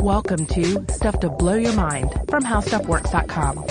Welcome 0.00 0.46
to 0.46 0.84
Stuff 0.92 1.20
to 1.20 1.30
Blow 1.30 1.54
Your 1.54 1.72
Mind 1.74 2.10
from 2.28 2.42
HowStuffWorks.com. 2.42 3.64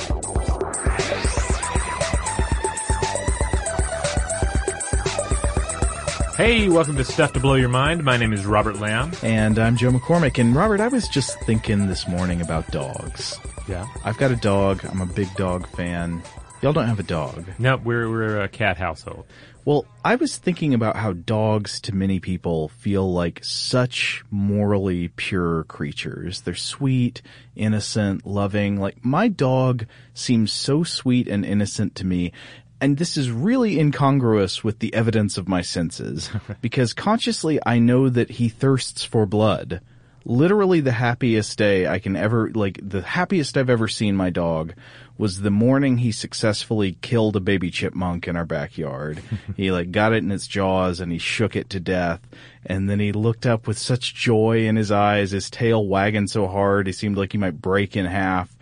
Hey, 6.37 6.69
welcome 6.69 6.95
to 6.95 7.03
Stuff 7.03 7.33
to 7.33 7.39
Blow 7.41 7.55
Your 7.55 7.67
Mind. 7.69 8.03
My 8.03 8.15
name 8.15 8.31
is 8.31 8.45
Robert 8.45 8.79
Lamb. 8.79 9.11
And 9.21 9.59
I'm 9.59 9.75
Joe 9.75 9.91
McCormick. 9.91 10.39
And 10.39 10.55
Robert, 10.55 10.79
I 10.79 10.87
was 10.87 11.07
just 11.09 11.37
thinking 11.41 11.87
this 11.87 12.07
morning 12.07 12.39
about 12.41 12.71
dogs. 12.71 13.37
Yeah. 13.67 13.85
I've 14.05 14.17
got 14.17 14.31
a 14.31 14.37
dog. 14.37 14.85
I'm 14.85 15.01
a 15.01 15.05
big 15.05 15.33
dog 15.35 15.67
fan. 15.67 16.23
Y'all 16.61 16.73
don't 16.73 16.87
have 16.87 16.99
a 16.99 17.03
dog. 17.03 17.45
Nope, 17.59 17.81
we're, 17.83 18.09
we're 18.09 18.39
a 18.39 18.47
cat 18.47 18.77
household. 18.77 19.25
Well, 19.63 19.85
I 20.03 20.15
was 20.15 20.37
thinking 20.37 20.73
about 20.73 20.95
how 20.95 21.13
dogs 21.13 21.79
to 21.81 21.93
many 21.93 22.19
people 22.19 22.69
feel 22.69 23.11
like 23.11 23.43
such 23.43 24.23
morally 24.31 25.09
pure 25.09 25.65
creatures. 25.65 26.41
They're 26.41 26.55
sweet, 26.55 27.21
innocent, 27.55 28.25
loving. 28.25 28.79
Like 28.79 29.05
my 29.05 29.27
dog 29.27 29.85
seems 30.15 30.51
so 30.51 30.83
sweet 30.83 31.27
and 31.27 31.45
innocent 31.45 31.93
to 31.95 32.05
me. 32.05 32.31
And 32.79 32.97
this 32.97 33.15
is 33.15 33.29
really 33.29 33.79
incongruous 33.79 34.63
with 34.63 34.79
the 34.79 34.91
evidence 34.95 35.37
of 35.37 35.47
my 35.47 35.61
senses 35.61 36.31
because 36.61 36.93
consciously 36.93 37.59
I 37.63 37.77
know 37.77 38.09
that 38.09 38.31
he 38.31 38.49
thirsts 38.49 39.03
for 39.03 39.27
blood. 39.27 39.81
Literally 40.23 40.81
the 40.81 40.91
happiest 40.91 41.57
day 41.57 41.87
I 41.87 41.99
can 41.99 42.15
ever, 42.15 42.51
like 42.51 42.79
the 42.81 43.01
happiest 43.01 43.57
I've 43.57 43.69
ever 43.69 43.87
seen 43.87 44.15
my 44.15 44.29
dog 44.29 44.73
was 45.17 45.41
the 45.41 45.51
morning 45.51 45.97
he 45.97 46.11
successfully 46.11 46.97
killed 47.01 47.35
a 47.35 47.39
baby 47.39 47.71
chipmunk 47.71 48.27
in 48.27 48.35
our 48.35 48.45
backyard. 48.45 49.21
he 49.57 49.71
like 49.71 49.91
got 49.91 50.13
it 50.13 50.23
in 50.23 50.31
its 50.31 50.47
jaws 50.47 50.99
and 50.99 51.11
he 51.11 51.17
shook 51.17 51.55
it 51.55 51.69
to 51.71 51.79
death. 51.79 52.21
And 52.65 52.89
then 52.89 52.99
he 52.99 53.11
looked 53.11 53.45
up 53.45 53.67
with 53.67 53.77
such 53.77 54.15
joy 54.15 54.67
in 54.67 54.75
his 54.75 54.91
eyes, 54.91 55.31
his 55.31 55.49
tail 55.49 55.85
wagging 55.85 56.27
so 56.27 56.47
hard 56.47 56.87
he 56.87 56.93
seemed 56.93 57.17
like 57.17 57.31
he 57.31 57.37
might 57.37 57.61
break 57.61 57.95
in 57.95 58.05
half 58.05 58.55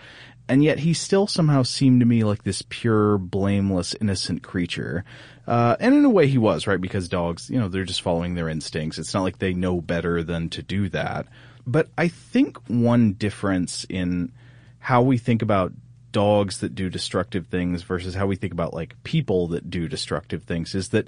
and 0.50 0.64
yet 0.64 0.80
he 0.80 0.94
still 0.96 1.28
somehow 1.28 1.62
seemed 1.62 2.00
to 2.00 2.08
me 2.08 2.24
like 2.24 2.44
this 2.44 2.64
pure, 2.68 3.20
blameless, 3.20 3.96
innocent 4.02 4.42
creature. 4.42 5.06
Uh, 5.48 5.76
and 5.80 5.94
in 5.94 6.04
a 6.04 6.10
way 6.10 6.28
he 6.28 6.40
was, 6.40 6.66
right? 6.66 6.82
Because 6.82 7.08
dogs, 7.08 7.52
you 7.52 7.60
know, 7.60 7.68
they're 7.68 7.84
just 7.84 8.02
following 8.02 8.34
their 8.34 8.50
instincts. 8.50 8.98
It's 8.98 9.14
not 9.14 9.22
like 9.22 9.38
they 9.38 9.54
know 9.54 9.80
better 9.80 10.24
than 10.24 10.50
to 10.50 10.64
do 10.64 10.90
that. 10.90 11.28
But 11.70 11.90
I 11.98 12.08
think 12.08 12.58
one 12.68 13.14
difference 13.14 13.86
in 13.90 14.32
how 14.80 15.02
we 15.02 15.18
think 15.18 15.42
about 15.42 15.74
dogs 16.12 16.60
that 16.60 16.74
do 16.74 16.90
destructive 16.90 17.48
things 17.48 17.84
versus 17.84 18.16
how 18.16 18.26
we 18.26 18.36
think 18.36 18.54
about 18.54 18.74
like 18.74 19.02
people 19.04 19.50
that 19.50 19.70
do 19.70 19.88
destructive 19.88 20.44
things 20.44 20.74
is 20.74 20.90
that 20.90 21.08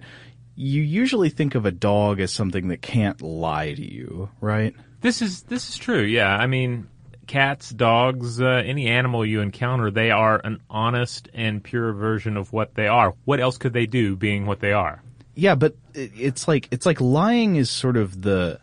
you 0.56 0.84
usually 0.84 1.30
think 1.30 1.56
of 1.56 1.66
a 1.66 1.72
dog 1.72 2.20
as 2.20 2.32
something 2.32 2.68
that 2.68 2.82
can't 2.82 3.22
lie 3.22 3.74
to 3.74 3.82
you, 3.82 4.30
right? 4.42 4.76
This 5.00 5.22
is 5.22 5.44
this 5.44 5.70
is 5.70 5.78
true. 5.78 6.04
Yeah, 6.04 6.30
I 6.30 6.46
mean, 6.46 6.88
cats, 7.26 7.72
dogs, 7.72 8.40
uh, 8.40 8.62
any 8.64 8.88
animal 8.88 9.26
you 9.26 9.42
encounter, 9.42 9.90
they 9.90 10.12
are 10.12 10.40
an 10.44 10.62
honest 10.70 11.30
and 11.34 11.64
pure 11.64 11.94
version 11.94 12.38
of 12.38 12.54
what 12.54 12.76
they 12.76 12.88
are. 12.88 13.16
What 13.26 13.40
else 13.40 13.58
could 13.58 13.74
they 13.74 13.88
do 13.88 14.16
being 14.16 14.46
what 14.46 14.60
they 14.60 14.74
are? 14.74 15.02
Yeah, 15.34 15.56
but 15.56 15.76
it's 15.96 16.48
like 16.48 16.68
it's 16.70 16.86
like 16.86 17.02
lying 17.02 17.56
is 17.56 17.72
sort 17.72 17.98
of 17.98 18.22
the 18.22 18.60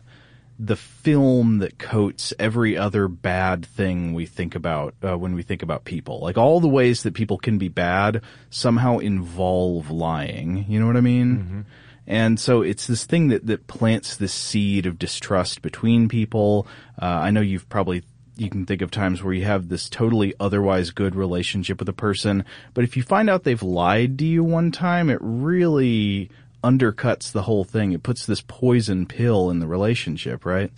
the 0.61 0.75
film 0.75 1.59
that 1.59 1.79
coats 1.79 2.33
every 2.37 2.75
other 2.75 3.07
bad 3.07 3.65
thing 3.65 4.13
we 4.13 4.25
think 4.25 4.55
about 4.55 4.93
uh, 5.01 5.17
when 5.17 5.33
we 5.33 5.41
think 5.41 5.63
about 5.63 5.85
people. 5.85 6.19
Like 6.19 6.37
all 6.37 6.59
the 6.59 6.67
ways 6.67 7.03
that 7.03 7.13
people 7.13 7.37
can 7.37 7.57
be 7.57 7.69
bad 7.69 8.21
somehow 8.49 8.97
involve 8.97 9.89
lying. 9.89 10.65
You 10.67 10.81
know 10.81 10.85
what 10.85 10.97
I 10.97 11.01
mean? 11.01 11.37
Mm-hmm. 11.37 11.61
And 12.07 12.39
so 12.39 12.61
it's 12.61 12.87
this 12.87 13.05
thing 13.05 13.29
that, 13.29 13.45
that 13.45 13.67
plants 13.67 14.17
this 14.17 14.33
seed 14.33 14.85
of 14.85 14.99
distrust 14.99 15.61
between 15.61 16.09
people. 16.09 16.67
Uh, 17.01 17.05
I 17.05 17.31
know 17.31 17.41
you've 17.41 17.69
probably 17.69 18.03
you 18.35 18.49
can 18.49 18.65
think 18.65 18.81
of 18.81 18.89
times 18.89 19.21
where 19.21 19.33
you 19.33 19.43
have 19.45 19.69
this 19.69 19.89
totally 19.89 20.33
otherwise 20.39 20.91
good 20.91 21.15
relationship 21.15 21.79
with 21.79 21.89
a 21.89 21.93
person, 21.93 22.45
but 22.73 22.85
if 22.85 22.95
you 22.95 23.03
find 23.03 23.29
out 23.29 23.43
they've 23.43 23.61
lied 23.61 24.17
to 24.19 24.25
you 24.25 24.43
one 24.45 24.71
time, 24.71 25.09
it 25.09 25.19
really 25.21 26.31
undercuts 26.63 27.31
the 27.31 27.43
whole 27.43 27.63
thing. 27.63 27.91
It 27.91 28.03
puts 28.03 28.25
this 28.25 28.41
poison 28.41 29.05
pill 29.05 29.49
in 29.49 29.59
the 29.59 29.67
relationship, 29.67 30.45
right? 30.45 30.71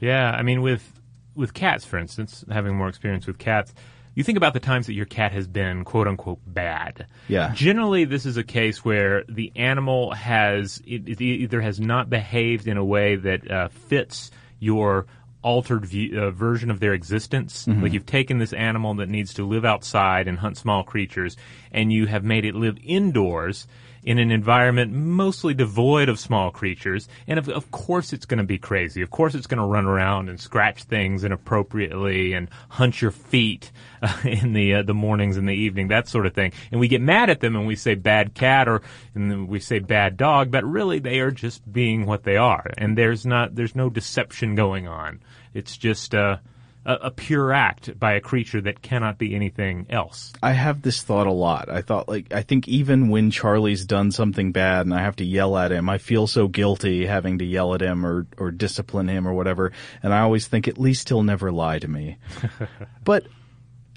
Yeah, 0.00 0.30
I 0.30 0.42
mean 0.42 0.62
with 0.62 1.00
with 1.34 1.54
cats 1.54 1.84
for 1.84 1.98
instance, 1.98 2.44
having 2.50 2.76
more 2.76 2.88
experience 2.88 3.26
with 3.26 3.38
cats, 3.38 3.72
you 4.14 4.22
think 4.24 4.36
about 4.36 4.52
the 4.52 4.60
times 4.60 4.86
that 4.86 4.94
your 4.94 5.06
cat 5.06 5.32
has 5.32 5.46
been 5.46 5.84
quote 5.84 6.06
unquote 6.06 6.40
bad. 6.46 7.06
Yeah. 7.28 7.52
Generally, 7.54 8.06
this 8.06 8.26
is 8.26 8.36
a 8.36 8.44
case 8.44 8.84
where 8.84 9.24
the 9.28 9.52
animal 9.56 10.12
has 10.12 10.82
it, 10.86 11.08
it 11.08 11.20
either 11.20 11.60
has 11.60 11.80
not 11.80 12.10
behaved 12.10 12.68
in 12.68 12.76
a 12.76 12.84
way 12.84 13.16
that 13.16 13.50
uh, 13.50 13.68
fits 13.68 14.30
your 14.58 15.06
altered 15.42 15.84
view, 15.84 16.20
uh, 16.20 16.30
version 16.30 16.70
of 16.70 16.78
their 16.78 16.92
existence. 16.92 17.66
Mm-hmm. 17.66 17.82
Like 17.82 17.92
you've 17.92 18.06
taken 18.06 18.38
this 18.38 18.52
animal 18.52 18.94
that 18.94 19.08
needs 19.08 19.34
to 19.34 19.46
live 19.46 19.64
outside 19.64 20.28
and 20.28 20.38
hunt 20.38 20.56
small 20.56 20.84
creatures, 20.84 21.36
and 21.72 21.92
you 21.92 22.06
have 22.06 22.22
made 22.24 22.44
it 22.44 22.54
live 22.54 22.78
indoors 22.84 23.66
in 24.02 24.18
an 24.18 24.30
environment 24.30 24.92
mostly 24.92 25.54
devoid 25.54 26.08
of 26.08 26.18
small 26.18 26.50
creatures. 26.50 27.08
And 27.26 27.38
of, 27.38 27.48
of 27.48 27.70
course 27.70 28.12
it's 28.12 28.26
going 28.26 28.38
to 28.38 28.44
be 28.44 28.58
crazy. 28.58 29.02
Of 29.02 29.10
course 29.10 29.34
it's 29.34 29.46
going 29.46 29.60
to 29.60 29.66
run 29.66 29.86
around 29.86 30.28
and 30.28 30.40
scratch 30.40 30.84
things 30.84 31.24
inappropriately 31.24 32.32
and 32.32 32.48
hunt 32.68 33.00
your 33.00 33.10
feet 33.10 33.70
uh, 34.02 34.16
in 34.24 34.52
the 34.52 34.74
uh, 34.74 34.82
the 34.82 34.94
mornings 34.94 35.36
and 35.36 35.48
the 35.48 35.54
evening, 35.54 35.88
that 35.88 36.08
sort 36.08 36.26
of 36.26 36.34
thing. 36.34 36.52
And 36.70 36.80
we 36.80 36.88
get 36.88 37.00
mad 37.00 37.30
at 37.30 37.40
them 37.40 37.56
and 37.56 37.66
we 37.66 37.76
say 37.76 37.94
bad 37.94 38.34
cat 38.34 38.68
or 38.68 38.82
and 39.14 39.48
we 39.48 39.60
say 39.60 39.78
bad 39.78 40.16
dog, 40.16 40.50
but 40.50 40.64
really 40.64 40.98
they 40.98 41.20
are 41.20 41.30
just 41.30 41.70
being 41.70 42.06
what 42.06 42.24
they 42.24 42.36
are. 42.36 42.66
And 42.76 42.98
there's 42.98 43.24
not 43.24 43.54
there's 43.54 43.76
no 43.76 43.88
deception 43.88 44.54
going 44.54 44.88
on. 44.88 45.20
It's 45.54 45.76
just 45.76 46.14
uh 46.14 46.38
a, 46.84 46.94
a, 46.94 47.10
pure 47.10 47.52
act 47.52 47.98
by 47.98 48.14
a 48.14 48.20
creature 48.20 48.60
that 48.60 48.82
cannot 48.82 49.18
be 49.18 49.34
anything 49.34 49.86
else. 49.88 50.32
I 50.42 50.52
have 50.52 50.82
this 50.82 51.02
thought 51.02 51.26
a 51.26 51.32
lot. 51.32 51.68
I 51.68 51.82
thought 51.82 52.08
like 52.08 52.32
I 52.32 52.42
think 52.42 52.68
even 52.68 53.08
when 53.08 53.30
Charlie's 53.30 53.84
done 53.84 54.10
something 54.10 54.52
bad 54.52 54.86
and 54.86 54.94
I 54.94 55.02
have 55.02 55.16
to 55.16 55.24
yell 55.24 55.56
at 55.56 55.72
him, 55.72 55.88
I 55.88 55.98
feel 55.98 56.26
so 56.26 56.48
guilty 56.48 57.06
having 57.06 57.38
to 57.38 57.44
yell 57.44 57.74
at 57.74 57.82
him 57.82 58.04
or 58.04 58.26
or 58.36 58.50
discipline 58.50 59.08
him 59.08 59.26
or 59.26 59.34
whatever. 59.34 59.72
And 60.02 60.12
I 60.12 60.20
always 60.20 60.46
think 60.46 60.68
at 60.68 60.78
least 60.78 61.08
he'll 61.08 61.22
never 61.22 61.52
lie 61.52 61.78
to 61.78 61.88
me. 61.88 62.18
but 63.04 63.26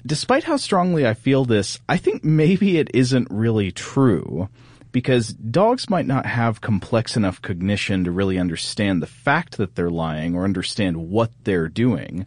despite 0.04 0.44
how 0.44 0.56
strongly 0.56 1.06
I 1.06 1.14
feel 1.14 1.44
this, 1.44 1.78
I 1.88 1.96
think 1.96 2.24
maybe 2.24 2.78
it 2.78 2.90
isn't 2.94 3.28
really 3.30 3.72
true 3.72 4.48
because 4.92 5.28
dogs 5.28 5.90
might 5.90 6.06
not 6.06 6.24
have 6.24 6.60
complex 6.62 7.18
enough 7.18 7.42
cognition 7.42 8.04
to 8.04 8.10
really 8.10 8.38
understand 8.38 9.02
the 9.02 9.06
fact 9.06 9.58
that 9.58 9.74
they're 9.74 9.90
lying 9.90 10.34
or 10.34 10.44
understand 10.44 10.96
what 11.10 11.30
they're 11.44 11.68
doing. 11.68 12.26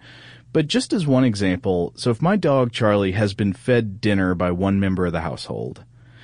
But 0.52 0.68
just 0.68 0.94
as 0.94 1.06
one 1.06 1.24
example, 1.24 1.94
so 1.96 2.10
if 2.10 2.22
my 2.22 2.36
dog 2.36 2.72
Charlie 2.72 3.12
has 3.12 3.34
been 3.34 3.54
fed 3.54 4.02
dinner 4.02 4.34
by 4.34 4.52
one 4.52 4.80
member 4.80 5.06
of 5.06 5.12
the 5.12 5.22
household, 5.22 5.84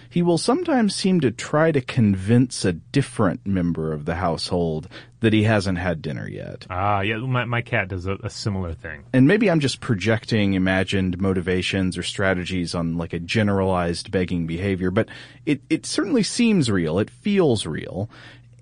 he 0.09 0.21
will 0.21 0.37
sometimes 0.37 0.95
seem 0.95 1.19
to 1.19 1.29
try 1.29 1.73
to 1.73 1.81
convince 1.81 2.63
a 2.63 2.71
different 2.71 3.45
member 3.45 3.91
of 3.91 4.05
the 4.05 4.15
household 4.15 4.87
that 5.19 5.33
he 5.33 5.43
hasn't 5.43 5.77
had 5.77 6.01
dinner 6.01 6.25
yet. 6.25 6.65
Ah, 6.69 7.01
yeah, 7.01 7.17
my, 7.17 7.43
my 7.43 7.61
cat 7.61 7.89
does 7.89 8.05
a, 8.05 8.15
a, 8.23 8.29
similar 8.29 8.73
thing. 8.73 9.03
And 9.11 9.27
maybe 9.27 9.49
I'm 9.49 9.59
just 9.59 9.81
projecting 9.81 10.53
imagined 10.53 11.19
motivations 11.19 11.97
or 11.97 12.03
strategies 12.03 12.73
on 12.73 12.97
like 12.97 13.11
a 13.11 13.19
generalized 13.19 14.09
begging 14.09 14.47
behavior, 14.47 14.89
but 14.89 15.09
it, 15.45 15.61
it 15.69 15.85
certainly 15.85 16.23
seems 16.23 16.71
real. 16.71 16.97
It 16.97 17.09
feels 17.09 17.65
real. 17.65 18.09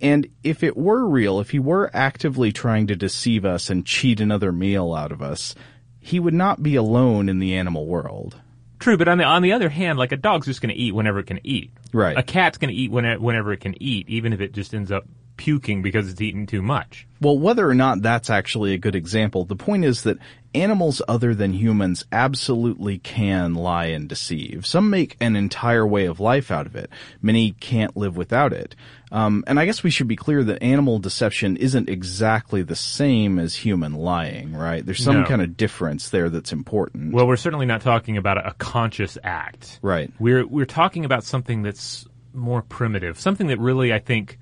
And 0.01 0.27
if 0.43 0.63
it 0.63 0.75
were 0.75 1.07
real, 1.07 1.39
if 1.39 1.51
he 1.51 1.59
were 1.59 1.89
actively 1.93 2.51
trying 2.51 2.87
to 2.87 2.95
deceive 2.95 3.45
us 3.45 3.69
and 3.69 3.85
cheat 3.85 4.19
another 4.19 4.51
meal 4.51 4.93
out 4.93 5.11
of 5.11 5.21
us, 5.21 5.55
he 5.99 6.19
would 6.19 6.33
not 6.33 6.61
be 6.61 6.75
alone 6.75 7.29
in 7.29 7.39
the 7.39 7.55
animal 7.55 7.85
world. 7.85 8.35
True, 8.79 8.97
but 8.97 9.07
on 9.07 9.17
the 9.17 9.23
on 9.23 9.41
the 9.41 9.53
other 9.53 9.69
hand, 9.69 9.97
like 9.97 10.11
a 10.11 10.17
dog's 10.17 10.47
just 10.47 10.61
going 10.61 10.73
to 10.73 10.79
eat 10.79 10.93
whenever 10.93 11.19
it 11.19 11.27
can 11.27 11.39
eat. 11.45 11.71
Right. 11.93 12.17
A 12.17 12.23
cat's 12.23 12.57
going 12.57 12.69
to 12.69 12.75
eat 12.75 12.91
whenever, 12.91 13.21
whenever 13.21 13.53
it 13.53 13.61
can 13.61 13.81
eat, 13.81 14.09
even 14.09 14.33
if 14.33 14.41
it 14.41 14.51
just 14.51 14.73
ends 14.73 14.91
up 14.91 15.05
puking 15.37 15.81
because 15.81 16.09
it's 16.09 16.21
eaten 16.21 16.45
too 16.45 16.61
much. 16.61 17.07
Well, 17.21 17.37
whether 17.37 17.67
or 17.67 17.73
not 17.73 18.01
that's 18.01 18.29
actually 18.29 18.73
a 18.73 18.77
good 18.77 18.95
example, 18.95 19.45
the 19.45 19.55
point 19.55 19.85
is 19.85 20.03
that 20.03 20.17
animals 20.53 21.01
other 21.07 21.33
than 21.33 21.53
humans 21.53 22.05
absolutely 22.11 22.99
can 22.99 23.55
lie 23.55 23.85
and 23.85 24.07
deceive. 24.07 24.65
Some 24.65 24.89
make 24.89 25.17
an 25.19 25.35
entire 25.35 25.87
way 25.87 26.05
of 26.05 26.19
life 26.19 26.51
out 26.51 26.65
of 26.65 26.75
it. 26.75 26.89
Many 27.21 27.51
can't 27.53 27.95
live 27.95 28.17
without 28.17 28.53
it. 28.53 28.75
Um, 29.11 29.43
and 29.47 29.59
I 29.59 29.65
guess 29.65 29.83
we 29.83 29.89
should 29.89 30.07
be 30.07 30.15
clear 30.15 30.43
that 30.43 30.61
animal 30.61 30.99
deception 30.99 31.57
isn't 31.57 31.89
exactly 31.89 32.61
the 32.61 32.75
same 32.75 33.39
as 33.39 33.55
human 33.55 33.93
lying, 33.93 34.53
right? 34.53 34.85
There's 34.85 35.03
some 35.03 35.21
no. 35.21 35.27
kind 35.27 35.41
of 35.41 35.55
difference 35.55 36.09
there 36.09 36.29
that's 36.29 36.51
important. 36.51 37.13
Well, 37.13 37.27
we're 37.27 37.37
certainly 37.37 37.65
not 37.65 37.81
talking 37.81 38.17
about 38.17 38.45
a 38.45 38.53
conscious 38.57 39.17
act. 39.23 39.79
Right. 39.81 40.11
We're 40.19 40.45
we're 40.45 40.65
talking 40.65 41.05
about 41.05 41.23
something 41.23 41.61
that's 41.61 42.07
more 42.33 42.63
primitive, 42.63 43.19
something 43.19 43.47
that 43.47 43.59
really 43.59 43.93
I 43.93 43.99
think 43.99 44.39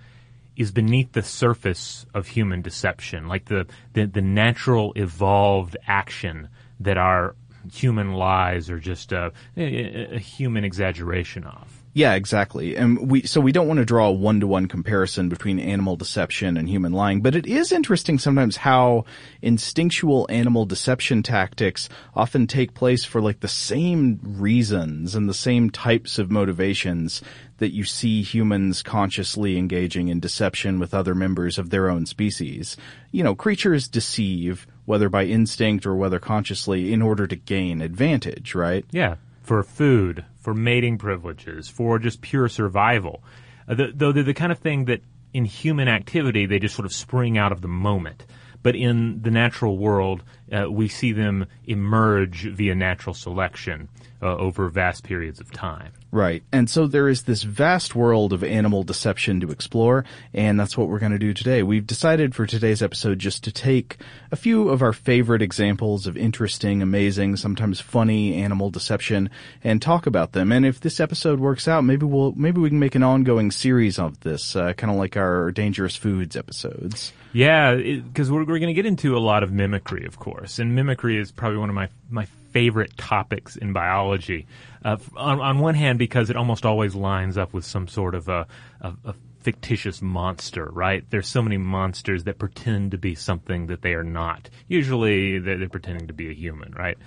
is 0.55 0.71
beneath 0.71 1.11
the 1.13 1.23
surface 1.23 2.05
of 2.13 2.27
human 2.27 2.61
deception, 2.61 3.27
like 3.27 3.45
the, 3.45 3.65
the, 3.93 4.05
the 4.05 4.21
natural 4.21 4.93
evolved 4.95 5.77
action 5.87 6.49
that 6.79 6.97
our 6.97 7.35
human 7.71 8.13
lies 8.13 8.69
are 8.69 8.79
just 8.79 9.11
a, 9.11 9.31
a, 9.55 10.15
a 10.15 10.19
human 10.19 10.63
exaggeration 10.63 11.43
of. 11.43 11.81
Yeah, 11.93 12.13
exactly. 12.13 12.77
And 12.77 13.11
we, 13.11 13.23
so 13.23 13.41
we 13.41 13.51
don't 13.51 13.67
want 13.67 13.79
to 13.79 13.85
draw 13.85 14.07
a 14.07 14.13
one-to-one 14.13 14.67
comparison 14.67 15.27
between 15.27 15.59
animal 15.59 15.97
deception 15.97 16.55
and 16.55 16.69
human 16.69 16.93
lying, 16.93 17.21
but 17.21 17.35
it 17.35 17.45
is 17.45 17.73
interesting 17.73 18.17
sometimes 18.17 18.55
how 18.55 19.03
instinctual 19.41 20.25
animal 20.29 20.65
deception 20.65 21.21
tactics 21.21 21.89
often 22.15 22.47
take 22.47 22.73
place 22.73 23.03
for 23.03 23.19
like 23.19 23.41
the 23.41 23.49
same 23.49 24.21
reasons 24.23 25.15
and 25.15 25.27
the 25.27 25.33
same 25.33 25.69
types 25.69 26.17
of 26.17 26.31
motivations 26.31 27.21
that 27.61 27.75
you 27.75 27.83
see 27.83 28.23
humans 28.23 28.81
consciously 28.81 29.55
engaging 29.55 30.07
in 30.07 30.19
deception 30.19 30.79
with 30.79 30.95
other 30.95 31.13
members 31.13 31.59
of 31.59 31.69
their 31.69 31.91
own 31.91 32.07
species. 32.07 32.75
You 33.11 33.23
know, 33.23 33.35
creatures 33.35 33.87
deceive, 33.87 34.65
whether 34.85 35.09
by 35.09 35.25
instinct 35.25 35.85
or 35.85 35.95
whether 35.95 36.17
consciously, 36.17 36.91
in 36.91 37.03
order 37.03 37.27
to 37.27 37.35
gain 37.35 37.79
advantage, 37.79 38.55
right? 38.55 38.83
Yeah, 38.89 39.17
for 39.43 39.61
food, 39.61 40.25
for 40.39 40.55
mating 40.55 40.97
privileges, 40.97 41.69
for 41.69 41.99
just 41.99 42.21
pure 42.21 42.49
survival. 42.49 43.21
Uh, 43.67 43.75
the, 43.75 43.91
though 43.93 44.11
they're 44.11 44.23
the 44.23 44.33
kind 44.33 44.51
of 44.51 44.57
thing 44.57 44.85
that 44.85 45.01
in 45.31 45.45
human 45.45 45.87
activity 45.87 46.47
they 46.47 46.57
just 46.57 46.73
sort 46.73 46.87
of 46.87 46.93
spring 46.93 47.37
out 47.37 47.51
of 47.51 47.61
the 47.61 47.67
moment. 47.67 48.25
But 48.63 48.75
in 48.75 49.21
the 49.21 49.29
natural 49.29 49.77
world, 49.77 50.23
uh, 50.51 50.71
we 50.71 50.87
see 50.87 51.11
them 51.11 51.45
emerge 51.65 52.43
via 52.43 52.75
natural 52.75 53.13
selection 53.13 53.89
uh, 54.21 54.35
over 54.37 54.69
vast 54.69 55.03
periods 55.03 55.39
of 55.39 55.51
time. 55.51 55.91
Right. 56.11 56.43
And 56.51 56.69
so 56.69 56.87
there 56.87 57.07
is 57.07 57.23
this 57.23 57.43
vast 57.43 57.95
world 57.95 58.33
of 58.33 58.43
animal 58.43 58.83
deception 58.83 59.39
to 59.39 59.51
explore, 59.51 60.03
and 60.33 60.59
that's 60.59 60.77
what 60.77 60.89
we're 60.89 60.99
going 60.99 61.13
to 61.13 61.19
do 61.19 61.33
today. 61.33 61.63
We've 61.63 61.87
decided 61.87 62.35
for 62.35 62.45
today's 62.45 62.83
episode 62.83 63.17
just 63.17 63.45
to 63.45 63.51
take 63.51 63.97
a 64.29 64.35
few 64.35 64.69
of 64.69 64.81
our 64.81 64.91
favorite 64.91 65.41
examples 65.41 66.07
of 66.07 66.17
interesting, 66.17 66.81
amazing, 66.81 67.37
sometimes 67.37 67.79
funny 67.79 68.35
animal 68.35 68.69
deception 68.69 69.29
and 69.63 69.81
talk 69.81 70.05
about 70.05 70.33
them. 70.33 70.51
And 70.51 70.65
if 70.65 70.81
this 70.81 70.99
episode 70.99 71.39
works 71.39 71.67
out, 71.67 71.85
maybe 71.85 72.05
we'll, 72.05 72.33
maybe 72.33 72.59
we 72.59 72.69
can 72.69 72.79
make 72.79 72.95
an 72.95 73.03
ongoing 73.03 73.49
series 73.49 73.97
of 73.97 74.19
this, 74.19 74.55
uh, 74.55 74.73
kind 74.73 74.91
of 74.91 74.97
like 74.97 75.15
our 75.15 75.51
dangerous 75.51 75.95
foods 75.95 76.35
episodes. 76.35 77.13
Yeah, 77.33 77.75
because 77.75 78.29
we're, 78.29 78.39
we're 78.39 78.59
going 78.59 78.67
to 78.67 78.73
get 78.73 78.85
into 78.85 79.15
a 79.15 79.19
lot 79.19 79.43
of 79.43 79.53
mimicry, 79.53 80.05
of 80.05 80.19
course, 80.19 80.40
and 80.59 80.75
mimicry 80.75 81.17
is 81.17 81.31
probably 81.31 81.57
one 81.57 81.69
of 81.69 81.75
my 81.75 81.89
my 82.09 82.25
favorite 82.51 82.97
topics 82.97 83.55
in 83.55 83.73
biology. 83.73 84.45
Uh, 84.83 84.97
on, 85.15 85.39
on, 85.39 85.59
one 85.59 85.75
hand, 85.75 85.99
because 85.99 86.29
it 86.29 86.35
almost 86.35 86.65
always 86.65 86.95
lines 86.95 87.37
up 87.37 87.53
with 87.53 87.63
some 87.63 87.87
sort 87.87 88.15
of 88.15 88.27
a, 88.27 88.47
a, 88.81 88.93
a 89.05 89.15
fictitious 89.39 90.01
monster, 90.01 90.65
right? 90.65 91.03
There's 91.09 91.27
so 91.27 91.41
many 91.41 91.57
monsters 91.57 92.25
that 92.25 92.39
pretend 92.39 92.91
to 92.91 92.97
be 92.97 93.15
something 93.15 93.67
that 93.67 93.81
they 93.81 93.93
are 93.93 94.03
not. 94.03 94.49
Usually, 94.67 95.39
they're, 95.39 95.57
they're 95.57 95.69
pretending 95.69 96.07
to 96.07 96.13
be 96.13 96.29
a 96.29 96.33
human, 96.33 96.73
right? 96.73 96.97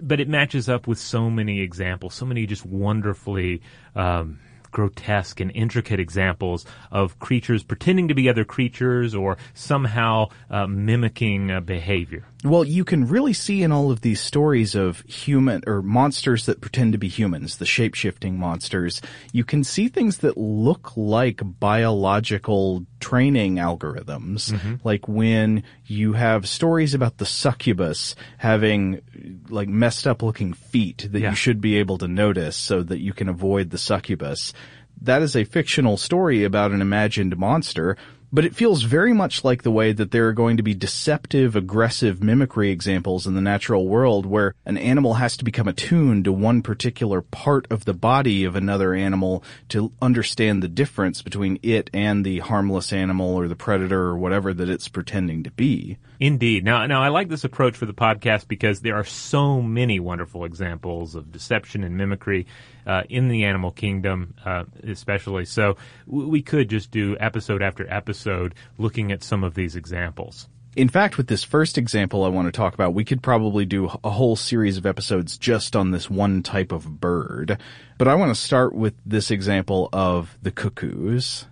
But 0.00 0.20
it 0.20 0.28
matches 0.28 0.68
up 0.68 0.86
with 0.86 0.98
so 0.98 1.28
many 1.28 1.60
examples, 1.60 2.14
so 2.14 2.26
many 2.26 2.46
just 2.46 2.64
wonderfully. 2.64 3.62
Um, 3.94 4.38
grotesque 4.70 5.40
and 5.40 5.50
intricate 5.54 5.98
examples 5.98 6.66
of 6.90 7.18
creatures 7.18 7.62
pretending 7.62 8.08
to 8.08 8.14
be 8.14 8.28
other 8.28 8.44
creatures 8.44 9.14
or 9.14 9.38
somehow 9.54 10.28
uh, 10.50 10.66
mimicking 10.66 11.60
behavior. 11.64 12.24
Well, 12.44 12.62
you 12.62 12.84
can 12.84 13.08
really 13.08 13.32
see 13.32 13.64
in 13.64 13.72
all 13.72 13.90
of 13.90 14.02
these 14.02 14.20
stories 14.20 14.76
of 14.76 15.00
human 15.00 15.64
or 15.66 15.82
monsters 15.82 16.46
that 16.46 16.60
pretend 16.60 16.92
to 16.92 16.98
be 16.98 17.08
humans, 17.08 17.56
the 17.56 17.66
shape-shifting 17.66 18.38
monsters, 18.38 19.02
you 19.32 19.44
can 19.44 19.64
see 19.64 19.88
things 19.88 20.18
that 20.18 20.38
look 20.38 20.96
like 20.96 21.40
biological 21.42 22.86
training 23.00 23.56
algorithms. 23.56 24.52
Mm-hmm. 24.52 24.74
Like 24.84 25.08
when 25.08 25.64
you 25.86 26.12
have 26.12 26.48
stories 26.48 26.94
about 26.94 27.18
the 27.18 27.26
succubus 27.26 28.14
having 28.36 29.00
like 29.48 29.68
messed 29.68 30.06
up 30.06 30.22
looking 30.22 30.52
feet 30.52 31.08
that 31.10 31.20
yeah. 31.20 31.30
you 31.30 31.36
should 31.36 31.60
be 31.60 31.78
able 31.78 31.98
to 31.98 32.06
notice 32.06 32.56
so 32.56 32.84
that 32.84 33.00
you 33.00 33.12
can 33.12 33.28
avoid 33.28 33.70
the 33.70 33.78
succubus. 33.78 34.52
That 35.02 35.22
is 35.22 35.34
a 35.34 35.44
fictional 35.44 35.96
story 35.96 36.44
about 36.44 36.70
an 36.70 36.82
imagined 36.82 37.36
monster 37.36 37.96
but 38.32 38.44
it 38.44 38.54
feels 38.54 38.82
very 38.82 39.12
much 39.12 39.44
like 39.44 39.62
the 39.62 39.70
way 39.70 39.92
that 39.92 40.10
there 40.10 40.28
are 40.28 40.32
going 40.32 40.56
to 40.56 40.62
be 40.62 40.74
deceptive, 40.74 41.56
aggressive 41.56 42.22
mimicry 42.22 42.70
examples 42.70 43.26
in 43.26 43.34
the 43.34 43.40
natural 43.40 43.88
world 43.88 44.26
where 44.26 44.54
an 44.66 44.76
animal 44.76 45.14
has 45.14 45.36
to 45.36 45.44
become 45.44 45.68
attuned 45.68 46.24
to 46.24 46.32
one 46.32 46.62
particular 46.62 47.22
part 47.22 47.66
of 47.70 47.84
the 47.84 47.94
body 47.94 48.44
of 48.44 48.56
another 48.56 48.94
animal 48.94 49.42
to 49.68 49.92
understand 50.02 50.62
the 50.62 50.68
difference 50.68 51.22
between 51.22 51.58
it 51.62 51.90
and 51.94 52.24
the 52.24 52.40
harmless 52.40 52.92
animal 52.92 53.34
or 53.34 53.48
the 53.48 53.56
predator 53.56 54.02
or 54.02 54.18
whatever 54.18 54.52
that 54.52 54.68
it's 54.68 54.88
pretending 54.88 55.42
to 55.42 55.50
be. 55.52 55.96
Indeed. 56.20 56.64
Now, 56.64 56.84
now 56.86 57.02
I 57.02 57.08
like 57.08 57.28
this 57.28 57.44
approach 57.44 57.76
for 57.76 57.86
the 57.86 57.94
podcast 57.94 58.48
because 58.48 58.80
there 58.80 58.96
are 58.96 59.04
so 59.04 59.62
many 59.62 60.00
wonderful 60.00 60.44
examples 60.44 61.14
of 61.14 61.30
deception 61.30 61.84
and 61.84 61.96
mimicry 61.96 62.46
uh, 62.86 63.04
in 63.08 63.28
the 63.28 63.44
animal 63.44 63.70
kingdom, 63.70 64.34
uh, 64.44 64.64
especially. 64.82 65.44
So 65.44 65.76
we 66.06 66.42
could 66.42 66.68
just 66.68 66.90
do 66.90 67.16
episode 67.20 67.62
after 67.62 67.86
episode 67.92 68.54
looking 68.78 69.12
at 69.12 69.22
some 69.22 69.44
of 69.44 69.54
these 69.54 69.76
examples. 69.76 70.48
In 70.74 70.88
fact, 70.88 71.16
with 71.16 71.28
this 71.28 71.44
first 71.44 71.78
example 71.78 72.24
I 72.24 72.28
want 72.28 72.46
to 72.46 72.52
talk 72.52 72.74
about, 72.74 72.94
we 72.94 73.04
could 73.04 73.22
probably 73.22 73.64
do 73.64 73.90
a 74.04 74.10
whole 74.10 74.36
series 74.36 74.76
of 74.76 74.86
episodes 74.86 75.38
just 75.38 75.74
on 75.74 75.90
this 75.90 76.10
one 76.10 76.42
type 76.42 76.72
of 76.72 77.00
bird. 77.00 77.58
But 77.96 78.08
I 78.08 78.14
want 78.14 78.34
to 78.34 78.40
start 78.40 78.74
with 78.74 78.94
this 79.04 79.30
example 79.30 79.88
of 79.92 80.36
the 80.42 80.52
cuckoos. 80.52 81.46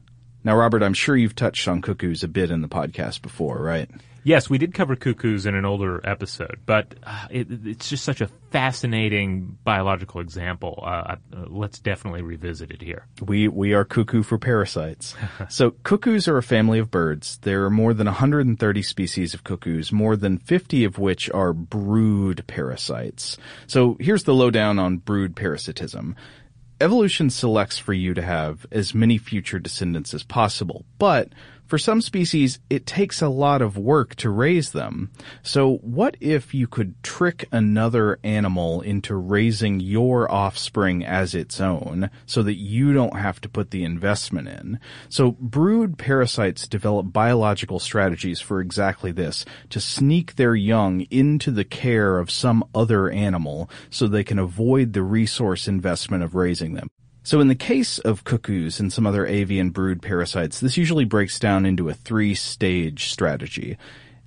Now, 0.45 0.57
Robert, 0.57 0.83
I'm 0.83 0.95
sure 0.95 1.17
you've 1.17 1.35
touched 1.35 1.67
on 1.67 1.83
cuckoos 1.83 2.23
a 2.23 2.29
bit 2.29 2.53
in 2.53 2.63
the 2.63 2.69
podcast 2.69 3.23
before, 3.23 3.61
right? 3.61 3.91
Yes, 4.27 4.51
we 4.51 4.59
did 4.59 4.75
cover 4.75 4.97
cuckoos 4.97 5.47
in 5.47 5.55
an 5.55 5.65
older 5.65 6.01
episode, 6.03 6.59
but 6.67 6.97
uh, 7.05 7.29
it, 7.31 7.47
it's 7.65 7.89
just 7.89 8.03
such 8.03 8.21
a 8.21 8.27
fascinating 8.51 9.57
biological 9.63 10.21
example. 10.21 10.83
Uh, 10.85 10.89
uh, 10.89 11.17
let's 11.47 11.79
definitely 11.79 12.23
revisit 12.23 12.73
it 12.73 12.83
here. 12.83 13.07
We 13.25 13.47
we 13.47 13.73
are 13.73 13.85
cuckoo 13.85 14.25
for 14.25 14.37
parasites. 14.37 15.15
so 15.49 15.71
cuckoos 15.85 16.27
are 16.27 16.39
a 16.39 16.43
family 16.43 16.81
of 16.81 16.91
birds. 16.91 17.39
There 17.43 17.67
are 17.67 17.71
more 17.71 17.95
than 17.95 18.07
130 18.07 18.83
species 18.83 19.33
of 19.33 19.45
cuckoos, 19.45 19.93
more 19.93 20.17
than 20.17 20.39
50 20.39 20.83
of 20.83 20.99
which 20.99 21.31
are 21.31 21.53
brood 21.53 22.43
parasites. 22.49 23.39
So 23.69 23.97
here's 24.01 24.25
the 24.25 24.35
lowdown 24.35 24.81
on 24.81 24.97
brood 24.97 25.37
parasitism 25.37 26.17
evolution 26.81 27.31
selects 27.31 27.79
for 27.79 27.93
you 27.93 28.13
to 28.15 28.23
have 28.23 28.67
as 28.71 28.95
many 28.95 29.19
future 29.19 29.59
descendants 29.59 30.13
as 30.13 30.23
possible, 30.23 30.85
but 30.99 31.31
for 31.67 31.79
some 31.79 32.01
species, 32.01 32.59
it 32.71 32.87
takes 32.87 33.21
a 33.21 33.29
lot 33.29 33.63
of 33.63 33.77
work 33.77 34.15
to 34.17 34.31
raise 34.31 34.71
them. 34.71 35.11
So 35.43 35.77
what 35.79 36.17
if 36.21 36.55
you 36.55 36.67
could 36.67 37.03
trick 37.03 37.47
another 37.53 38.19
animal 38.23 38.81
into 38.81 39.15
raising 39.15 39.81
your 39.81 40.31
offspring 40.31 41.05
as 41.05 41.35
its 41.35 41.61
own 41.61 42.11
so 42.25 42.43
that 42.43 42.55
you 42.55 42.93
don't 42.93 43.17
have 43.17 43.41
to 43.43 43.49
put 43.49 43.71
the 43.71 43.85
investment 43.85 44.49
in? 44.49 44.79
So 45.09 45.33
brood 45.33 45.99
parasites 45.99 46.69
develop 46.69 47.13
biological 47.13 47.79
strategies 47.79 48.41
for 48.41 48.61
exactly 48.61 49.13
this, 49.13 49.45
to 49.71 49.81
sneak 49.81 50.37
their 50.37 50.55
young 50.55 51.03
into 51.11 51.51
the 51.51 51.65
care 51.65 52.19
of 52.19 52.31
some 52.31 52.65
other 52.75 53.11
animal 53.11 53.69
so 53.91 54.07
they 54.07 54.25
can 54.25 54.39
avoid 54.39 54.93
the 54.93 55.03
resource 55.03 55.69
investment 55.69 56.23
of 56.23 56.35
raising 56.35 56.75
them. 56.75 56.89
So 57.27 57.41
in 57.41 57.49
the 57.49 57.57
case 57.57 57.99
of 57.99 58.23
cuckoos 58.23 58.79
and 58.79 58.93
some 58.93 59.05
other 59.05 59.27
avian 59.27 59.71
brood 59.71 60.01
parasites, 60.01 60.61
this 60.61 60.77
usually 60.77 61.05
breaks 61.05 61.41
down 61.41 61.67
into 61.67 61.89
a 61.89 61.93
three-stage 61.93 63.11
strategy. 63.11 63.79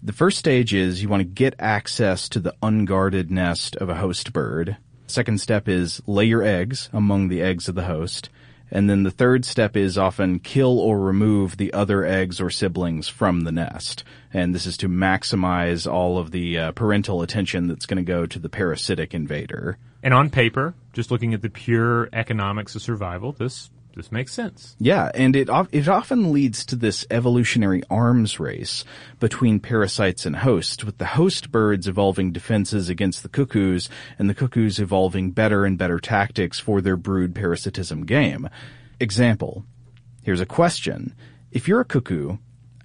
The 0.03 0.11
first 0.11 0.37
stage 0.37 0.73
is 0.73 1.01
you 1.01 1.07
want 1.07 1.21
to 1.21 1.23
get 1.23 1.55
access 1.59 2.27
to 2.27 2.41
the 2.41 2.53
unguarded 2.61 3.31
nest 3.31 3.77
of 3.77 3.87
a 3.87 3.95
host 3.95 4.33
bird. 4.33 4.75
Second 5.07 5.39
step 5.39 5.69
is 5.69 6.01
lay 6.07 6.25
your 6.25 6.43
eggs 6.43 6.89
among 6.91 7.29
the 7.29 7.41
eggs 7.41 7.69
of 7.69 7.75
the 7.75 7.85
host. 7.85 8.29
And 8.71 8.89
then 8.89 9.03
the 9.03 9.11
third 9.11 9.45
step 9.45 9.75
is 9.75 9.97
often 9.97 10.39
kill 10.39 10.79
or 10.79 10.99
remove 10.99 11.57
the 11.57 11.73
other 11.73 12.05
eggs 12.05 12.39
or 12.39 12.49
siblings 12.49 13.07
from 13.07 13.41
the 13.41 13.51
nest. 13.51 14.03
And 14.33 14.53
this 14.53 14.65
is 14.65 14.77
to 14.77 14.89
maximize 14.89 15.91
all 15.91 16.17
of 16.17 16.31
the 16.31 16.57
uh, 16.57 16.71
parental 16.73 17.21
attention 17.21 17.67
that's 17.67 17.85
going 17.85 17.97
to 17.97 18.03
go 18.03 18.25
to 18.25 18.39
the 18.39 18.49
parasitic 18.49 19.13
invader. 19.13 19.77
And 20.03 20.13
on 20.13 20.29
paper, 20.29 20.75
just 20.93 21.11
looking 21.11 21.33
at 21.33 21.41
the 21.41 21.49
pure 21.49 22.09
economics 22.13 22.75
of 22.75 22.81
survival, 22.81 23.31
this 23.31 23.69
this 23.96 24.12
makes 24.12 24.34
sense. 24.34 24.75
Yeah, 24.79 25.12
and 25.13 25.36
it 25.36 25.50
it 25.72 25.88
often 25.88 26.31
leads 26.31 26.65
to 26.67 26.75
this 26.75 27.05
evolutionary 27.10 27.84
arms 27.89 28.39
race 28.39 28.86
between 29.19 29.60
parasites 29.60 30.25
and 30.25 30.38
hosts, 30.38 30.84
with 30.84 30.98
the 30.98 31.05
host 31.05 31.51
birds 31.51 31.88
evolving 31.88 32.31
defenses 32.31 32.89
against 32.89 33.24
the 33.24 33.29
cuckoos, 33.29 33.89
and 34.17 34.29
the 34.29 34.36
cuckoos 34.36 34.79
evolving 34.79 35.31
better 35.31 35.65
and 35.65 35.77
better 35.77 36.00
tactics 36.00 36.60
for 36.60 36.81
their 36.81 36.98
brood 36.98 37.34
parasitism 37.36 38.05
game. 38.05 38.50
Example: 39.00 39.65
Here's 40.24 40.41
a 40.41 40.46
question: 40.46 41.15
If 41.51 41.67
you're 41.67 41.81
a 41.81 41.86
cuckoo 41.86 42.38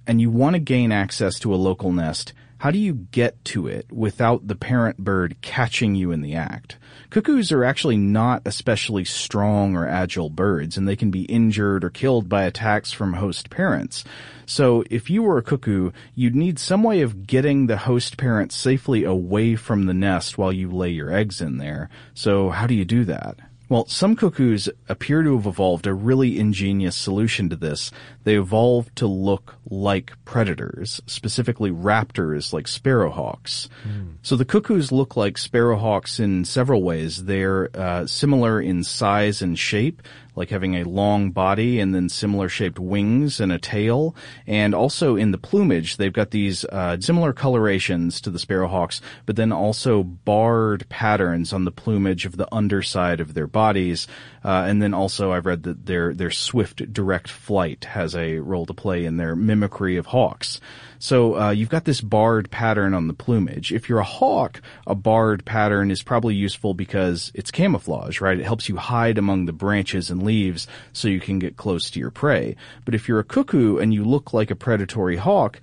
and 0.07 0.21
you 0.21 0.29
want 0.29 0.55
to 0.55 0.59
gain 0.59 0.91
access 0.91 1.39
to 1.39 1.53
a 1.53 1.55
local 1.55 1.91
nest, 1.91 2.33
how 2.65 2.71
do 2.71 2.79
you 2.79 2.95
get 2.95 3.45
to 3.45 3.67
it 3.67 3.85
without 3.91 4.47
the 4.47 4.55
parent 4.55 4.97
bird 4.97 5.39
catching 5.41 5.93
you 5.93 6.11
in 6.11 6.21
the 6.21 6.33
act? 6.33 6.79
Cuckoos 7.11 7.51
are 7.51 7.63
actually 7.63 7.95
not 7.95 8.41
especially 8.43 9.05
strong 9.05 9.75
or 9.75 9.87
agile 9.87 10.31
birds, 10.31 10.75
and 10.75 10.87
they 10.87 10.95
can 10.95 11.11
be 11.11 11.25
injured 11.25 11.83
or 11.83 11.91
killed 11.91 12.27
by 12.27 12.41
attacks 12.41 12.91
from 12.91 13.13
host 13.13 13.51
parents. 13.51 14.03
So 14.47 14.83
if 14.89 15.11
you 15.11 15.21
were 15.21 15.37
a 15.37 15.43
cuckoo, 15.43 15.91
you'd 16.15 16.35
need 16.35 16.57
some 16.57 16.81
way 16.81 17.01
of 17.01 17.27
getting 17.27 17.67
the 17.67 17.77
host 17.77 18.17
parent 18.17 18.51
safely 18.51 19.03
away 19.03 19.55
from 19.55 19.85
the 19.85 19.93
nest 19.93 20.35
while 20.39 20.51
you 20.51 20.71
lay 20.71 20.89
your 20.89 21.13
eggs 21.13 21.41
in 21.41 21.59
there. 21.59 21.91
So 22.15 22.49
how 22.49 22.65
do 22.65 22.73
you 22.73 22.83
do 22.83 23.05
that? 23.05 23.37
Well, 23.67 23.87
some 23.87 24.15
cuckoos 24.15 24.69
appear 24.87 25.23
to 25.23 25.35
have 25.35 25.47
evolved 25.47 25.87
a 25.87 25.93
really 25.93 26.39
ingenious 26.39 26.95
solution 26.95 27.49
to 27.49 27.55
this. 27.55 27.91
They 28.23 28.35
evolved 28.37 28.95
to 28.97 29.07
look 29.07 29.55
like 29.69 30.13
predators, 30.23 31.01
specifically 31.07 31.71
raptors 31.71 32.53
like 32.53 32.65
sparrowhawks. 32.65 33.67
So 34.21 34.35
the 34.35 34.45
cuckoos 34.45 34.91
look 34.91 35.17
like 35.17 35.35
sparrowhawks 35.35 36.19
in 36.19 36.45
several 36.45 36.83
ways. 36.83 37.25
They're 37.25 37.69
uh, 37.75 38.05
similar 38.05 38.61
in 38.61 38.83
size 38.83 39.41
and 39.41 39.57
shape, 39.57 40.01
like 40.35 40.49
having 40.49 40.75
a 40.75 40.83
long 40.83 41.31
body 41.31 41.79
and 41.79 41.93
then 41.93 42.09
similar 42.09 42.49
shaped 42.49 42.79
wings 42.79 43.39
and 43.39 43.51
a 43.51 43.59
tail. 43.59 44.15
And 44.45 44.75
also 44.75 45.15
in 45.15 45.31
the 45.31 45.37
plumage, 45.37 45.97
they've 45.97 46.11
got 46.11 46.31
these 46.31 46.65
uh, 46.65 46.99
similar 46.99 47.33
colorations 47.33 48.21
to 48.21 48.29
the 48.29 48.39
sparrowhawks, 48.39 49.01
but 49.25 49.35
then 49.35 49.51
also 49.51 50.03
barred 50.03 50.87
patterns 50.89 51.53
on 51.53 51.65
the 51.65 51.71
plumage 51.71 52.25
of 52.25 52.37
the 52.37 52.53
underside 52.53 53.19
of 53.19 53.33
their 53.33 53.47
bodies. 53.47 54.07
Uh, 54.43 54.65
and 54.67 54.81
then 54.81 54.93
also 54.93 55.31
I've 55.31 55.45
read 55.45 55.63
that 55.63 55.85
their, 55.85 56.13
their 56.13 56.31
swift 56.31 56.91
direct 56.93 57.29
flight 57.29 57.85
has 57.85 58.15
a 58.15 58.39
role 58.39 58.65
to 58.65 58.73
play 58.73 59.05
in 59.05 59.17
their 59.17 59.35
mimicry 59.35 59.97
of 59.97 60.07
hawks. 60.07 60.59
So 61.05 61.37
uh, 61.39 61.51
you've 61.51 61.69
got 61.69 61.85
this 61.85 62.01
barred 62.01 62.49
pattern 62.49 62.95
on 62.95 63.05
the 63.05 63.13
plumage. 63.13 63.71
If 63.71 63.87
you're 63.87 63.99
a 63.99 64.03
hawk, 64.03 64.59
a 64.87 64.95
barred 64.95 65.45
pattern 65.45 65.91
is 65.91 66.01
probably 66.01 66.33
useful 66.33 66.73
because 66.73 67.31
it's 67.35 67.51
camouflage, 67.51 68.21
right? 68.21 68.39
It 68.39 68.43
helps 68.43 68.67
you 68.67 68.77
hide 68.77 69.19
among 69.19 69.45
the 69.45 69.53
branches 69.53 70.09
and 70.09 70.23
leaves 70.23 70.65
so 70.93 71.07
you 71.07 71.19
can 71.19 71.37
get 71.37 71.57
close 71.57 71.91
to 71.91 71.99
your 71.99 72.09
prey. 72.09 72.55
But 72.85 72.95
if 72.95 73.07
you're 73.07 73.19
a 73.19 73.23
cuckoo 73.23 73.77
and 73.77 73.93
you 73.93 74.03
look 74.03 74.33
like 74.33 74.49
a 74.49 74.55
predatory 74.55 75.17
hawk, 75.17 75.61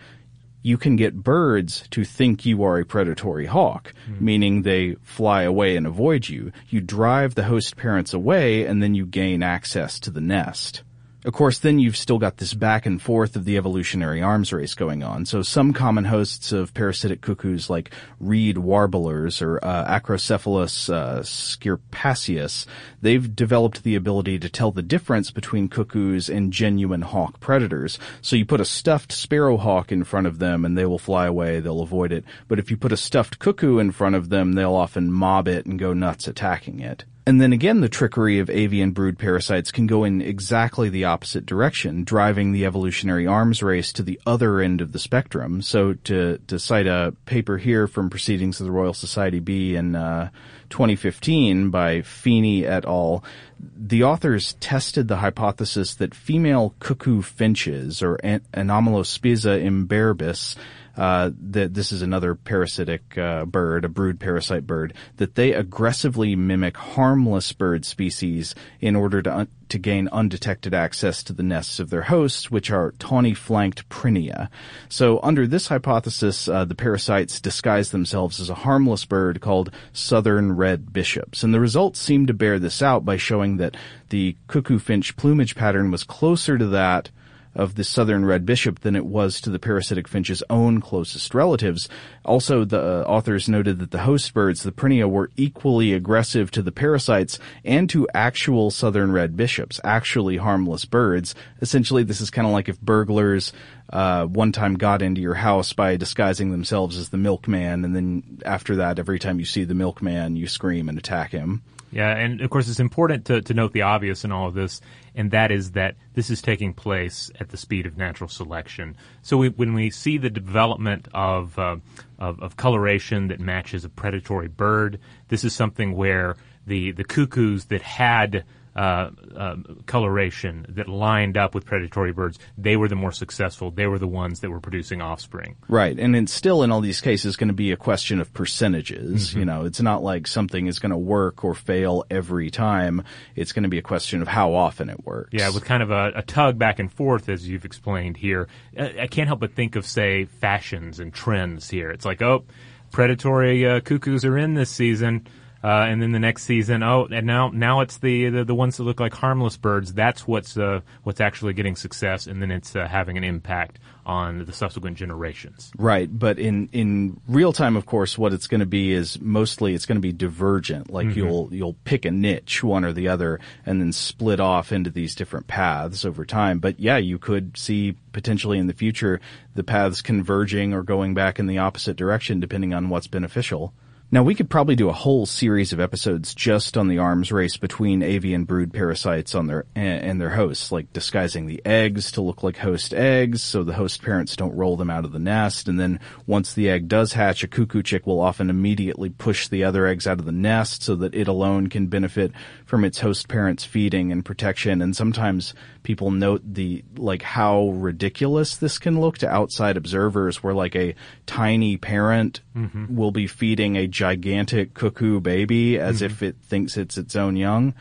you 0.62 0.78
can 0.78 0.94
get 0.94 1.24
birds 1.24 1.88
to 1.90 2.04
think 2.04 2.46
you 2.46 2.62
are 2.62 2.78
a 2.78 2.86
predatory 2.86 3.46
hawk, 3.46 3.92
meaning 4.20 4.62
they 4.62 4.94
fly 5.02 5.42
away 5.42 5.76
and 5.76 5.88
avoid 5.88 6.28
you. 6.28 6.52
You 6.68 6.80
drive 6.80 7.34
the 7.34 7.42
host 7.42 7.76
parents 7.76 8.14
away 8.14 8.64
and 8.64 8.80
then 8.80 8.94
you 8.94 9.06
gain 9.06 9.42
access 9.42 9.98
to 9.98 10.12
the 10.12 10.20
nest. 10.20 10.84
Of 11.24 11.34
course, 11.34 11.60
then 11.60 11.78
you've 11.78 11.96
still 11.96 12.18
got 12.18 12.38
this 12.38 12.52
back 12.52 12.84
and 12.84 13.00
forth 13.00 13.36
of 13.36 13.44
the 13.44 13.56
evolutionary 13.56 14.20
arms 14.20 14.52
race 14.52 14.74
going 14.74 15.04
on. 15.04 15.24
So 15.24 15.42
some 15.42 15.72
common 15.72 16.06
hosts 16.06 16.50
of 16.50 16.74
parasitic 16.74 17.20
cuckoos 17.20 17.70
like 17.70 17.92
reed 18.18 18.58
warblers 18.58 19.40
or 19.40 19.60
uh, 19.62 19.86
Acrocephalus 19.86 20.92
uh, 20.92 21.20
scirpaceus, 21.20 22.66
they've 23.00 23.36
developed 23.36 23.84
the 23.84 23.94
ability 23.94 24.40
to 24.40 24.48
tell 24.48 24.72
the 24.72 24.82
difference 24.82 25.30
between 25.30 25.68
cuckoos 25.68 26.28
and 26.28 26.52
genuine 26.52 27.02
hawk 27.02 27.38
predators. 27.38 28.00
So 28.20 28.34
you 28.34 28.44
put 28.44 28.60
a 28.60 28.64
stuffed 28.64 29.12
sparrowhawk 29.12 29.92
in 29.92 30.02
front 30.02 30.26
of 30.26 30.40
them 30.40 30.64
and 30.64 30.76
they 30.76 30.86
will 30.86 30.98
fly 30.98 31.26
away, 31.26 31.60
they'll 31.60 31.82
avoid 31.82 32.10
it. 32.10 32.24
But 32.48 32.58
if 32.58 32.68
you 32.68 32.76
put 32.76 32.90
a 32.90 32.96
stuffed 32.96 33.38
cuckoo 33.38 33.78
in 33.78 33.92
front 33.92 34.16
of 34.16 34.28
them, 34.28 34.54
they'll 34.54 34.74
often 34.74 35.12
mob 35.12 35.46
it 35.46 35.66
and 35.66 35.78
go 35.78 35.92
nuts 35.92 36.26
attacking 36.26 36.80
it. 36.80 37.04
And 37.24 37.40
then 37.40 37.52
again, 37.52 37.80
the 37.80 37.88
trickery 37.88 38.40
of 38.40 38.50
avian 38.50 38.90
brood 38.90 39.16
parasites 39.16 39.70
can 39.70 39.86
go 39.86 40.02
in 40.02 40.20
exactly 40.20 40.88
the 40.88 41.04
opposite 41.04 41.46
direction, 41.46 42.02
driving 42.02 42.50
the 42.50 42.66
evolutionary 42.66 43.28
arms 43.28 43.62
race 43.62 43.92
to 43.92 44.02
the 44.02 44.20
other 44.26 44.58
end 44.58 44.80
of 44.80 44.90
the 44.90 44.98
spectrum. 44.98 45.62
So 45.62 45.94
to, 45.94 46.38
to 46.48 46.58
cite 46.58 46.88
a 46.88 47.14
paper 47.24 47.58
here 47.58 47.86
from 47.86 48.10
Proceedings 48.10 48.60
of 48.60 48.66
the 48.66 48.72
Royal 48.72 48.92
Society 48.92 49.38
B 49.38 49.76
in, 49.76 49.94
uh, 49.94 50.30
2015 50.72 51.70
by 51.70 52.00
Feeney 52.02 52.66
et 52.66 52.84
al., 52.86 53.22
the 53.62 54.02
authors 54.02 54.54
tested 54.54 55.08
the 55.08 55.16
hypothesis 55.16 55.94
that 55.96 56.14
female 56.14 56.74
cuckoo 56.80 57.22
finches, 57.22 58.02
or 58.02 58.16
An- 58.16 58.44
Anomalospiza 58.52 59.62
imberbis, 59.62 60.56
uh, 60.96 61.30
that 61.50 61.72
this 61.72 61.92
is 61.92 62.02
another 62.02 62.34
parasitic 62.34 63.16
uh, 63.16 63.44
bird, 63.44 63.84
a 63.84 63.88
brood 63.88 64.20
parasite 64.20 64.66
bird, 64.66 64.94
that 65.16 65.36
they 65.36 65.52
aggressively 65.52 66.36
mimic 66.36 66.76
harmless 66.76 67.52
bird 67.52 67.84
species 67.84 68.54
in 68.80 68.96
order 68.96 69.22
to 69.22 69.34
un- 69.34 69.48
to 69.72 69.78
gain 69.78 70.06
undetected 70.12 70.74
access 70.74 71.22
to 71.22 71.32
the 71.32 71.42
nests 71.42 71.80
of 71.80 71.88
their 71.88 72.02
hosts, 72.02 72.50
which 72.50 72.70
are 72.70 72.92
tawny-flanked 72.98 73.88
prinia. 73.88 74.50
So, 74.90 75.18
under 75.22 75.46
this 75.46 75.68
hypothesis, 75.68 76.46
uh, 76.46 76.66
the 76.66 76.74
parasites 76.74 77.40
disguise 77.40 77.90
themselves 77.90 78.38
as 78.38 78.50
a 78.50 78.54
harmless 78.54 79.06
bird 79.06 79.40
called 79.40 79.70
southern 79.94 80.56
red 80.56 80.92
bishops, 80.92 81.42
and 81.42 81.54
the 81.54 81.60
results 81.60 81.98
seem 81.98 82.26
to 82.26 82.34
bear 82.34 82.58
this 82.58 82.82
out 82.82 83.06
by 83.06 83.16
showing 83.16 83.56
that 83.56 83.78
the 84.10 84.36
cuckoo 84.46 84.78
finch 84.78 85.16
plumage 85.16 85.54
pattern 85.54 85.90
was 85.90 86.04
closer 86.04 86.58
to 86.58 86.66
that 86.66 87.10
of 87.54 87.74
the 87.74 87.84
southern 87.84 88.24
red 88.24 88.46
bishop 88.46 88.80
than 88.80 88.96
it 88.96 89.04
was 89.04 89.40
to 89.40 89.50
the 89.50 89.58
parasitic 89.58 90.08
finch's 90.08 90.42
own 90.48 90.80
closest 90.80 91.34
relatives. 91.34 91.88
Also, 92.24 92.64
the 92.64 92.80
uh, 92.80 93.04
authors 93.04 93.48
noted 93.48 93.78
that 93.78 93.90
the 93.90 94.02
host 94.02 94.32
birds, 94.32 94.62
the 94.62 94.72
prinia, 94.72 95.08
were 95.08 95.30
equally 95.36 95.92
aggressive 95.92 96.50
to 96.50 96.62
the 96.62 96.72
parasites 96.72 97.38
and 97.64 97.90
to 97.90 98.08
actual 98.14 98.70
southern 98.70 99.12
red 99.12 99.36
bishops, 99.36 99.80
actually 99.84 100.36
harmless 100.36 100.84
birds. 100.84 101.34
Essentially, 101.60 102.02
this 102.02 102.20
is 102.20 102.30
kind 102.30 102.46
of 102.46 102.52
like 102.52 102.68
if 102.68 102.80
burglars 102.80 103.52
uh, 103.92 104.24
one 104.24 104.52
time 104.52 104.74
got 104.74 105.02
into 105.02 105.20
your 105.20 105.34
house 105.34 105.72
by 105.72 105.96
disguising 105.96 106.50
themselves 106.50 106.96
as 106.96 107.10
the 107.10 107.18
milkman, 107.18 107.84
and 107.84 107.94
then 107.94 108.40
after 108.44 108.76
that, 108.76 108.98
every 108.98 109.18
time 109.18 109.38
you 109.38 109.44
see 109.44 109.64
the 109.64 109.74
milkman, 109.74 110.36
you 110.36 110.46
scream 110.46 110.88
and 110.88 110.98
attack 110.98 111.30
him. 111.30 111.62
Yeah, 111.90 112.08
and 112.16 112.40
of 112.40 112.48
course 112.48 112.68
it's 112.68 112.80
important 112.80 113.26
to, 113.26 113.42
to 113.42 113.54
note 113.54 113.72
the 113.72 113.82
obvious 113.82 114.24
in 114.24 114.32
all 114.32 114.48
of 114.48 114.54
this, 114.54 114.80
and 115.14 115.30
that 115.30 115.50
is 115.50 115.72
that 115.72 115.96
this 116.14 116.30
is 116.30 116.40
taking 116.40 116.72
place 116.72 117.30
at 117.38 117.50
the 117.50 117.56
speed 117.56 117.86
of 117.86 117.96
natural 117.96 118.28
selection. 118.28 118.96
So 119.22 119.36
we, 119.36 119.48
when 119.50 119.74
we 119.74 119.90
see 119.90 120.18
the 120.18 120.30
development 120.30 121.08
of, 121.12 121.58
uh, 121.58 121.76
of 122.18 122.40
of 122.40 122.56
coloration 122.56 123.28
that 123.28 123.40
matches 123.40 123.84
a 123.84 123.88
predatory 123.88 124.48
bird, 124.48 124.98
this 125.28 125.44
is 125.44 125.54
something 125.54 125.94
where 125.94 126.36
the 126.66 126.92
the 126.92 127.04
cuckoos 127.04 127.66
that 127.66 127.82
had 127.82 128.44
uh, 128.74 129.10
uh, 129.36 129.56
coloration 129.86 130.66
that 130.70 130.88
lined 130.88 131.36
up 131.36 131.54
with 131.54 131.64
predatory 131.64 132.12
birds, 132.12 132.38
they 132.56 132.76
were 132.76 132.88
the 132.88 132.96
more 132.96 133.12
successful. 133.12 133.70
They 133.70 133.86
were 133.86 133.98
the 133.98 134.08
ones 134.08 134.40
that 134.40 134.50
were 134.50 134.60
producing 134.60 135.02
offspring. 135.02 135.56
Right. 135.68 135.98
And 135.98 136.16
it's 136.16 136.32
still 136.32 136.62
in 136.62 136.70
all 136.70 136.80
these 136.80 137.00
cases 137.00 137.36
going 137.36 137.48
to 137.48 137.54
be 137.54 137.72
a 137.72 137.76
question 137.76 138.20
of 138.20 138.32
percentages. 138.32 139.34
You 139.34 139.44
know, 139.44 139.64
it's 139.64 139.80
not 139.80 140.02
like 140.02 140.26
something 140.26 140.66
is 140.66 140.78
going 140.78 140.90
to 140.90 140.98
work 140.98 141.44
or 141.44 141.54
fail 141.54 142.04
every 142.10 142.50
time. 142.50 143.04
It's 143.36 143.52
going 143.52 143.64
to 143.64 143.68
be 143.68 143.78
a 143.78 143.82
question 143.82 144.22
of 144.22 144.28
how 144.28 144.54
often 144.54 144.88
it 144.88 145.04
works. 145.04 145.30
Yeah, 145.32 145.50
with 145.50 145.64
kind 145.64 145.82
of 145.82 145.90
a, 145.90 146.12
a 146.16 146.22
tug 146.22 146.58
back 146.58 146.78
and 146.78 146.92
forth, 146.92 147.28
as 147.28 147.48
you've 147.48 147.64
explained 147.64 148.16
here. 148.16 148.48
I, 148.78 149.02
I 149.02 149.06
can't 149.06 149.26
help 149.26 149.40
but 149.40 149.52
think 149.52 149.76
of, 149.76 149.84
say, 149.86 150.24
fashions 150.24 151.00
and 151.00 151.12
trends 151.12 151.68
here. 151.68 151.90
It's 151.90 152.04
like, 152.04 152.22
oh, 152.22 152.44
predatory 152.90 153.66
uh, 153.66 153.80
cuckoos 153.80 154.24
are 154.24 154.38
in 154.38 154.54
this 154.54 154.70
season. 154.70 155.26
Uh, 155.64 155.86
and 155.88 156.02
then 156.02 156.10
the 156.10 156.18
next 156.18 156.42
season, 156.42 156.82
oh, 156.82 157.06
and 157.10 157.24
now 157.26 157.48
now 157.50 157.80
it's 157.80 157.98
the, 157.98 158.28
the 158.30 158.44
the 158.44 158.54
ones 158.54 158.76
that 158.78 158.82
look 158.82 158.98
like 158.98 159.14
harmless 159.14 159.56
birds. 159.56 159.94
That's 159.94 160.26
what's 160.26 160.56
uh, 160.56 160.80
what's 161.04 161.20
actually 161.20 161.52
getting 161.52 161.76
success, 161.76 162.26
and 162.26 162.42
then 162.42 162.50
it's 162.50 162.74
uh, 162.74 162.88
having 162.88 163.16
an 163.16 163.22
impact 163.22 163.78
on 164.04 164.44
the 164.44 164.52
subsequent 164.52 164.96
generations. 164.96 165.70
Right, 165.78 166.08
but 166.10 166.40
in 166.40 166.68
in 166.72 167.20
real 167.28 167.52
time, 167.52 167.76
of 167.76 167.86
course, 167.86 168.18
what 168.18 168.32
it's 168.32 168.48
going 168.48 168.60
to 168.60 168.66
be 168.66 168.92
is 168.92 169.20
mostly 169.20 169.74
it's 169.74 169.86
going 169.86 169.96
to 169.96 170.02
be 170.02 170.12
divergent. 170.12 170.90
Like 170.90 171.14
you'll 171.14 171.48
you'll 171.52 171.76
pick 171.84 172.04
a 172.04 172.10
niche, 172.10 172.64
one 172.64 172.84
or 172.84 172.92
the 172.92 173.06
other, 173.06 173.38
and 173.64 173.80
then 173.80 173.92
split 173.92 174.40
off 174.40 174.72
into 174.72 174.90
these 174.90 175.14
different 175.14 175.46
paths 175.46 176.04
over 176.04 176.24
time. 176.24 176.58
But 176.58 176.80
yeah, 176.80 176.96
you 176.96 177.18
could 177.18 177.56
see 177.56 177.96
potentially 178.10 178.58
in 178.58 178.66
the 178.66 178.72
future 178.72 179.20
the 179.54 179.62
paths 179.62 180.02
converging 180.02 180.72
or 180.72 180.82
going 180.82 181.14
back 181.14 181.38
in 181.38 181.46
the 181.46 181.58
opposite 181.58 181.96
direction, 181.96 182.40
depending 182.40 182.74
on 182.74 182.88
what's 182.88 183.06
beneficial. 183.06 183.72
Now 184.12 184.22
we 184.22 184.34
could 184.34 184.50
probably 184.50 184.76
do 184.76 184.90
a 184.90 184.92
whole 184.92 185.24
series 185.24 185.72
of 185.72 185.80
episodes 185.80 186.34
just 186.34 186.76
on 186.76 186.88
the 186.88 186.98
arms 186.98 187.32
race 187.32 187.56
between 187.56 188.02
avian 188.02 188.44
brood 188.44 188.70
parasites 188.70 189.34
on 189.34 189.46
their 189.46 189.64
and 189.74 190.20
their 190.20 190.28
hosts, 190.28 190.70
like 190.70 190.92
disguising 190.92 191.46
the 191.46 191.62
eggs 191.64 192.12
to 192.12 192.20
look 192.20 192.42
like 192.42 192.58
host 192.58 192.92
eggs 192.92 193.42
so 193.42 193.64
the 193.64 193.72
host 193.72 194.02
parents 194.02 194.36
don't 194.36 194.54
roll 194.54 194.76
them 194.76 194.90
out 194.90 195.06
of 195.06 195.12
the 195.12 195.18
nest. 195.18 195.66
And 195.66 195.80
then 195.80 195.98
once 196.26 196.52
the 196.52 196.68
egg 196.68 196.88
does 196.88 197.14
hatch, 197.14 197.42
a 197.42 197.48
cuckoo 197.48 197.82
chick 197.82 198.06
will 198.06 198.20
often 198.20 198.50
immediately 198.50 199.08
push 199.08 199.48
the 199.48 199.64
other 199.64 199.86
eggs 199.86 200.06
out 200.06 200.18
of 200.18 200.26
the 200.26 200.30
nest 200.30 200.82
so 200.82 200.94
that 200.96 201.14
it 201.14 201.26
alone 201.26 201.68
can 201.68 201.86
benefit 201.86 202.32
from 202.66 202.84
its 202.84 203.00
host 203.00 203.28
parents 203.28 203.64
feeding 203.64 204.12
and 204.12 204.26
protection. 204.26 204.82
And 204.82 204.94
sometimes 204.94 205.54
people 205.84 206.10
note 206.10 206.42
the 206.44 206.84
like 206.98 207.22
how 207.22 207.70
ridiculous 207.70 208.56
this 208.56 208.78
can 208.78 209.00
look 209.00 209.16
to 209.18 209.28
outside 209.30 209.78
observers 209.78 210.42
where 210.42 210.52
like 210.52 210.76
a 210.76 210.94
tiny 211.24 211.78
parent 211.78 212.42
mm-hmm. 212.54 212.94
will 212.94 213.10
be 213.10 213.26
feeding 213.26 213.76
a 213.76 213.86
gigantic 214.02 214.74
cuckoo 214.74 215.20
baby 215.20 215.78
as 215.78 216.02
if 216.02 216.24
it 216.24 216.34
thinks 216.42 216.76
it's 216.76 216.98
its 216.98 217.14
own 217.14 217.36
young. 217.36 217.72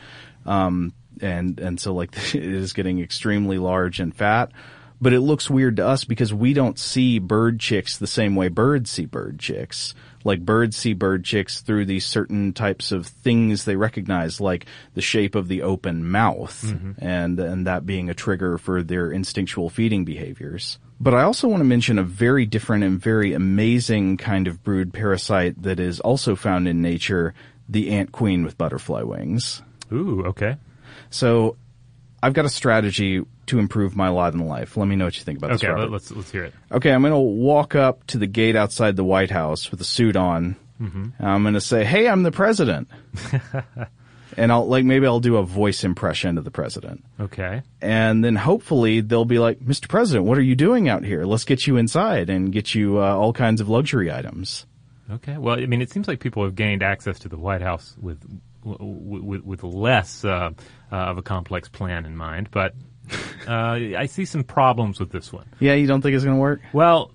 Um 0.45 0.93
and 1.19 1.59
and 1.59 1.79
so 1.79 1.95
like 1.95 2.15
it 2.35 2.43
is 2.43 2.73
getting 2.73 2.99
extremely 2.99 3.57
large 3.57 3.99
and 3.99 4.15
fat. 4.15 4.51
But 5.03 5.13
it 5.13 5.21
looks 5.21 5.49
weird 5.49 5.77
to 5.77 5.87
us 5.87 6.03
because 6.03 6.31
we 6.31 6.53
don't 6.53 6.77
see 6.77 7.17
bird 7.17 7.59
chicks 7.59 7.97
the 7.97 8.05
same 8.05 8.35
way 8.35 8.49
birds 8.49 8.91
see 8.91 9.07
bird 9.07 9.39
chicks. 9.39 9.95
Like 10.23 10.45
birds 10.45 10.77
see 10.77 10.93
bird 10.93 11.25
chicks 11.25 11.61
through 11.61 11.85
these 11.85 12.05
certain 12.05 12.53
types 12.53 12.91
of 12.91 13.07
things 13.07 13.65
they 13.65 13.75
recognize 13.75 14.39
like 14.39 14.67
the 14.93 15.01
shape 15.01 15.33
of 15.33 15.47
the 15.47 15.63
open 15.63 16.07
mouth 16.07 16.63
and 16.99 17.39
and 17.39 17.65
that 17.65 17.87
being 17.87 18.11
a 18.11 18.13
trigger 18.13 18.59
for 18.59 18.83
their 18.83 19.11
instinctual 19.11 19.71
feeding 19.71 20.05
behaviors 20.05 20.77
but 21.01 21.15
I 21.15 21.24
also 21.24 21.48
want 21.48 21.62
to 21.62 21.65
mention 21.65 21.98
a 21.98 22.03
very 22.03 22.46
different 22.46 22.84
and 22.84 23.01
very 23.01 23.34
amazing 23.34 24.17
kind 24.17 24.48
of 24.48 24.63
brood 24.63 24.93
parasite 24.93 25.63
that 25.63 25.79
is 25.79 26.00
also 26.00 26.36
found 26.36 26.67
in 26.67 26.81
nature, 26.84 27.34
the 27.67 27.89
ant 27.89 28.12
queen 28.12 28.43
with 28.43 28.55
butterfly 28.55 29.01
wings. 29.01 29.63
Ooh, 29.91 30.25
okay. 30.27 30.58
So 31.10 31.58
I've 32.22 32.34
got 32.34 32.46
a 32.46 32.50
strategy 32.50 33.24
to 33.48 33.60
improve 33.60 33.96
my 33.96 34.10
lot 34.10 34.36
in 34.36 34.46
life. 34.46 34.77
Let 34.77 34.88
me 34.88 34.96
know 34.96 35.05
what 35.05 35.17
you 35.17 35.24
think 35.24 35.39
about 35.39 35.51
this. 35.51 35.63
Okay, 35.63 35.72
Robert. 35.72 35.89
let, 35.89 36.01
us 36.01 36.12
let's 36.12 36.31
hear 36.31 36.43
it. 36.43 36.53
Okay, 36.72 36.91
I'm 36.91 37.01
going 37.01 37.13
to 37.13 37.20
walk 37.20 37.74
up 37.74 38.05
to 38.08 38.20
the 38.20 38.27
gate 38.27 38.55
outside 38.55 38.96
the 38.96 39.03
White 39.03 39.31
House 39.31 39.72
with 39.72 39.81
a 39.81 39.86
suit 39.86 40.15
on. 40.15 40.55
Mm-hmm. 40.79 41.10
I'm 41.20 41.41
going 41.41 41.55
to 41.55 41.62
say, 41.62 41.84
"Hey, 41.84 42.08
I'm 42.08 42.22
the 42.22 42.31
president," 42.31 42.89
and 44.38 44.51
I'll 44.51 44.67
like 44.67 44.85
maybe 44.85 45.05
I'll 45.05 45.19
do 45.19 45.38
a 45.38 45.43
voice 45.43 45.83
impression 45.83 46.38
of 46.38 46.43
the 46.43 46.51
president, 46.51 47.03
Okay. 47.19 47.61
and 47.81 48.23
then 48.23 48.35
hopefully 48.35 49.01
they'll 49.01 49.25
be 49.25 49.39
like, 49.39 49.59
"Mr. 49.59 49.88
President, 49.89 50.25
what 50.25 50.38
are 50.38 50.41
you 50.43 50.55
doing 50.55 50.89
out 50.89 51.03
here? 51.03 51.25
Let's 51.25 51.43
get 51.45 51.67
you 51.67 51.77
inside 51.77 52.29
and 52.29 52.51
get 52.51 52.73
you 52.75 53.00
uh, 53.00 53.15
all 53.15 53.33
kinds 53.33 53.61
of 53.61 53.69
luxury 53.69 54.11
items." 54.11 54.65
Okay. 55.11 55.38
Well, 55.38 55.59
I 55.59 55.65
mean, 55.65 55.81
it 55.81 55.89
seems 55.91 56.07
like 56.07 56.19
people 56.19 56.43
have 56.43 56.55
gained 56.55 56.83
access 56.83 57.19
to 57.19 57.29
the 57.29 57.38
White 57.38 57.61
House 57.61 57.95
with 58.01 58.19
with, 58.63 59.43
with 59.43 59.63
less 59.63 60.23
uh, 60.23 60.51
uh, 60.91 60.95
of 60.95 61.17
a 61.17 61.21
complex 61.21 61.67
plan 61.67 62.05
in 62.05 62.15
mind, 62.15 62.50
but 62.51 62.73
uh, 63.47 63.51
I 63.97 64.05
see 64.05 64.23
some 64.25 64.43
problems 64.43 65.00
with 65.00 65.11
this 65.11 65.33
one. 65.33 65.47
Yeah, 65.59 65.73
you 65.73 65.88
don't 65.88 66.01
think 66.01 66.15
it's 66.15 66.23
going 66.23 66.38
to 66.38 66.41
work? 66.41 66.61
Well, 66.71 67.11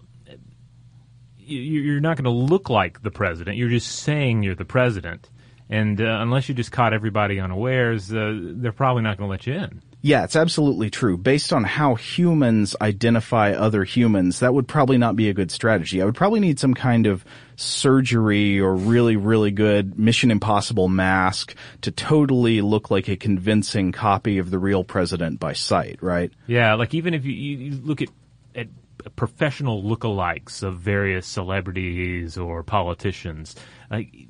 you, 1.38 1.61
you're 1.61 2.00
not 2.00 2.16
going 2.16 2.25
to 2.25 2.30
look 2.30 2.68
like 2.68 3.02
the 3.02 3.11
president. 3.11 3.56
You're 3.56 3.68
just 3.68 4.00
saying 4.00 4.42
you're 4.42 4.54
the 4.56 4.64
president, 4.64 5.30
and 5.68 6.00
uh, 6.00 6.18
unless 6.20 6.49
you 6.49 6.54
just 6.54 6.73
caught 6.73 6.92
everybody 6.92 7.40
unawares, 7.40 8.12
uh, 8.12 8.32
they're 8.40 8.73
probably 8.73 9.02
not 9.02 9.18
going 9.18 9.28
to 9.28 9.30
let 9.30 9.46
you 9.46 9.54
in. 9.54 9.82
Yeah, 10.02 10.23
it's 10.23 10.37
absolutely 10.37 10.88
true. 10.88 11.16
Based 11.16 11.52
on 11.52 11.64
how 11.64 11.96
humans 11.96 12.76
identify 12.80 13.52
other 13.52 13.82
humans, 13.82 14.38
that 14.38 14.54
would 14.54 14.68
probably 14.68 14.99
not 14.99 15.16
be 15.16 15.28
a 15.28 15.35
good 15.35 15.50
strategy. 15.50 16.00
I 16.00 16.04
would 16.04 16.14
probably 16.14 16.38
need 16.38 16.61
some 16.61 16.75
kind 16.75 17.06
of 17.06 17.25
surgery 17.56 18.61
or 18.61 18.76
really, 18.76 19.16
really 19.16 19.50
good 19.50 19.99
Mission 19.99 20.30
Impossible 20.30 20.87
mask 20.87 21.56
to 21.80 21.90
totally 21.90 22.61
look 22.61 22.88
like 22.88 23.08
a 23.08 23.16
convincing 23.16 23.90
copy 23.90 24.38
of 24.38 24.50
the 24.50 24.61
real 24.61 24.85
president 24.85 25.40
by 25.40 25.54
sight, 25.54 26.00
right? 26.00 26.30
Yeah, 26.46 26.75
like 26.75 26.94
even 26.94 27.12
if 27.12 27.25
you, 27.25 27.32
you 27.32 27.80
look 27.82 28.00
at 28.00 28.11
at 28.54 28.68
professional 29.16 29.82
lookalikes 29.82 30.62
of 30.62 30.78
various 30.78 31.26
celebrities 31.26 32.38
or 32.38 32.62
politicians, 32.62 33.56
like 33.90 34.28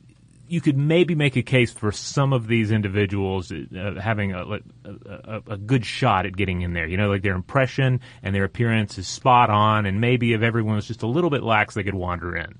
you 0.48 0.60
could 0.60 0.76
maybe 0.76 1.14
make 1.14 1.36
a 1.36 1.42
case 1.42 1.72
for 1.72 1.92
some 1.92 2.32
of 2.32 2.46
these 2.46 2.70
individuals 2.70 3.52
uh, 3.52 3.94
having 4.00 4.32
a, 4.32 4.60
a, 4.84 5.42
a, 5.48 5.56
good 5.56 5.84
shot 5.84 6.26
at 6.26 6.36
getting 6.36 6.62
in 6.62 6.72
there. 6.72 6.86
You 6.86 6.96
know, 6.96 7.08
like 7.08 7.22
their 7.22 7.34
impression 7.34 8.00
and 8.22 8.34
their 8.34 8.44
appearance 8.44 8.98
is 8.98 9.08
spot 9.08 9.50
on, 9.50 9.86
and 9.86 10.00
maybe 10.00 10.32
if 10.32 10.42
everyone 10.42 10.76
was 10.76 10.86
just 10.86 11.02
a 11.02 11.06
little 11.06 11.30
bit 11.30 11.42
lax, 11.42 11.74
they 11.74 11.82
could 11.82 11.94
wander 11.94 12.36
in. 12.36 12.58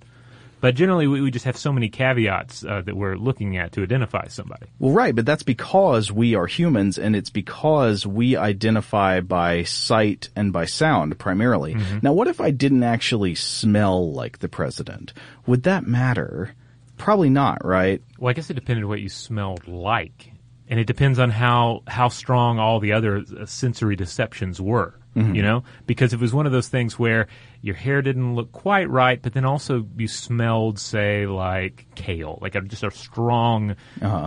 But 0.61 0.75
generally, 0.75 1.07
we, 1.07 1.21
we 1.21 1.31
just 1.31 1.45
have 1.45 1.57
so 1.57 1.73
many 1.73 1.89
caveats 1.89 2.65
uh, 2.65 2.81
that 2.83 2.97
we're 2.97 3.17
looking 3.17 3.57
at 3.57 3.73
to 3.73 3.83
identify 3.83 4.29
somebody. 4.29 4.67
Well, 4.79 4.93
right, 4.93 5.15
but 5.15 5.27
that's 5.27 5.43
because 5.43 6.11
we 6.11 6.35
are 6.35 6.47
humans, 6.47 6.99
and 6.99 7.15
it's 7.15 7.31
because 7.31 8.07
we 8.07 8.37
identify 8.37 9.21
by 9.21 9.65
sight 9.65 10.31
and 10.35 10.53
by 10.53 10.65
sound 10.65 11.19
primarily. 11.19 11.77
Now, 12.03 12.15
what 12.15 12.27
if 12.27 12.41
I 12.41 12.51
didn't 12.51 12.83
actually 12.83 13.35
smell 13.35 14.13
like 14.13 14.39
the 14.39 14.49
president? 14.49 15.13
Would 15.47 15.65
that 15.65 15.87
matter? 15.87 16.55
Probably 16.97 17.31
not, 17.31 17.65
right? 17.65 18.03
Well, 18.19 18.31
I 18.31 18.33
guess 18.33 18.51
it 18.51 18.55
depended 18.55 18.85
on 18.85 18.89
what 18.89 19.01
you 19.01 19.09
smelled 19.09 19.67
like, 19.69 20.33
and 20.69 20.81
it 20.81 20.87
depends 20.87 21.19
on 21.19 21.31
how 21.31 21.83
how 21.87 22.09
strong 22.09 22.59
all 22.59 22.81
the 22.81 22.93
other 22.93 23.19
uh, 23.39 23.47
sensory 23.47 23.97
deceptions 23.97 24.61
were. 24.61 24.99
You 25.35 25.41
know, 25.41 25.65
because 25.87 26.13
it 26.13 26.21
was 26.21 26.35
one 26.35 26.45
of 26.45 26.53
those 26.53 26.69
things 26.69 26.99
where 26.99 27.27
your 27.63 27.75
hair 27.75 28.03
didn't 28.03 28.35
look 28.35 28.53
quite 28.53 28.91
right, 28.91 29.19
but 29.23 29.33
then 29.33 29.47
also 29.47 29.87
you 29.97 30.09
smelled, 30.09 30.79
say, 30.79 31.27
like 31.27 31.87
kale, 31.95 32.39
like 32.43 32.55
a, 32.55 32.61
just 32.61 32.83
a 32.83 32.91
strong 32.91 33.77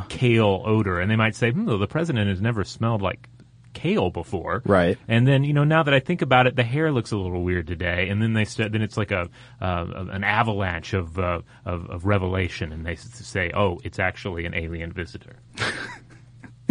kale 0.10 0.64
odor, 0.66 1.00
and 1.00 1.12
they 1.12 1.16
might 1.16 1.36
say, 1.36 1.52
"Hmm, 1.52 1.66
the 1.68 1.86
president 1.86 2.28
has 2.28 2.42
never 2.42 2.64
smelled 2.64 3.04
like." 3.04 3.29
Kale 3.74 4.10
before, 4.10 4.62
Right. 4.66 4.98
And 5.08 5.28
then 5.28 5.44
you 5.44 5.54
know 5.54 5.64
now 5.64 5.84
that 5.84 5.94
I 5.94 6.00
think 6.00 6.22
about 6.22 6.48
it, 6.48 6.56
the 6.56 6.64
hair 6.64 6.92
looks 6.92 7.12
a 7.12 7.18
little 7.18 7.44
weird 7.44 7.68
today. 7.68 8.10
And 8.10 8.22
then 8.22 8.34
they 8.34 8.46
st- 8.46 8.72
then 8.72 8.82
it's 8.82 8.98
like 8.98 9.12
a 9.12 9.30
uh, 9.62 9.86
an 10.12 10.24
avalanche 10.24 10.94
of, 10.94 11.18
uh, 11.20 11.42
of 11.66 11.90
of 11.90 12.06
revelation, 12.06 12.72
and 12.74 12.86
they 12.86 12.96
say, 12.96 13.52
"Oh, 13.56 13.80
it's 13.84 14.00
actually 14.00 14.46
an 14.46 14.54
alien 14.56 14.92
visitor." 14.92 15.38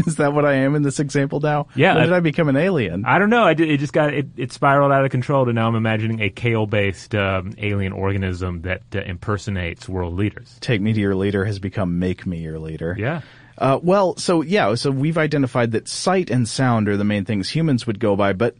Is 0.06 0.14
that 0.16 0.32
what 0.32 0.44
I 0.44 0.52
am 0.54 0.76
in 0.76 0.82
this 0.82 1.00
example 1.00 1.40
now? 1.40 1.66
Yeah, 1.74 1.94
When 1.94 2.02
I- 2.02 2.06
did 2.06 2.12
I 2.14 2.20
become 2.20 2.48
an 2.48 2.56
alien? 2.56 3.04
I 3.04 3.18
don't 3.18 3.30
know. 3.30 3.42
I 3.42 3.54
did, 3.54 3.68
it 3.68 3.80
just 3.80 3.92
got 3.92 4.14
it, 4.14 4.28
it 4.36 4.52
spiraled 4.52 4.92
out 4.92 5.04
of 5.04 5.10
control, 5.10 5.46
and 5.48 5.56
now 5.56 5.66
I'm 5.66 5.74
imagining 5.74 6.20
a 6.20 6.30
kale-based 6.30 7.16
um, 7.16 7.54
alien 7.58 7.92
organism 7.92 8.62
that 8.62 8.82
uh, 8.94 9.00
impersonates 9.00 9.88
world 9.88 10.14
leaders. 10.14 10.56
Take 10.60 10.80
me 10.80 10.92
to 10.92 11.00
your 11.00 11.16
leader 11.16 11.44
has 11.44 11.58
become 11.58 11.98
make 11.98 12.26
me 12.26 12.38
your 12.38 12.60
leader. 12.60 12.94
Yeah. 12.96 13.22
Uh, 13.58 13.78
well, 13.82 14.16
so 14.16 14.40
yeah, 14.42 14.74
so 14.76 14.90
we've 14.90 15.18
identified 15.18 15.72
that 15.72 15.88
sight 15.88 16.30
and 16.30 16.48
sound 16.48 16.88
are 16.88 16.96
the 16.96 17.04
main 17.04 17.24
things 17.24 17.50
humans 17.50 17.86
would 17.86 17.98
go 17.98 18.14
by, 18.14 18.32
but 18.32 18.56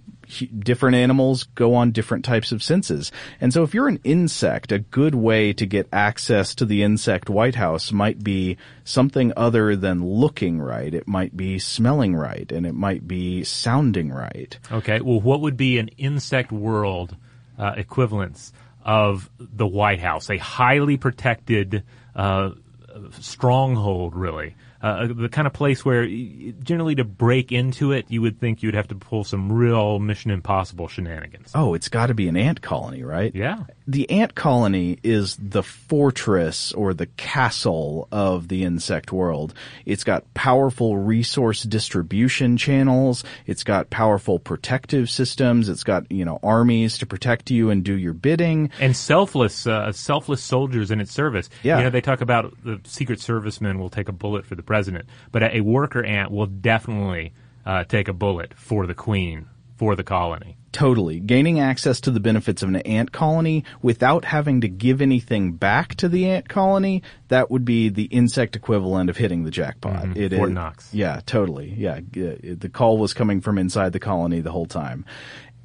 different 0.59 0.97
animals 0.97 1.45
go 1.55 1.75
on 1.75 1.91
different 1.91 2.25
types 2.25 2.53
of 2.53 2.63
senses. 2.63 3.11
And 3.41 3.53
so 3.53 3.63
if 3.63 3.75
you're 3.75 3.89
an 3.89 4.01
insect, 4.05 4.73
a 4.73 4.79
good 4.79 5.15
way 5.15 5.53
to 5.55 5.67
get 5.67 5.89
access 5.93 6.55
to 6.57 6.65
the 6.65 6.83
insect 6.83 7.31
White 7.31 7.55
House 7.55 7.93
might 7.93 8.23
be 8.23 8.59
something 8.85 9.33
other 9.37 9.77
than 9.77 10.05
looking 10.05 10.61
right. 10.61 10.93
It 10.93 11.09
might 11.09 11.37
be 11.37 11.59
smelling 11.59 12.15
right, 12.15 12.51
and 12.53 12.67
it 12.67 12.75
might 12.75 13.07
be 13.07 13.45
sounding 13.45 14.11
right. 14.11 14.59
Okay. 14.71 15.01
Well, 15.01 15.21
what 15.21 15.41
would 15.41 15.57
be 15.57 15.79
an 15.79 15.89
insect 15.97 16.53
world 16.53 17.17
uh, 17.59 17.75
equivalence 17.77 18.53
of 18.85 19.31
the 19.39 19.67
White 19.67 20.01
House? 20.01 20.29
A 20.29 20.39
highly 20.39 20.97
protected 20.97 21.85
uh, 22.15 22.51
stronghold, 23.21 24.15
really. 24.15 24.55
Uh, 24.81 25.09
the 25.09 25.29
kind 25.29 25.47
of 25.47 25.53
place 25.53 25.85
where 25.85 26.07
generally 26.07 26.95
to 26.95 27.05
break 27.05 27.51
into 27.53 27.93
it, 27.93 28.07
you 28.09 28.23
would 28.23 28.39
think 28.39 28.63
you'd 28.63 28.75
have 28.75 28.89
to 28.89 28.95
pull 28.95 29.25
some 29.25 29.51
real 29.53 29.99
Mission 29.99 30.31
Impossible 30.31 30.87
shenanigans. 30.89 31.51
Oh, 31.55 31.75
it's 31.75 31.89
got 31.89 32.07
to 32.07 32.15
be 32.15 32.29
an 32.29 32.37
ant 32.37 32.63
colony, 32.63 33.03
right? 33.03 33.35
Yeah. 33.35 33.65
the 33.87 34.09
ant 34.11 34.35
colony 34.35 34.99
is 35.03 35.37
the 35.41 35.63
fortress 35.63 36.73
or 36.73 36.95
the 36.95 37.07
castle 37.07 38.07
of 38.13 38.49
the 38.49 38.63
insect 38.65 39.11
world. 39.13 39.55
It's 39.87 40.05
got 40.05 40.33
powerful 40.35 40.97
resource 40.97 41.63
distribution 41.65 42.57
channels. 42.57 43.25
It's 43.47 43.65
got 43.65 43.91
powerful 43.91 44.39
protective 44.39 45.11
systems. 45.11 45.69
It's 45.69 45.85
got, 45.85 46.11
you 46.13 46.25
know, 46.25 46.39
armies 46.43 46.99
to 46.99 47.07
protect 47.07 47.51
you 47.51 47.71
and 47.71 47.83
do 47.83 47.95
your 47.95 48.13
bidding. 48.13 48.71
and 48.79 48.95
selfless, 48.97 49.67
uh, 49.67 49.91
selfless 49.93 50.43
soldiers 50.43 50.91
in 50.91 51.01
its 51.01 51.13
service. 51.13 51.49
Yeah. 51.63 51.79
you 51.79 51.85
know 51.85 51.91
they 51.91 52.01
talk 52.01 52.21
about 52.21 52.55
the 52.63 52.81
Secret 52.85 53.21
Servicemen 53.21 53.79
will 53.79 53.91
take 53.91 54.09
a 54.09 54.13
bullet 54.13 54.47
for 54.47 54.55
the 54.55 54.63
president, 54.69 55.09
but 55.33 55.43
a, 55.43 55.61
worker 55.63 56.05
ant 56.05 56.31
will 56.31 56.47
definitely 56.47 57.33
uh, 57.67 57.83
take 57.85 58.07
a 58.07 58.13
bullet 58.13 58.53
for 58.55 58.87
the 58.87 58.95
queen, 58.95 59.47
for 59.77 59.97
the 59.97 60.05
colony. 60.05 60.55
Totally. 60.71 61.19
Gaining 61.19 61.59
access 61.61 61.99
to 62.03 62.11
the 62.11 62.21
benefits 62.21 62.63
of 62.63 62.69
an 62.69 62.77
ant 62.77 63.11
colony 63.11 63.65
without 63.81 64.27
having 64.27 64.61
to 64.61 64.69
give 64.69 65.01
anything 65.01 65.53
back 65.53 65.95
to 65.97 66.09
the 66.11 66.29
ant 66.29 66.47
colony, 66.49 67.03
that 67.29 67.51
would 67.51 67.65
be 67.65 67.89
the 67.89 68.05
insect 68.05 68.55
equivalent 68.55 69.09
of 69.09 69.17
hitting 69.17 69.45
the 69.45 69.51
jackpot. 69.51 70.15
It 70.17 70.33
Fort 70.35 70.51
is- 70.51 70.55
Knox. 70.55 70.93
Yeah, 70.95 71.21
totally. 71.25 71.75
Yeah. 71.77 72.01
g- 72.11 72.55
The 72.55 72.69
call 72.69 72.99
was 72.99 73.15
coming 73.15 73.41
from 73.41 73.57
inside 73.59 73.93
the 73.95 73.99
colony 73.99 74.41
the 74.41 74.53
whole 74.53 74.67
time. 74.67 75.07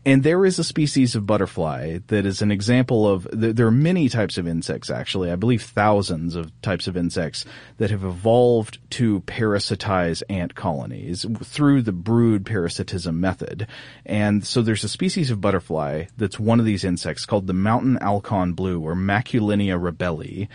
And 0.06 0.24
there 0.24 0.46
is 0.46 0.60
a 0.60 0.66
species 0.66 1.16
of 1.16 1.26
butterfly 1.26 2.00
that 2.08 2.26
is 2.26 2.42
an 2.42 2.52
example 2.52 3.08
of, 3.08 3.26
there 3.32 3.68
are 3.68 3.72
many 3.72 4.10
types 4.10 4.38
of 4.38 4.46
insects 4.48 4.90
actually, 4.90 5.32
I 5.32 5.38
believe 5.38 5.64
thousands 5.64 6.36
of 6.36 6.52
types 6.62 6.88
of 6.88 6.98
insects 6.98 7.46
that 7.78 7.90
have 7.90 8.04
evolved 8.04 8.80
to 8.92 9.22
parasitize 9.22 10.22
ant 10.30 10.56
colonies 10.56 11.26
through 11.44 11.84
the 11.84 11.94
brood 11.94 12.46
parasitism 12.46 13.22
method. 13.22 13.66
And 14.06 14.46
so 14.46 14.62
there's 14.62 14.84
a 14.84 14.90
species 14.90 15.32
of 15.32 15.40
butterfly 15.40 16.08
that's 16.18 16.38
one 16.38 16.60
of 16.60 16.66
these 16.66 16.84
insects 16.84 17.26
called 17.26 17.48
the 17.48 17.54
mountain 17.54 17.98
alcon 18.00 18.52
blue 18.54 18.82
or 18.82 18.96
Maculinea 18.96 19.80
rebeli. 19.80 20.50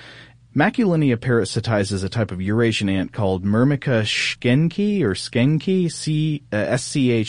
Maculinea 0.55 1.17
parasitizes 1.17 2.05
a 2.05 2.09
type 2.09 2.33
of 2.33 2.43
Eurasian 2.43 2.89
ant 2.89 3.13
called 3.13 3.45
Myrmica 3.45 4.03
schencki 4.03 5.03
or 5.03 5.13
skenki, 5.15 5.91
C, 5.91 6.43
uh, 6.53 6.57
S-C-H-E-N-C-K-I. 6.57 7.23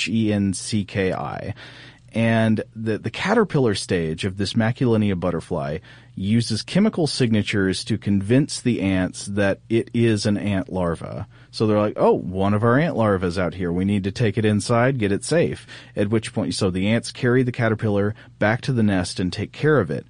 And 2.13 2.63
the, 2.75 2.97
the 2.97 3.11
caterpillar 3.11 3.75
stage 3.75 4.25
of 4.25 4.37
this 4.37 4.53
Maculinea 4.53 5.19
butterfly 5.19 5.79
uses 6.15 6.63
chemical 6.63 7.07
signatures 7.07 7.83
to 7.85 7.97
convince 7.97 8.59
the 8.59 8.81
ants 8.81 9.25
that 9.27 9.61
it 9.69 9.89
is 9.93 10.25
an 10.25 10.37
ant 10.37 10.69
larva. 10.69 11.27
So 11.51 11.65
they're 11.65 11.79
like, 11.79 11.93
oh, 11.95 12.13
one 12.13 12.53
of 12.53 12.63
our 12.63 12.77
ant 12.77 12.97
larvae 12.97 13.27
is 13.27 13.39
out 13.39 13.53
here. 13.53 13.71
We 13.71 13.85
need 13.85 14.03
to 14.03 14.11
take 14.11 14.37
it 14.37 14.45
inside, 14.45 14.99
get 14.99 15.11
it 15.11 15.23
safe. 15.23 15.65
At 15.95 16.09
which 16.09 16.33
point, 16.33 16.53
so 16.55 16.69
the 16.69 16.87
ants 16.87 17.11
carry 17.11 17.43
the 17.43 17.51
caterpillar 17.51 18.15
back 18.37 18.61
to 18.61 18.73
the 18.73 18.83
nest 18.83 19.19
and 19.19 19.31
take 19.31 19.51
care 19.51 19.79
of 19.79 19.89
it. 19.89 20.05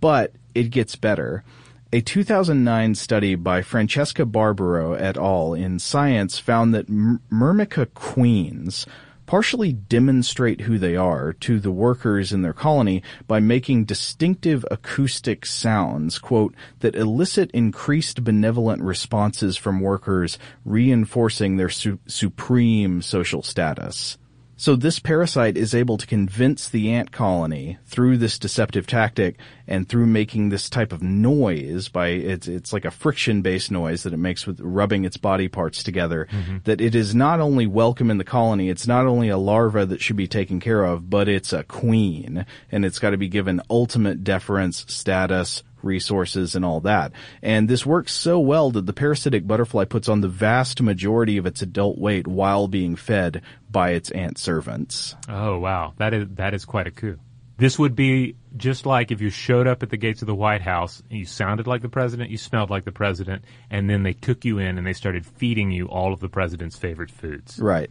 But 0.00 0.34
it 0.54 0.70
gets 0.70 0.96
better. 0.96 1.44
A 1.92 2.00
2009 2.00 2.94
study 2.94 3.34
by 3.34 3.60
Francesca 3.60 4.24
Barbero 4.24 4.98
et 4.98 5.18
al. 5.18 5.52
in 5.52 5.78
Science 5.78 6.38
found 6.38 6.74
that 6.74 6.88
M- 6.88 7.20
Myrmica 7.30 7.86
queens 7.92 8.86
partially 9.32 9.72
demonstrate 9.72 10.60
who 10.60 10.78
they 10.78 10.94
are 10.94 11.32
to 11.32 11.58
the 11.58 11.70
workers 11.70 12.34
in 12.34 12.42
their 12.42 12.52
colony 12.52 13.02
by 13.26 13.40
making 13.40 13.82
distinctive 13.82 14.62
acoustic 14.70 15.46
sounds, 15.46 16.18
quote, 16.18 16.54
that 16.80 16.94
elicit 16.94 17.50
increased 17.52 18.22
benevolent 18.22 18.82
responses 18.82 19.56
from 19.56 19.80
workers, 19.80 20.38
reinforcing 20.66 21.56
their 21.56 21.70
su- 21.70 21.98
supreme 22.06 23.00
social 23.00 23.42
status. 23.42 24.18
So 24.62 24.76
this 24.76 25.00
parasite 25.00 25.56
is 25.56 25.74
able 25.74 25.98
to 25.98 26.06
convince 26.06 26.68
the 26.68 26.92
ant 26.92 27.10
colony 27.10 27.78
through 27.84 28.18
this 28.18 28.38
deceptive 28.38 28.86
tactic 28.86 29.40
and 29.66 29.88
through 29.88 30.06
making 30.06 30.50
this 30.50 30.70
type 30.70 30.92
of 30.92 31.02
noise 31.02 31.88
by 31.88 32.10
it's 32.10 32.46
it's 32.46 32.72
like 32.72 32.84
a 32.84 32.92
friction 32.92 33.42
based 33.42 33.72
noise 33.72 34.04
that 34.04 34.12
it 34.12 34.18
makes 34.18 34.46
with 34.46 34.60
rubbing 34.60 35.04
its 35.04 35.16
body 35.16 35.48
parts 35.48 35.82
together 35.82 36.28
Mm-hmm. 36.30 36.58
that 36.62 36.80
it 36.80 36.94
is 36.94 37.12
not 37.12 37.40
only 37.40 37.66
welcome 37.66 38.08
in 38.08 38.18
the 38.18 38.24
colony 38.24 38.68
it's 38.68 38.86
not 38.86 39.04
only 39.04 39.30
a 39.30 39.36
larva 39.36 39.84
that 39.84 40.00
should 40.00 40.14
be 40.14 40.28
taken 40.28 40.60
care 40.60 40.84
of 40.84 41.10
but 41.10 41.28
it's 41.28 41.52
a 41.52 41.64
queen 41.64 42.46
and 42.70 42.84
it's 42.84 43.00
got 43.00 43.10
to 43.10 43.16
be 43.16 43.26
given 43.26 43.60
ultimate 43.68 44.22
deference 44.22 44.84
status 44.86 45.64
resources 45.82 46.54
and 46.54 46.64
all 46.64 46.80
that. 46.80 47.12
And 47.42 47.68
this 47.68 47.86
works 47.86 48.12
so 48.12 48.38
well 48.38 48.70
that 48.72 48.86
the 48.86 48.92
parasitic 48.92 49.46
butterfly 49.46 49.84
puts 49.84 50.08
on 50.08 50.20
the 50.20 50.28
vast 50.28 50.80
majority 50.82 51.36
of 51.36 51.46
its 51.46 51.62
adult 51.62 51.98
weight 51.98 52.26
while 52.26 52.68
being 52.68 52.96
fed 52.96 53.42
by 53.70 53.90
its 53.90 54.10
ant 54.10 54.38
servants. 54.38 55.14
Oh 55.28 55.58
wow, 55.58 55.94
that 55.98 56.14
is 56.14 56.26
that 56.32 56.54
is 56.54 56.64
quite 56.64 56.86
a 56.86 56.90
coup. 56.90 57.18
This 57.58 57.78
would 57.78 57.94
be 57.94 58.34
just 58.56 58.86
like 58.86 59.12
if 59.12 59.20
you 59.20 59.30
showed 59.30 59.66
up 59.66 59.82
at 59.82 59.90
the 59.90 59.96
gates 59.96 60.22
of 60.22 60.26
the 60.26 60.34
White 60.34 60.62
House 60.62 61.02
and 61.08 61.18
you 61.18 61.24
sounded 61.24 61.66
like 61.66 61.82
the 61.82 61.88
president, 61.88 62.30
you 62.30 62.38
smelled 62.38 62.70
like 62.70 62.84
the 62.84 62.92
president, 62.92 63.44
and 63.70 63.88
then 63.88 64.02
they 64.02 64.14
took 64.14 64.44
you 64.44 64.58
in 64.58 64.78
and 64.78 64.86
they 64.86 64.92
started 64.92 65.24
feeding 65.24 65.70
you 65.70 65.86
all 65.86 66.12
of 66.12 66.20
the 66.20 66.28
president's 66.28 66.76
favorite 66.76 67.10
foods. 67.10 67.58
Right. 67.58 67.90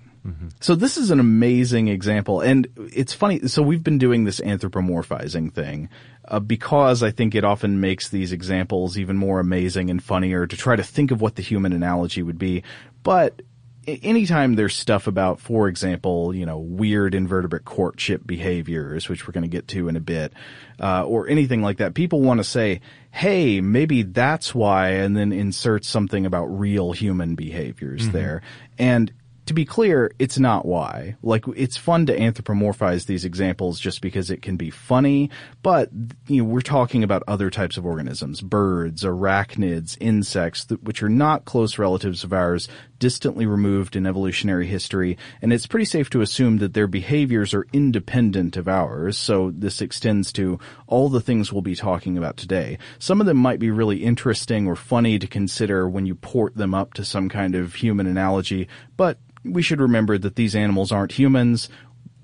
So 0.60 0.76
this 0.76 0.98
is 0.98 1.10
an 1.10 1.20
amazing 1.20 1.88
example, 1.88 2.42
and 2.42 2.68
it's 2.94 3.14
funny. 3.14 3.48
So 3.48 3.62
we've 3.62 3.84
been 3.84 3.98
doing 3.98 4.24
this 4.24 4.40
anthropomorphizing 4.40 5.54
thing 5.54 5.90
uh, 6.26 6.40
because 6.40 7.02
I 7.02 7.12
think 7.12 7.34
it 7.34 7.44
often 7.44 7.80
makes 7.80 8.10
these 8.10 8.32
examples 8.32 8.98
even 8.98 9.18
more 9.18 9.40
amazing 9.40 9.90
and 9.90 10.02
funnier 10.02 10.46
to 10.46 10.58
try 10.58 10.76
to 10.76 10.84
think 10.84 11.12
of 11.12 11.22
what 11.22 11.36
the 11.36 11.42
human 11.42 11.74
analogy 11.74 12.22
would 12.22 12.38
be. 12.38 12.64
But 13.02 13.42
anytime 13.88 14.56
there's 14.56 14.76
stuff 14.76 15.08
about, 15.08 15.40
for 15.40 15.68
example, 15.68 16.36
you 16.36 16.46
know, 16.46 16.60
weird 16.60 17.16
invertebrate 17.16 17.66
courtship 17.66 18.26
behaviors, 18.26 19.10
which 19.10 19.28
we're 19.28 19.34
going 19.34 19.44
to 19.44 19.50
get 19.50 19.68
to 19.70 19.88
in 19.88 19.96
a 19.96 20.02
bit, 20.02 20.34
uh, 20.80 21.04
or 21.04 21.28
anything 21.28 21.62
like 21.62 21.78
that, 21.78 21.94
people 21.94 22.22
want 22.22 22.40
to 22.40 22.44
say, 22.44 22.82
"Hey, 23.10 23.60
maybe 23.60 24.04
that's 24.04 24.54
why," 24.54 24.90
and 24.90 25.18
then 25.18 25.32
insert 25.32 25.84
something 25.84 26.26
about 26.26 26.46
real 26.46 26.92
human 26.92 27.36
behaviors 27.36 28.10
there, 28.10 28.42
and 28.78 29.12
to 29.52 29.56
be 29.56 29.66
clear, 29.66 30.12
it's 30.18 30.40
not 30.40 30.66
why. 30.66 31.16
Like, 31.22 31.46
it's 31.56 31.78
fun 31.78 32.06
to 32.06 32.18
anthropomorphize 32.18 33.06
these 33.06 33.26
examples 33.26 33.80
just 33.80 34.02
because 34.02 34.32
it 34.32 34.42
can 34.42 34.56
be 34.56 34.70
funny, 34.70 35.30
but, 35.62 35.90
you 36.28 36.42
know, 36.42 36.50
we're 36.50 36.62
talking 36.62 37.04
about 37.04 37.24
other 37.28 37.50
types 37.50 37.78
of 37.78 37.86
organisms, 37.86 38.42
birds, 38.42 39.04
arachnids, 39.04 39.98
insects, 40.00 40.66
th- 40.66 40.82
which 40.82 41.04
are 41.04 41.10
not 41.10 41.46
close 41.46 41.78
relatives 41.78 42.24
of 42.24 42.32
ours, 42.32 42.70
distantly 43.02 43.48
removed 43.48 43.96
in 43.96 44.06
evolutionary 44.06 44.68
history, 44.68 45.18
and 45.42 45.52
it's 45.52 45.66
pretty 45.66 45.86
safe 45.86 46.08
to 46.12 46.22
assume 46.22 46.60
that 46.60 46.76
their 46.76 46.86
behaviors 46.86 47.52
are 47.52 47.66
independent 47.74 48.56
of 48.56 48.68
ours, 48.68 49.18
so 49.18 49.50
this 49.50 49.82
extends 49.82 50.32
to 50.32 50.60
all 50.86 51.10
the 51.10 51.20
things 51.20 51.52
we'll 51.52 51.64
be 51.64 51.76
talking 51.76 52.16
about 52.16 52.38
today. 52.38 52.78
Some 53.00 53.20
of 53.20 53.26
them 53.26 53.38
might 53.38 53.60
be 53.60 53.72
really 53.72 54.04
interesting 54.04 54.68
or 54.68 54.76
funny 54.76 55.18
to 55.18 55.26
consider 55.26 55.90
when 55.90 56.06
you 56.06 56.14
port 56.14 56.56
them 56.56 56.76
up 56.76 56.94
to 56.94 57.04
some 57.04 57.28
kind 57.28 57.56
of 57.56 57.74
human 57.74 58.06
analogy, 58.06 58.68
but 58.96 59.18
we 59.44 59.64
should 59.64 59.82
remember 59.82 60.20
that 60.20 60.36
these 60.36 60.56
animals 60.56 60.92
aren't 60.92 61.14
humans. 61.14 61.70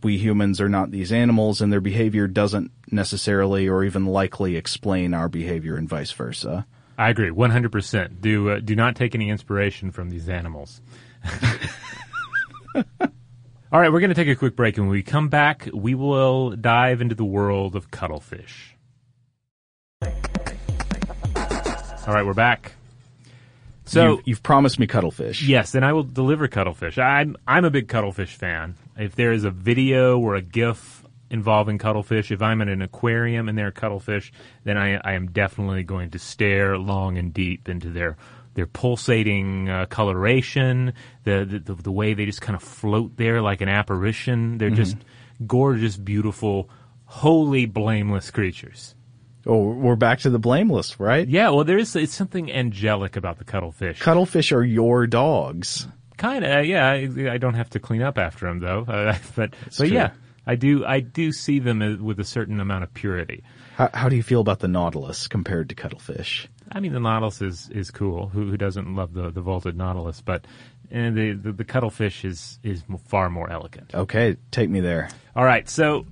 We 0.04 0.20
humans 0.20 0.62
are 0.62 0.70
not 0.70 0.92
these 0.92 1.12
animals, 1.12 1.60
and 1.60 1.74
their 1.74 1.82
behavior 1.82 2.28
doesn't 2.28 2.72
necessarily 2.92 3.68
or 3.68 3.84
even 3.84 4.06
likely 4.06 4.56
explain 4.56 5.16
our 5.16 5.28
behavior 5.28 5.76
and 5.76 5.90
vice 5.90 6.12
versa. 6.12 6.68
I 6.98 7.10
agree, 7.10 7.32
one 7.32 7.52
hundred 7.52 7.72
percent. 7.72 8.22
Do 8.22 8.50
uh, 8.50 8.60
do 8.60 8.76
not 8.76 8.96
take 8.96 9.14
any 9.14 9.30
inspiration 9.30 9.92
from 9.92 10.10
these 10.10 10.30
animals. 10.30 10.82
All 13.70 13.82
right, 13.82 13.92
we're 13.92 14.00
going 14.00 14.10
to 14.10 14.16
take 14.16 14.30
a 14.30 14.36
quick 14.36 14.56
break, 14.56 14.78
and 14.78 14.88
when 14.88 14.94
we 14.94 15.04
come 15.04 15.28
back, 15.28 15.68
we 15.74 15.94
will 15.94 16.52
dive 16.52 17.02
into 17.02 17.16
the 17.16 17.26
world 17.26 17.76
of 17.76 17.92
cuttlefish. 17.92 18.76
All 20.02 22.14
right, 22.14 22.26
we're 22.26 22.34
back. 22.34 22.74
So 23.84 24.12
you've, 24.12 24.22
you've 24.26 24.44
promised 24.44 24.80
me 24.80 24.88
cuttlefish. 24.88 25.44
Yes, 25.44 25.76
and 25.76 25.84
I 25.84 25.94
will 25.94 26.04
deliver 26.04 26.48
cuttlefish. 26.48 26.98
I'm 26.98 27.36
I'm 27.46 27.66
a 27.66 27.70
big 27.70 27.88
cuttlefish 27.88 28.36
fan. 28.36 28.76
If 28.98 29.16
there 29.16 29.32
is 29.32 29.44
a 29.44 29.52
video 29.52 30.18
or 30.18 30.36
a 30.36 30.42
GIF 30.42 30.97
involving 31.30 31.78
cuttlefish, 31.78 32.32
if 32.32 32.42
I'm 32.42 32.62
in 32.62 32.70
an 32.70 32.82
aquarium 32.82 33.50
and 33.50 33.58
there 33.58 33.68
are 33.68 33.72
cuttlefish, 33.72 34.32
then 34.64 34.78
I, 34.78 34.96
I 34.96 35.14
am 35.14 35.32
definitely 35.32 35.84
going 35.84 36.12
to 36.12 36.20
stare 36.20 36.78
long 36.78 37.18
and 37.18 37.34
deep 37.34 37.70
into 37.70 37.90
their 37.90 38.18
their 38.54 38.66
pulsating 38.66 39.70
uh, 39.70 39.86
coloration, 39.86 40.94
the, 41.24 41.62
the 41.64 41.76
the 41.76 41.92
way 41.92 42.16
they 42.16 42.26
just 42.26 42.42
kind 42.42 42.56
of 42.56 42.64
float 42.64 43.16
there 43.16 43.42
like 43.42 43.62
an 43.62 43.70
apparition. 43.70 44.58
They're 44.58 44.72
just 44.72 44.98
gorgeous, 45.46 45.96
beautiful, 45.96 46.70
wholly 47.06 47.68
blameless 47.68 48.32
creatures. 48.32 48.96
Oh, 49.46 49.72
we're 49.72 49.96
back 49.96 50.20
to 50.22 50.30
the 50.30 50.40
blameless, 50.40 51.00
right? 51.00 51.28
Yeah, 51.28 51.52
well, 51.52 51.64
there 51.64 51.78
is 51.78 51.96
it's 51.96 52.14
something 52.14 52.52
angelic 52.52 53.16
about 53.16 53.38
the 53.38 53.46
cuttlefish. 53.46 54.00
Cuttlefish 54.00 54.52
are 54.52 54.64
your 54.64 55.08
dogs. 55.08 55.88
Kind 56.18 56.44
of, 56.44 56.66
yeah. 56.66 56.88
I, 56.90 57.34
I 57.34 57.38
don't 57.38 57.54
have 57.54 57.70
to 57.72 57.80
clean 57.80 58.02
up 58.02 58.18
after 58.18 58.48
them 58.48 58.60
though. 58.60 58.86
Uh, 58.88 59.18
but 59.36 59.52
but 59.52 59.74
true. 59.74 59.88
yeah, 59.88 60.12
I 60.48 60.56
do. 60.56 60.86
I 60.86 61.02
do 61.02 61.32
see 61.32 61.60
them 61.60 62.04
with 62.04 62.20
a 62.20 62.24
certain 62.24 62.60
amount 62.60 62.84
of 62.84 62.94
purity. 62.94 63.44
How, 63.76 63.90
how 63.94 64.10
do 64.10 64.16
you 64.16 64.24
feel 64.24 64.42
about 64.42 64.60
the 64.60 64.68
nautilus 64.68 65.28
compared 65.28 65.70
to 65.70 65.76
cuttlefish? 65.76 66.48
I 66.72 66.80
mean, 66.80 66.94
the 66.94 67.00
nautilus 67.00 67.42
is 67.42 67.70
is 67.70 67.92
cool. 67.92 68.30
Who 68.30 68.50
who 68.50 68.58
doesn't 68.58 68.96
love 68.96 69.14
the 69.14 69.30
the 69.30 69.42
vaulted 69.42 69.78
nautilus? 69.78 70.22
But 70.22 70.46
and 70.90 71.16
the, 71.16 71.34
the 71.34 71.52
the 71.52 71.66
cuttlefish 71.66 72.24
is 72.24 72.60
is 72.64 72.84
far 73.08 73.30
more 73.30 73.50
elegant. 73.52 73.94
Okay, 73.94 74.38
take 74.52 74.70
me 74.70 74.80
there. 74.80 75.10
All 75.36 75.46
right, 75.46 75.68
so 75.70 76.06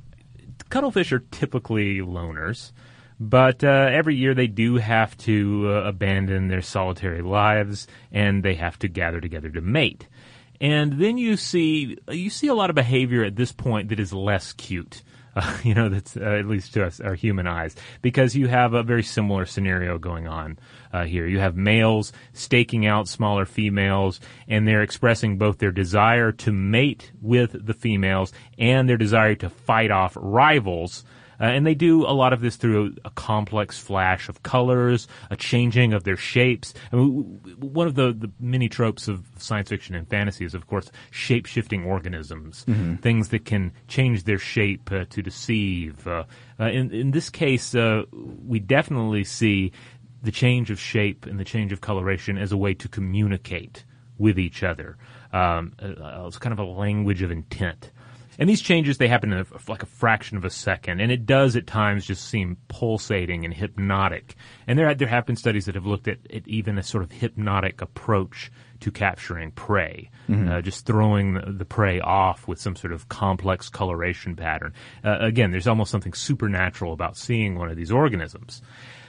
cuttlefish 0.69 1.11
are 1.11 1.19
typically 1.31 1.99
loners, 1.99 2.71
but 3.19 3.63
uh, 3.63 3.89
every 3.91 4.15
year 4.15 4.33
they 4.33 4.47
do 4.47 4.75
have 4.75 5.17
to 5.19 5.65
uh, 5.67 5.87
abandon 5.87 6.49
their 6.49 6.61
solitary 6.61 7.21
lives 7.21 7.87
and 8.11 8.43
they 8.43 8.55
have 8.55 8.77
to 8.79 8.87
gather 8.87 9.21
together 9.21 9.49
to 9.49 9.61
mate. 9.61 10.07
And 10.61 10.99
then 10.99 11.17
you 11.17 11.37
see 11.37 11.97
you 12.09 12.29
see 12.29 12.47
a 12.47 12.53
lot 12.53 12.69
of 12.69 12.75
behavior 12.75 13.23
at 13.23 13.35
this 13.35 13.51
point 13.51 13.89
that 13.89 13.99
is 13.99 14.13
less 14.13 14.53
cute. 14.53 15.03
Uh, 15.35 15.57
you 15.63 15.73
know, 15.73 15.89
that's 15.89 16.15
uh, 16.15 16.21
at 16.21 16.47
least 16.47 16.73
to 16.73 16.85
us, 16.85 16.99
our 16.99 17.13
human 17.13 17.47
eyes, 17.47 17.75
because 18.01 18.35
you 18.35 18.47
have 18.47 18.73
a 18.73 18.83
very 18.83 19.03
similar 19.03 19.45
scenario 19.45 19.97
going 19.97 20.27
on 20.27 20.57
uh, 20.93 21.03
here. 21.03 21.27
You 21.27 21.39
have 21.39 21.57
males 21.57 22.13
staking 22.33 22.85
out 22.85 23.07
smaller 23.07 23.45
females, 23.45 24.19
and 24.47 24.67
they're 24.67 24.81
expressing 24.81 25.37
both 25.37 25.57
their 25.57 25.71
desire 25.71 26.31
to 26.31 26.51
mate 26.51 27.11
with 27.21 27.65
the 27.65 27.73
females 27.73 28.31
and 28.57 28.87
their 28.87 28.97
desire 28.97 29.35
to 29.35 29.49
fight 29.49 29.91
off 29.91 30.17
rivals. 30.19 31.03
Uh, 31.39 31.45
and 31.45 31.65
they 31.65 31.75
do 31.75 32.05
a 32.05 32.13
lot 32.13 32.33
of 32.33 32.41
this 32.41 32.55
through 32.55 32.93
a, 33.03 33.07
a 33.07 33.11
complex 33.11 33.77
flash 33.77 34.29
of 34.29 34.43
colors, 34.43 35.07
a 35.29 35.35
changing 35.35 35.93
of 35.93 36.03
their 36.03 36.17
shapes. 36.17 36.73
I 36.91 36.95
mean, 36.95 37.41
one 37.59 37.87
of 37.87 37.95
the, 37.95 38.13
the 38.13 38.31
many 38.39 38.69
tropes 38.69 39.07
of 39.07 39.25
science 39.37 39.69
fiction 39.69 39.95
and 39.95 40.07
fantasy 40.07 40.45
is, 40.45 40.53
of 40.53 40.67
course, 40.67 40.91
shape 41.11 41.45
shifting 41.45 41.83
organisms, 41.85 42.65
things 43.01 43.29
that 43.29 43.45
can 43.45 43.71
change 43.87 44.23
their 44.23 44.37
shape 44.37 44.91
uh, 44.91 45.05
to 45.09 45.21
deceive. 45.21 46.07
Uh, 46.07 46.23
uh, 46.59 46.65
in, 46.65 46.91
in 46.91 47.11
this 47.11 47.29
case, 47.29 47.75
uh, 47.75 48.03
we 48.45 48.59
definitely 48.59 49.23
see 49.23 49.71
the 50.23 50.31
change 50.31 50.71
of 50.71 50.79
shape 50.79 51.25
and 51.25 51.39
the 51.39 51.45
change 51.45 51.71
of 51.71 51.81
coloration 51.81 52.37
as 52.37 52.51
a 52.51 52.57
way 52.57 52.73
to 52.73 52.87
communicate 52.87 53.83
with 54.17 54.39
each 54.39 54.63
other. 54.63 54.97
Um, 55.33 55.73
uh, 55.81 56.25
it's 56.27 56.37
kind 56.37 56.53
of 56.53 56.59
a 56.59 56.63
language 56.63 57.21
of 57.21 57.31
intent. 57.31 57.91
And 58.37 58.49
these 58.49 58.61
changes, 58.61 58.97
they 58.97 59.07
happen 59.07 59.31
in 59.31 59.39
a, 59.39 59.45
like 59.71 59.83
a 59.83 59.87
fraction 59.87 60.37
of 60.37 60.45
a 60.45 60.49
second, 60.49 60.99
and 60.99 61.11
it 61.11 61.25
does 61.25 61.55
at 61.55 61.67
times 61.67 62.05
just 62.05 62.27
seem 62.27 62.57
pulsating 62.67 63.45
and 63.45 63.53
hypnotic. 63.53 64.35
And 64.67 64.77
there, 64.77 64.93
there 64.93 65.07
have 65.07 65.25
been 65.25 65.35
studies 65.35 65.65
that 65.65 65.75
have 65.75 65.85
looked 65.85 66.07
at, 66.07 66.19
at 66.33 66.47
even 66.47 66.77
a 66.77 66.83
sort 66.83 67.03
of 67.03 67.11
hypnotic 67.11 67.81
approach 67.81 68.51
to 68.81 68.91
capturing 68.91 69.51
prey, 69.51 70.09
uh, 70.49 70.61
just 70.61 70.85
throwing 70.85 71.35
the, 71.35 71.51
the 71.51 71.65
prey 71.65 71.99
off 72.01 72.47
with 72.47 72.59
some 72.59 72.75
sort 72.75 72.91
of 72.91 73.07
complex 73.07 73.69
coloration 73.69 74.35
pattern. 74.35 74.73
Uh, 75.03 75.17
again, 75.19 75.51
there's 75.51 75.67
almost 75.67 75.91
something 75.91 76.13
supernatural 76.13 76.91
about 76.93 77.15
seeing 77.15 77.57
one 77.57 77.69
of 77.69 77.77
these 77.77 77.91
organisms. 77.91 78.61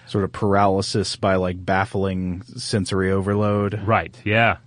Sort 0.06 0.22
of 0.22 0.30
paralysis 0.30 1.16
by 1.16 1.34
like 1.34 1.64
baffling 1.66 2.42
sensory 2.42 3.10
overload. 3.10 3.82
Right. 3.84 4.16
Yeah. 4.24 4.58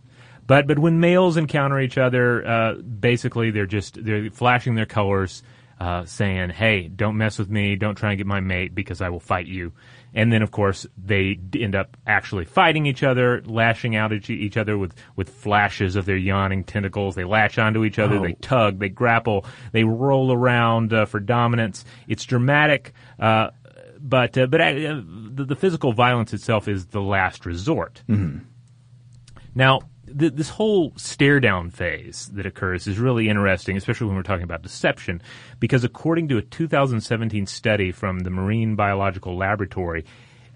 But 0.49 0.65
but 0.67 0.79
when 0.79 0.99
males 0.99 1.37
encounter 1.37 1.79
each 1.79 1.97
other, 1.99 2.45
uh, 2.45 2.73
basically 2.73 3.51
they're 3.51 3.67
just 3.67 4.03
they're 4.03 4.29
flashing 4.31 4.73
their 4.75 4.87
colors. 4.87 5.43
uh, 5.81 6.03
saying, 6.03 6.49
"Hey, 6.49 6.89
don't 6.89 7.15
mess 7.17 7.39
with 7.39 7.49
me. 7.49 7.77
Don't 7.77 7.95
try 7.95 8.09
and 8.11 8.17
get 8.17 8.27
my 8.27 8.41
mate 8.41 8.75
because 8.75 8.99
I 8.99 9.07
will 9.07 9.21
fight 9.21 9.45
you." 9.45 9.71
And 10.13 10.29
then, 10.29 10.41
of 10.41 10.51
course, 10.51 10.85
they 10.97 11.35
d- 11.35 11.63
end 11.63 11.73
up 11.73 11.95
actually 12.05 12.43
fighting 12.43 12.85
each 12.85 13.01
other, 13.01 13.41
lashing 13.45 13.95
out 13.95 14.11
at 14.11 14.29
each 14.29 14.57
other 14.57 14.77
with, 14.77 14.93
with 15.15 15.29
flashes 15.29 15.95
of 15.95 16.03
their 16.05 16.17
yawning 16.17 16.65
tentacles. 16.65 17.15
They 17.15 17.23
latch 17.23 17.57
onto 17.57 17.85
each 17.85 17.97
other, 17.97 18.17
Oh. 18.17 18.23
they 18.23 18.33
tug, 18.33 18.79
they 18.79 18.89
grapple, 18.89 19.45
they 19.71 19.85
roll 19.85 20.33
around 20.33 20.91
uh, 20.91 21.05
for 21.05 21.21
dominance. 21.21 21.85
It's 22.09 22.25
dramatic, 22.25 22.91
uh, 23.17 23.51
but 24.01 24.37
uh, 24.37 24.47
but 24.47 24.59
uh, 24.59 24.73
the, 25.37 25.45
the 25.47 25.55
physical 25.55 25.93
violence 25.93 26.33
itself 26.33 26.67
is 26.67 26.87
the 26.87 26.99
last 27.01 27.45
resort. 27.45 28.03
Now, 29.55 29.79
th- 30.17 30.33
this 30.33 30.49
whole 30.49 30.93
stare 30.95 31.39
down 31.39 31.69
phase 31.69 32.29
that 32.33 32.45
occurs 32.45 32.87
is 32.87 32.97
really 32.97 33.29
interesting, 33.29 33.77
especially 33.77 34.07
when 34.07 34.15
we're 34.15 34.23
talking 34.23 34.43
about 34.43 34.61
deception, 34.61 35.21
because 35.59 35.83
according 35.83 36.27
to 36.29 36.37
a 36.37 36.41
2017 36.41 37.45
study 37.45 37.91
from 37.91 38.19
the 38.19 38.29
Marine 38.29 38.75
Biological 38.75 39.37
Laboratory, 39.37 40.05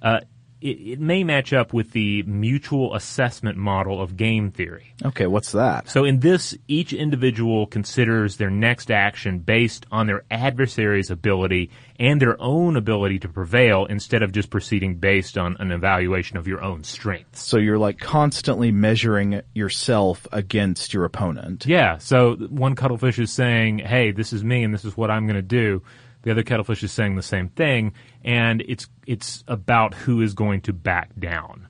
uh, 0.02 0.20
it, 0.64 0.94
it 0.94 1.00
may 1.00 1.26
match 1.26 1.52
up 1.52 1.74
with 1.74 1.92
the 1.92 2.24
mutual 2.24 2.96
assessment 2.96 3.58
model 3.58 4.02
of 4.02 4.16
game 4.16 4.50
theory. 4.50 4.94
Okay, 5.04 5.28
what's 5.28 5.52
that? 5.52 5.90
So 5.90 6.06
in 6.06 6.22
this, 6.22 6.58
each 6.68 6.94
individual 6.94 7.68
considers 7.68 8.38
their 8.38 8.50
next 8.50 8.90
action 8.90 9.40
based 9.40 9.86
on 9.92 10.08
their 10.08 10.24
adversary's 10.32 11.12
ability 11.12 11.70
and 12.00 12.22
their 12.22 12.42
own 12.42 12.78
ability 12.78 13.20
to 13.20 13.28
prevail 13.28 13.86
instead 13.86 14.24
of 14.24 14.32
just 14.32 14.50
proceeding 14.50 14.96
based 14.96 15.38
on 15.38 15.58
an 15.60 15.72
evaluation 15.72 16.38
of 16.38 16.48
your 16.48 16.64
own 16.64 16.86
strengths. 16.86 17.42
So 17.44 17.58
you're 17.58 17.78
like 17.78 18.00
constantly 18.00 18.72
measuring 18.72 19.42
yourself 19.54 20.26
against 20.32 20.94
your 20.94 21.04
opponent. 21.04 21.66
Yeah. 21.66 21.98
So 21.98 22.36
one 22.36 22.76
cuttlefish 22.76 23.20
is 23.20 23.32
saying, 23.32 23.80
"Hey, 23.80 24.12
this 24.12 24.32
is 24.32 24.44
me, 24.44 24.64
and 24.64 24.74
this 24.74 24.86
is 24.86 24.96
what 24.96 25.12
I'm 25.12 25.28
going 25.28 25.36
to 25.36 25.42
do." 25.42 25.84
The 26.24 26.32
other 26.32 26.44
cuttlefish 26.44 26.84
is 26.84 26.92
saying 26.92 27.16
the 27.16 27.22
same 27.22 27.50
thing, 27.50 27.94
and 28.24 28.62
it's 28.62 28.88
it's 29.06 29.44
about 29.48 29.94
who 29.94 30.22
is 30.22 30.34
going 30.34 30.62
to 30.62 30.74
back 30.74 31.12
down. 31.20 31.68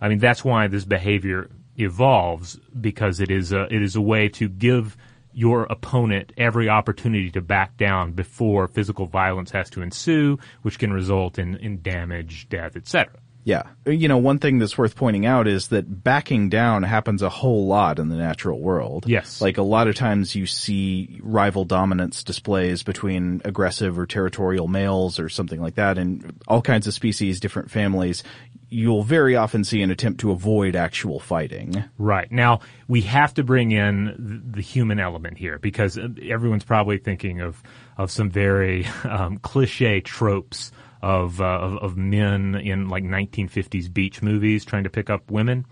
I 0.00 0.08
mean, 0.08 0.18
that's 0.18 0.44
why 0.44 0.66
this 0.66 0.84
behavior 0.84 1.48
evolves 1.76 2.58
because 2.78 3.20
it 3.20 3.30
is 3.30 3.52
a 3.52 3.64
it 3.72 3.80
is 3.82 3.96
a 3.96 4.00
way 4.00 4.28
to 4.30 4.48
give 4.48 4.96
your 5.32 5.64
opponent 5.64 6.32
every 6.36 6.68
opportunity 6.68 7.30
to 7.30 7.40
back 7.40 7.76
down 7.76 8.12
before 8.12 8.68
physical 8.68 9.06
violence 9.06 9.50
has 9.50 9.70
to 9.70 9.82
ensue, 9.82 10.38
which 10.62 10.78
can 10.78 10.92
result 10.92 11.38
in, 11.38 11.56
in 11.56 11.80
damage, 11.80 12.48
death, 12.48 12.76
etc. 12.76 13.14
Yeah. 13.44 13.64
You 13.86 14.08
know, 14.08 14.18
one 14.18 14.38
thing 14.38 14.58
that's 14.58 14.78
worth 14.78 14.94
pointing 14.94 15.26
out 15.26 15.48
is 15.48 15.68
that 15.68 16.04
backing 16.04 16.48
down 16.48 16.84
happens 16.84 17.22
a 17.22 17.28
whole 17.28 17.66
lot 17.66 17.98
in 17.98 18.08
the 18.08 18.16
natural 18.16 18.60
world. 18.60 19.06
Yes. 19.08 19.40
Like 19.40 19.58
a 19.58 19.62
lot 19.62 19.88
of 19.88 19.96
times 19.96 20.34
you 20.34 20.46
see 20.46 21.18
rival 21.22 21.64
dominance 21.64 22.22
displays 22.22 22.82
between 22.82 23.42
aggressive 23.44 23.98
or 23.98 24.06
territorial 24.06 24.68
males 24.68 25.18
or 25.18 25.28
something 25.28 25.60
like 25.60 25.74
that 25.74 25.98
in 25.98 26.36
all 26.46 26.62
kinds 26.62 26.86
of 26.86 26.94
species, 26.94 27.40
different 27.40 27.70
families. 27.70 28.22
You'll 28.68 29.02
very 29.02 29.36
often 29.36 29.64
see 29.64 29.82
an 29.82 29.90
attempt 29.90 30.20
to 30.20 30.30
avoid 30.30 30.76
actual 30.76 31.20
fighting. 31.20 31.84
Right. 31.98 32.30
Now, 32.30 32.60
we 32.88 33.02
have 33.02 33.34
to 33.34 33.44
bring 33.44 33.72
in 33.72 34.42
the 34.52 34.62
human 34.62 34.98
element 34.98 35.36
here 35.36 35.58
because 35.58 35.98
uh, 35.98 36.08
everyone's 36.22 36.64
probably 36.64 36.98
thinking 36.98 37.40
of, 37.40 37.62
of 37.98 38.10
some 38.10 38.30
very 38.30 38.86
um, 39.04 39.38
cliche 39.38 40.00
tropes 40.00 40.70
of, 41.02 41.40
uh, 41.40 41.44
of, 41.44 41.78
of 41.78 41.96
men 41.96 42.54
in 42.54 42.88
like 42.88 43.04
1950s 43.04 43.92
beach 43.92 44.22
movies 44.22 44.64
trying 44.64 44.84
to 44.84 44.90
pick 44.90 45.10
up 45.10 45.30
women. 45.30 45.66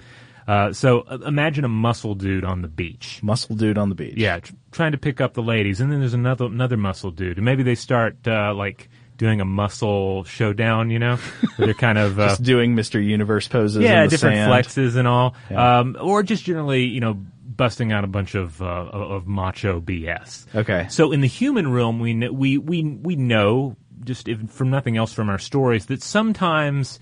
Uh, 0.48 0.72
so 0.72 1.02
uh, 1.02 1.18
imagine 1.26 1.64
a 1.64 1.68
muscle 1.68 2.14
dude 2.16 2.44
on 2.44 2.62
the 2.62 2.68
beach. 2.68 3.20
Muscle 3.22 3.54
dude 3.54 3.78
on 3.78 3.88
the 3.88 3.94
beach. 3.94 4.14
Yeah, 4.16 4.40
tr- 4.40 4.52
trying 4.72 4.92
to 4.92 4.98
pick 4.98 5.20
up 5.20 5.34
the 5.34 5.42
ladies, 5.42 5.80
and 5.80 5.92
then 5.92 6.00
there's 6.00 6.14
another 6.14 6.46
another 6.46 6.76
muscle 6.76 7.12
dude, 7.12 7.36
and 7.36 7.44
maybe 7.44 7.62
they 7.62 7.76
start 7.76 8.16
uh, 8.26 8.52
like 8.54 8.88
doing 9.16 9.40
a 9.40 9.44
muscle 9.44 10.24
showdown. 10.24 10.90
You 10.90 10.98
know, 10.98 11.16
where 11.56 11.66
they're 11.66 11.74
kind 11.74 11.98
of 11.98 12.18
uh, 12.18 12.28
Just 12.30 12.42
doing 12.42 12.74
Mr. 12.74 13.04
Universe 13.04 13.46
poses. 13.46 13.82
yeah, 13.82 14.06
different 14.08 14.36
sand. 14.38 14.50
flexes 14.52 14.96
and 14.96 15.06
all, 15.06 15.36
Yeah. 15.50 15.78
um, 15.80 15.96
or 16.00 16.24
just 16.24 16.42
generally, 16.42 16.84
you 16.84 16.98
know, 17.00 17.22
busting 17.60 17.92
out 17.92 18.04
a 18.04 18.06
bunch 18.06 18.34
of 18.34 18.62
uh, 18.62 18.64
of 18.64 19.26
macho 19.26 19.82
BS. 19.82 20.46
Okay. 20.54 20.86
So 20.88 21.12
in 21.12 21.20
the 21.20 21.28
human 21.28 21.70
realm, 21.70 22.00
we 22.00 22.18
kn- 22.18 22.34
we 22.34 22.56
we 22.56 22.82
we 22.82 23.16
know 23.16 23.76
just 24.02 24.28
if, 24.28 24.50
from 24.50 24.70
nothing 24.70 24.96
else 24.96 25.12
from 25.12 25.28
our 25.28 25.38
stories 25.38 25.84
that 25.86 26.02
sometimes 26.02 26.98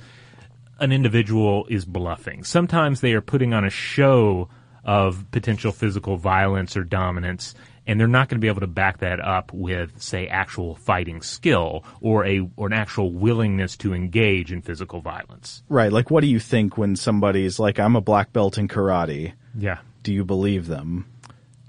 an 0.81 0.91
individual 0.91 1.65
is 1.71 1.85
bluffing. 1.85 2.43
Sometimes 2.43 3.01
they 3.01 3.13
are 3.13 3.21
putting 3.21 3.55
on 3.55 3.65
a 3.65 3.71
show 3.71 4.49
of 4.85 5.31
potential 5.31 5.71
physical 5.71 6.17
violence 6.17 6.77
or 6.77 6.83
dominance, 6.83 7.55
and 7.87 8.01
they're 8.01 8.09
not 8.09 8.29
going 8.29 8.39
to 8.39 8.41
be 8.41 8.49
able 8.49 8.63
to 8.63 8.67
back 8.67 8.99
that 8.99 9.21
up 9.21 9.53
with, 9.53 10.03
say, 10.03 10.27
actual 10.27 10.75
fighting 10.75 11.23
skill 11.23 11.85
or 12.01 12.27
a 12.27 12.41
or 12.57 12.67
an 12.67 12.73
actual 12.73 13.13
willingness 13.13 13.77
to 13.77 13.95
engage 13.95 14.51
in 14.51 14.61
physical 14.61 15.01
violence. 15.01 15.63
Right. 15.69 15.93
Like, 15.93 16.11
what 16.11 16.23
do 16.23 16.27
you 16.27 16.41
think 16.41 16.77
when 16.77 16.97
somebody's 16.97 17.61
like, 17.61 17.79
I'm 17.79 17.95
a 17.95 18.01
black 18.01 18.33
belt 18.33 18.59
in 18.59 18.67
karate? 18.67 19.35
Yeah. 19.57 19.79
Do 20.09 20.15
you 20.15 20.25
believe 20.25 20.69
them? 20.69 21.05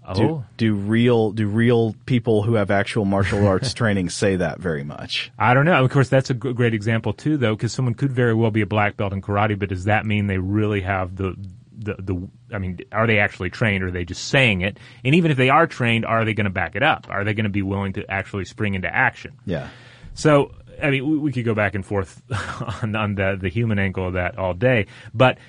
Oh. 0.05 0.13
Do, 0.13 0.45
do 0.55 0.73
real 0.73 1.31
do 1.33 1.45
real 1.45 1.93
people 2.05 2.41
who 2.41 2.53
have 2.53 2.71
actual 2.71 3.03
martial 3.03 3.45
arts 3.53 3.73
training 3.73 4.11
say 4.11 4.37
that 4.37 4.61
very 4.61 4.85
much? 4.85 5.29
I 5.37 5.53
don't 5.53 5.65
know. 5.65 5.83
Of 5.83 5.91
course, 5.91 6.07
that's 6.07 6.29
a 6.29 6.33
g- 6.35 6.53
great 6.53 6.73
example 6.73 7.11
too, 7.11 7.35
though, 7.35 7.53
because 7.53 7.73
someone 7.73 7.95
could 7.95 8.13
very 8.13 8.33
well 8.33 8.49
be 8.49 8.61
a 8.61 8.65
black 8.65 8.95
belt 8.95 9.11
in 9.11 9.21
karate, 9.21 9.59
but 9.59 9.67
does 9.67 9.83
that 9.83 10.05
mean 10.05 10.27
they 10.27 10.37
really 10.37 10.79
have 10.79 11.17
the, 11.17 11.35
the, 11.73 11.95
the, 11.99 12.29
I 12.55 12.59
mean, 12.59 12.79
are 12.93 13.07
they 13.07 13.19
actually 13.19 13.49
trained 13.49 13.83
or 13.83 13.87
are 13.87 13.91
they 13.91 14.05
just 14.05 14.29
saying 14.29 14.61
it? 14.61 14.79
And 15.03 15.15
even 15.15 15.31
if 15.31 15.37
they 15.37 15.49
are 15.49 15.67
trained, 15.67 16.05
are 16.05 16.23
they 16.23 16.33
going 16.33 16.45
to 16.45 16.49
back 16.49 16.77
it 16.77 16.81
up? 16.81 17.07
Are 17.09 17.25
they 17.25 17.33
going 17.33 17.43
to 17.43 17.49
be 17.49 17.61
willing 17.61 17.91
to 17.91 18.09
actually 18.09 18.45
spring 18.45 18.75
into 18.75 18.87
action? 18.87 19.33
Yeah. 19.45 19.67
So, 20.13 20.55
I 20.81 20.91
mean, 20.91 21.09
we, 21.09 21.17
we 21.17 21.33
could 21.33 21.43
go 21.43 21.55
back 21.55 21.75
and 21.75 21.85
forth 21.85 22.21
on, 22.83 22.95
on 22.95 23.15
the, 23.15 23.37
the 23.37 23.49
human 23.49 23.79
angle 23.79 24.07
of 24.07 24.13
that 24.13 24.37
all 24.37 24.53
day, 24.53 24.85
but 25.13 25.39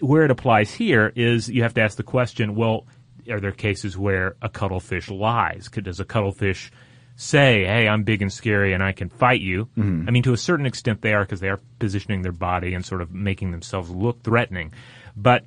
where 0.00 0.24
it 0.24 0.30
applies 0.30 0.72
here 0.72 1.12
is 1.14 1.48
you 1.48 1.62
have 1.62 1.74
to 1.74 1.80
ask 1.82 1.96
the 1.96 2.02
question, 2.02 2.54
well, 2.54 2.86
are 3.30 3.40
there 3.40 3.52
cases 3.52 3.96
where 3.96 4.36
a 4.42 4.48
cuttlefish 4.48 5.10
lies? 5.10 5.68
Does 5.68 6.00
a 6.00 6.04
cuttlefish 6.04 6.70
say, 7.16 7.64
hey, 7.64 7.88
I'm 7.88 8.04
big 8.04 8.22
and 8.22 8.32
scary 8.32 8.72
and 8.72 8.82
I 8.82 8.92
can 8.92 9.08
fight 9.08 9.40
you? 9.40 9.68
I 10.08 10.10
mean, 10.10 10.22
to 10.24 10.32
a 10.32 10.36
certain 10.36 10.66
extent 10.66 11.02
they 11.02 11.14
are 11.14 11.22
because 11.22 11.40
they 11.40 11.48
are 11.48 11.60
positioning 11.78 12.22
their 12.22 12.32
body 12.32 12.74
and 12.74 12.84
sort 12.84 13.00
of 13.00 13.12
making 13.12 13.50
themselves 13.50 13.90
look 13.90 14.22
threatening. 14.22 14.72
But 15.16 15.44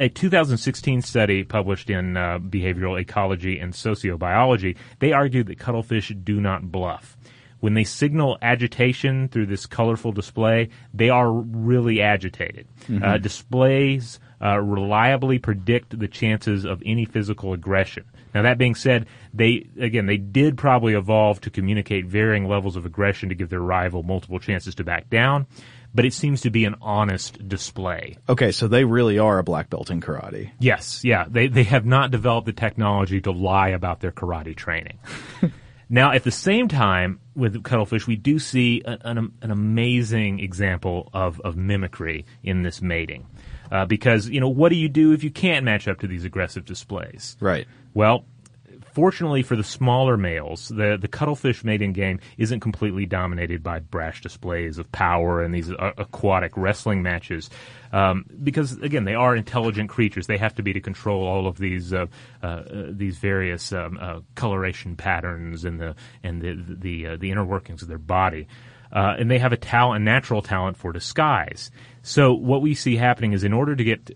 a 0.00 0.08
2016 0.08 1.02
study 1.02 1.44
published 1.44 1.88
in 1.88 2.16
uh, 2.16 2.38
Behavioral 2.38 3.00
Ecology 3.00 3.58
and 3.58 3.72
Sociobiology, 3.72 4.76
they 4.98 5.12
argued 5.12 5.46
that 5.46 5.58
cuttlefish 5.58 6.08
do 6.08 6.40
not 6.40 6.72
bluff. 6.72 7.16
When 7.62 7.74
they 7.74 7.84
signal 7.84 8.38
agitation 8.42 9.28
through 9.28 9.46
this 9.46 9.66
colorful 9.66 10.10
display, 10.10 10.70
they 10.92 11.10
are 11.10 11.30
really 11.30 12.02
agitated. 12.02 12.66
Uh, 13.00 13.18
displays 13.18 14.18
uh, 14.42 14.58
reliably 14.58 15.38
predict 15.38 15.96
the 15.96 16.08
chances 16.08 16.64
of 16.64 16.82
any 16.84 17.04
physical 17.04 17.52
aggression. 17.52 18.04
Now, 18.34 18.42
that 18.42 18.58
being 18.58 18.74
said, 18.74 19.06
they 19.32 19.68
again 19.78 20.06
they 20.06 20.16
did 20.16 20.58
probably 20.58 20.94
evolve 20.94 21.40
to 21.42 21.50
communicate 21.50 22.06
varying 22.06 22.48
levels 22.48 22.74
of 22.74 22.84
aggression 22.84 23.28
to 23.28 23.36
give 23.36 23.48
their 23.48 23.60
rival 23.60 24.02
multiple 24.02 24.40
chances 24.40 24.74
to 24.74 24.84
back 24.84 25.08
down, 25.08 25.46
but 25.94 26.04
it 26.04 26.14
seems 26.14 26.40
to 26.40 26.50
be 26.50 26.64
an 26.64 26.74
honest 26.82 27.46
display. 27.46 28.16
Okay, 28.28 28.50
so 28.50 28.66
they 28.66 28.84
really 28.84 29.20
are 29.20 29.38
a 29.38 29.44
black 29.44 29.70
belt 29.70 29.88
in 29.88 30.00
karate. 30.00 30.50
Yes, 30.58 31.04
yeah. 31.04 31.26
They 31.28 31.46
they 31.46 31.62
have 31.62 31.86
not 31.86 32.10
developed 32.10 32.46
the 32.46 32.52
technology 32.52 33.20
to 33.20 33.30
lie 33.30 33.68
about 33.68 34.00
their 34.00 34.12
karate 34.12 34.56
training. 34.56 34.98
now, 35.88 36.10
at 36.10 36.24
the 36.24 36.32
same 36.32 36.66
time, 36.66 37.20
with 37.34 37.62
cuttlefish, 37.62 38.06
we 38.06 38.16
do 38.16 38.38
see 38.38 38.82
an, 38.84 38.98
an, 39.02 39.32
an 39.42 39.50
amazing 39.50 40.40
example 40.40 41.10
of, 41.12 41.40
of 41.40 41.56
mimicry 41.56 42.24
in 42.42 42.62
this 42.62 42.82
mating. 42.82 43.26
Uh, 43.70 43.86
because, 43.86 44.28
you 44.28 44.40
know, 44.40 44.48
what 44.48 44.68
do 44.68 44.76
you 44.76 44.88
do 44.88 45.12
if 45.12 45.24
you 45.24 45.30
can't 45.30 45.64
match 45.64 45.88
up 45.88 46.00
to 46.00 46.06
these 46.06 46.24
aggressive 46.24 46.64
displays? 46.64 47.36
Right. 47.40 47.66
Well, 47.94 48.24
fortunately 48.92 49.42
for 49.42 49.56
the 49.56 49.64
smaller 49.64 50.16
males, 50.16 50.68
the, 50.68 50.98
the 51.00 51.08
cuttlefish 51.08 51.64
mating 51.64 51.92
game 51.92 52.20
isn't 52.38 52.60
completely 52.60 53.06
dominated 53.06 53.62
by 53.62 53.80
brash 53.80 54.20
displays 54.20 54.78
of 54.78 54.90
power 54.92 55.42
and 55.42 55.54
these 55.54 55.70
uh, 55.70 55.92
aquatic 55.98 56.56
wrestling 56.56 57.02
matches. 57.02 57.50
Um, 57.92 58.24
because 58.42 58.72
again, 58.78 59.04
they 59.04 59.14
are 59.14 59.36
intelligent 59.36 59.90
creatures. 59.90 60.26
They 60.26 60.38
have 60.38 60.54
to 60.56 60.62
be 60.62 60.72
to 60.72 60.80
control 60.80 61.26
all 61.26 61.46
of 61.46 61.58
these 61.58 61.92
uh, 61.92 62.06
uh, 62.42 62.62
these 62.90 63.18
various 63.18 63.72
um, 63.72 63.98
uh, 64.00 64.20
coloration 64.34 64.96
patterns 64.96 65.64
and 65.64 65.80
the 65.80 65.94
and 66.22 66.40
the 66.40 66.54
the 66.68 67.06
uh, 67.06 67.16
the 67.16 67.30
inner 67.30 67.44
workings 67.44 67.82
of 67.82 67.88
their 67.88 67.98
body. 67.98 68.46
Uh, 68.92 69.16
and 69.18 69.30
they 69.30 69.38
have 69.38 69.52
a 69.52 69.56
talent, 69.56 70.02
a 70.02 70.04
natural 70.04 70.42
talent 70.42 70.76
for 70.76 70.92
disguise. 70.92 71.70
So 72.02 72.34
what 72.34 72.60
we 72.60 72.74
see 72.74 72.96
happening 72.96 73.32
is, 73.32 73.42
in 73.42 73.54
order 73.54 73.74
to 73.74 73.84
get 73.84 74.10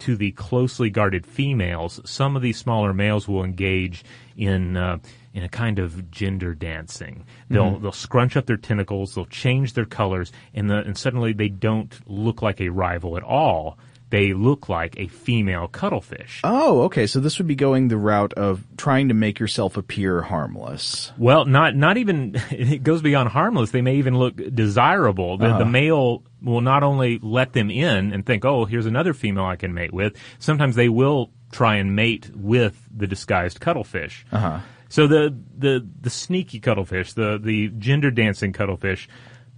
to 0.00 0.16
the 0.16 0.32
closely 0.32 0.90
guarded 0.90 1.26
females, 1.26 2.00
some 2.04 2.36
of 2.36 2.42
these 2.42 2.56
smaller 2.56 2.92
males 2.92 3.26
will 3.26 3.44
engage 3.44 4.04
in 4.36 4.76
uh, 4.76 4.98
in 5.34 5.42
a 5.44 5.48
kind 5.48 5.78
of 5.78 6.10
gender 6.10 6.54
dancing. 6.54 7.24
They'll 7.50 7.78
they'll 7.78 7.92
scrunch 7.92 8.36
up 8.36 8.46
their 8.46 8.56
tentacles, 8.56 9.14
they'll 9.14 9.26
change 9.26 9.74
their 9.74 9.84
colors, 9.84 10.32
and 10.54 10.70
the, 10.70 10.78
and 10.78 10.96
suddenly 10.96 11.32
they 11.32 11.48
don't 11.48 11.94
look 12.08 12.42
like 12.42 12.60
a 12.60 12.68
rival 12.68 13.16
at 13.16 13.22
all. 13.22 13.78
They 14.10 14.32
look 14.32 14.68
like 14.68 14.98
a 14.98 15.06
female 15.08 15.68
cuttlefish. 15.68 16.40
Oh, 16.44 16.82
okay. 16.84 17.06
So 17.06 17.20
this 17.20 17.36
would 17.38 17.46
be 17.46 17.54
going 17.54 17.88
the 17.88 17.96
route 17.98 18.32
of 18.34 18.64
trying 18.76 19.08
to 19.08 19.14
make 19.14 19.38
yourself 19.38 19.76
appear 19.76 20.22
harmless. 20.22 21.12
Well, 21.18 21.44
not 21.44 21.76
not 21.76 21.96
even 21.98 22.34
it 22.50 22.82
goes 22.82 23.02
beyond 23.02 23.28
harmless. 23.30 23.70
They 23.70 23.82
may 23.82 23.96
even 23.96 24.16
look 24.18 24.36
desirable. 24.54 25.36
The, 25.38 25.46
Uh-huh. 25.48 25.58
the 25.58 25.64
male 25.66 26.22
will 26.42 26.60
not 26.62 26.82
only 26.82 27.18
let 27.22 27.52
them 27.52 27.70
in 27.70 28.12
and 28.12 28.24
think, 28.24 28.44
"Oh, 28.44 28.64
here's 28.64 28.86
another 28.86 29.12
female 29.14 29.44
I 29.44 29.56
can 29.56 29.74
mate 29.74 29.92
with." 29.92 30.16
Sometimes 30.38 30.74
they 30.76 30.88
will 30.88 31.30
try 31.52 31.76
and 31.76 31.96
mate 31.96 32.30
with 32.34 32.86
the 32.94 33.06
disguised 33.06 33.60
cuttlefish. 33.60 34.24
Uh-huh. 34.32 34.60
So 34.88 35.06
the 35.06 35.34
the 35.58 35.86
the 36.00 36.10
sneaky 36.10 36.60
cuttlefish, 36.60 37.12
the 37.12 37.38
the 37.42 37.68
gender 37.78 38.10
dancing 38.10 38.52
cuttlefish, 38.54 39.06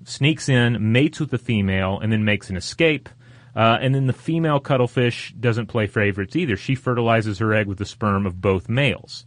sneaks 0.05 0.49
in, 0.49 0.93
mates 0.93 1.21
with 1.21 1.31
the 1.31 1.39
female, 1.39 2.01
and 2.01 2.13
then 2.13 2.25
makes 2.25 2.51
an 2.51 2.57
escape. 2.57 3.09
Uh, 3.55 3.79
and 3.81 3.95
then 3.95 4.07
the 4.07 4.13
female 4.13 4.61
cuttlefish 4.61 5.35
doesn't 5.39 5.67
play 5.67 5.87
favorites 5.87 6.37
either. 6.37 6.57
She 6.57 6.75
fertilizes 6.75 7.39
her 7.39 7.53
egg 7.53 7.67
with 7.67 7.79
the 7.79 7.85
sperm 7.85 8.27
of 8.27 8.41
both 8.41 8.69
males. 8.69 9.27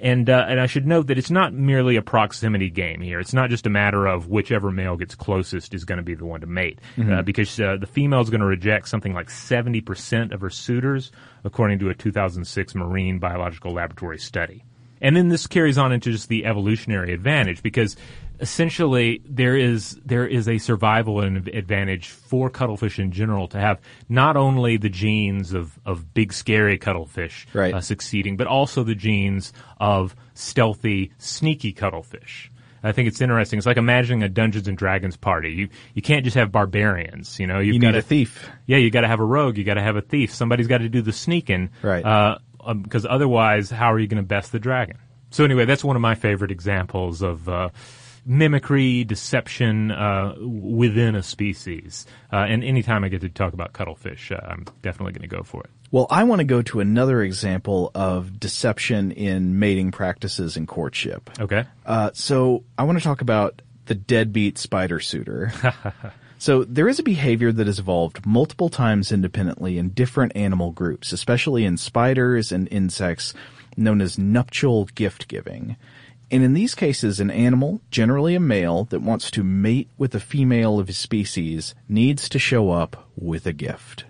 And 0.00 0.28
uh, 0.28 0.44
and 0.48 0.60
I 0.60 0.66
should 0.66 0.86
note 0.86 1.06
that 1.06 1.18
it's 1.18 1.30
not 1.30 1.54
merely 1.54 1.96
a 1.96 2.02
proximity 2.02 2.68
game 2.68 3.00
here. 3.00 3.20
It's 3.20 3.32
not 3.32 3.48
just 3.48 3.64
a 3.64 3.70
matter 3.70 4.06
of 4.06 4.28
whichever 4.28 4.72
male 4.72 4.96
gets 4.96 5.14
closest 5.14 5.72
is 5.72 5.84
going 5.84 5.98
to 5.98 6.02
be 6.02 6.14
the 6.14 6.26
one 6.26 6.40
to 6.40 6.46
mate, 6.48 6.80
uh, 7.12 7.22
because 7.22 7.58
uh, 7.60 7.76
the 7.78 7.86
female 7.86 8.20
is 8.20 8.28
going 8.28 8.40
to 8.40 8.46
reject 8.46 8.88
something 8.88 9.14
like 9.14 9.30
seventy 9.30 9.80
percent 9.80 10.32
of 10.32 10.40
her 10.40 10.50
suitors, 10.50 11.12
according 11.44 11.78
to 11.78 11.90
a 11.90 11.94
2006 11.94 12.74
Marine 12.74 13.20
Biological 13.20 13.72
Laboratory 13.72 14.18
study. 14.18 14.64
And 15.00 15.16
then 15.16 15.28
this 15.28 15.46
carries 15.46 15.78
on 15.78 15.92
into 15.92 16.10
just 16.10 16.28
the 16.28 16.44
evolutionary 16.44 17.12
advantage 17.12 17.62
because 17.62 17.96
essentially 18.40 19.22
there 19.24 19.56
is 19.56 19.98
there 20.04 20.26
is 20.26 20.48
a 20.48 20.58
survival 20.58 21.20
advantage 21.20 22.08
for 22.08 22.50
cuttlefish 22.50 22.98
in 22.98 23.12
general 23.12 23.48
to 23.48 23.58
have 23.58 23.80
not 24.08 24.36
only 24.36 24.76
the 24.76 24.88
genes 24.88 25.52
of, 25.52 25.78
of 25.86 26.12
big 26.14 26.32
scary 26.32 26.78
cuttlefish 26.78 27.46
Right. 27.54 27.72
uh, 27.74 27.80
succeeding, 27.80 28.36
but 28.36 28.46
also 28.46 28.82
the 28.82 28.94
genes 28.94 29.52
of 29.78 30.14
stealthy, 30.34 31.12
sneaky 31.18 31.72
cuttlefish. 31.72 32.50
I 32.82 32.92
think 32.92 33.08
it's 33.08 33.22
interesting. 33.22 33.56
It's 33.56 33.66
like 33.66 33.78
imagining 33.78 34.22
a 34.22 34.28
Dungeons 34.28 34.68
and 34.68 34.76
Dragons 34.76 35.16
party. 35.16 35.50
You 35.52 35.68
you 35.94 36.02
can't 36.02 36.22
just 36.24 36.36
have 36.36 36.52
barbarians. 36.52 37.38
You 37.40 37.46
know, 37.46 37.58
you've 37.58 37.76
You 37.76 37.80
got 37.80 37.92
need 37.92 37.98
a 37.98 38.02
thief. 38.02 38.46
yeah, 38.66 38.76
you 38.76 38.90
got 38.90 39.02
to 39.02 39.08
have 39.08 39.20
a 39.20 39.24
rogue. 39.24 39.56
You 39.56 39.64
got 39.64 39.74
to 39.74 39.82
have 39.82 39.96
a 39.96 40.02
thief. 40.02 40.34
Somebody's 40.34 40.66
got 40.66 40.78
to 40.78 40.88
do 40.90 41.00
the 41.00 41.12
sneaking, 41.12 41.70
Right. 41.82 42.04
Uh, 42.04 42.38
because 42.82 43.06
otherwise, 43.06 43.70
how 43.70 43.92
are 43.92 43.98
you 43.98 44.06
going 44.06 44.22
to 44.22 44.26
best 44.26 44.52
the 44.52 44.58
dragon? 44.58 44.96
So 45.30 45.44
anyway, 45.44 45.64
that's 45.64 45.82
one 45.84 45.96
of 45.96 46.02
my 46.02 46.14
favorite 46.14 46.50
examples 46.50 47.20
of 47.22 47.48
uh, 47.48 47.70
mimicry, 48.26 49.04
deception 49.04 49.90
uh, 49.90 50.34
within 50.40 51.14
a 51.14 51.22
species. 51.22 52.06
Uh, 52.32 52.46
and 52.48 52.64
anytime 52.64 53.04
I 53.04 53.08
get 53.08 53.20
to 53.22 53.28
talk 53.28 53.52
about 53.52 53.72
cuttlefish, 53.72 54.32
uh, 54.32 54.40
I'm 54.42 54.64
definitely 54.82 55.12
going 55.12 55.28
to 55.28 55.36
go 55.36 55.42
for 55.42 55.62
it. 55.62 55.70
Well, 55.90 56.06
I 56.10 56.24
want 56.24 56.40
to 56.40 56.44
go 56.44 56.62
to 56.62 56.80
another 56.80 57.22
example 57.22 57.90
of 57.94 58.40
deception 58.40 59.12
in 59.12 59.58
mating 59.58 59.92
practices 59.92 60.56
and 60.56 60.66
courtship. 60.66 61.30
Okay. 61.38 61.64
Uh, 61.86 62.10
so 62.14 62.64
I 62.76 62.82
want 62.84 62.98
to 62.98 63.04
talk 63.04 63.20
about 63.20 63.62
the 63.86 63.94
deadbeat 63.94 64.58
spider 64.58 64.98
suitor. 64.98 65.52
so 66.38 66.64
there 66.64 66.88
is 66.88 66.98
a 66.98 67.04
behavior 67.04 67.52
that 67.52 67.66
has 67.66 67.78
evolved 67.78 68.26
multiple 68.26 68.70
times 68.70 69.12
independently 69.12 69.78
in 69.78 69.90
different 69.90 70.32
animal 70.34 70.72
groups, 70.72 71.12
especially 71.12 71.64
in 71.64 71.76
spiders 71.76 72.50
and 72.50 72.66
insects, 72.72 73.34
known 73.76 74.00
as 74.00 74.18
nuptial 74.18 74.86
gift 74.86 75.28
giving. 75.28 75.76
And 76.30 76.42
in 76.42 76.54
these 76.54 76.74
cases, 76.74 77.20
an 77.20 77.30
animal, 77.30 77.80
generally 77.90 78.34
a 78.34 78.40
male, 78.40 78.84
that 78.84 79.02
wants 79.02 79.30
to 79.32 79.44
mate 79.44 79.88
with 79.98 80.14
a 80.14 80.20
female 80.20 80.78
of 80.78 80.88
his 80.88 80.98
species 80.98 81.74
needs 81.88 82.28
to 82.30 82.38
show 82.38 82.70
up 82.70 83.08
with 83.16 83.46
a 83.46 83.52
gift. 83.52 84.04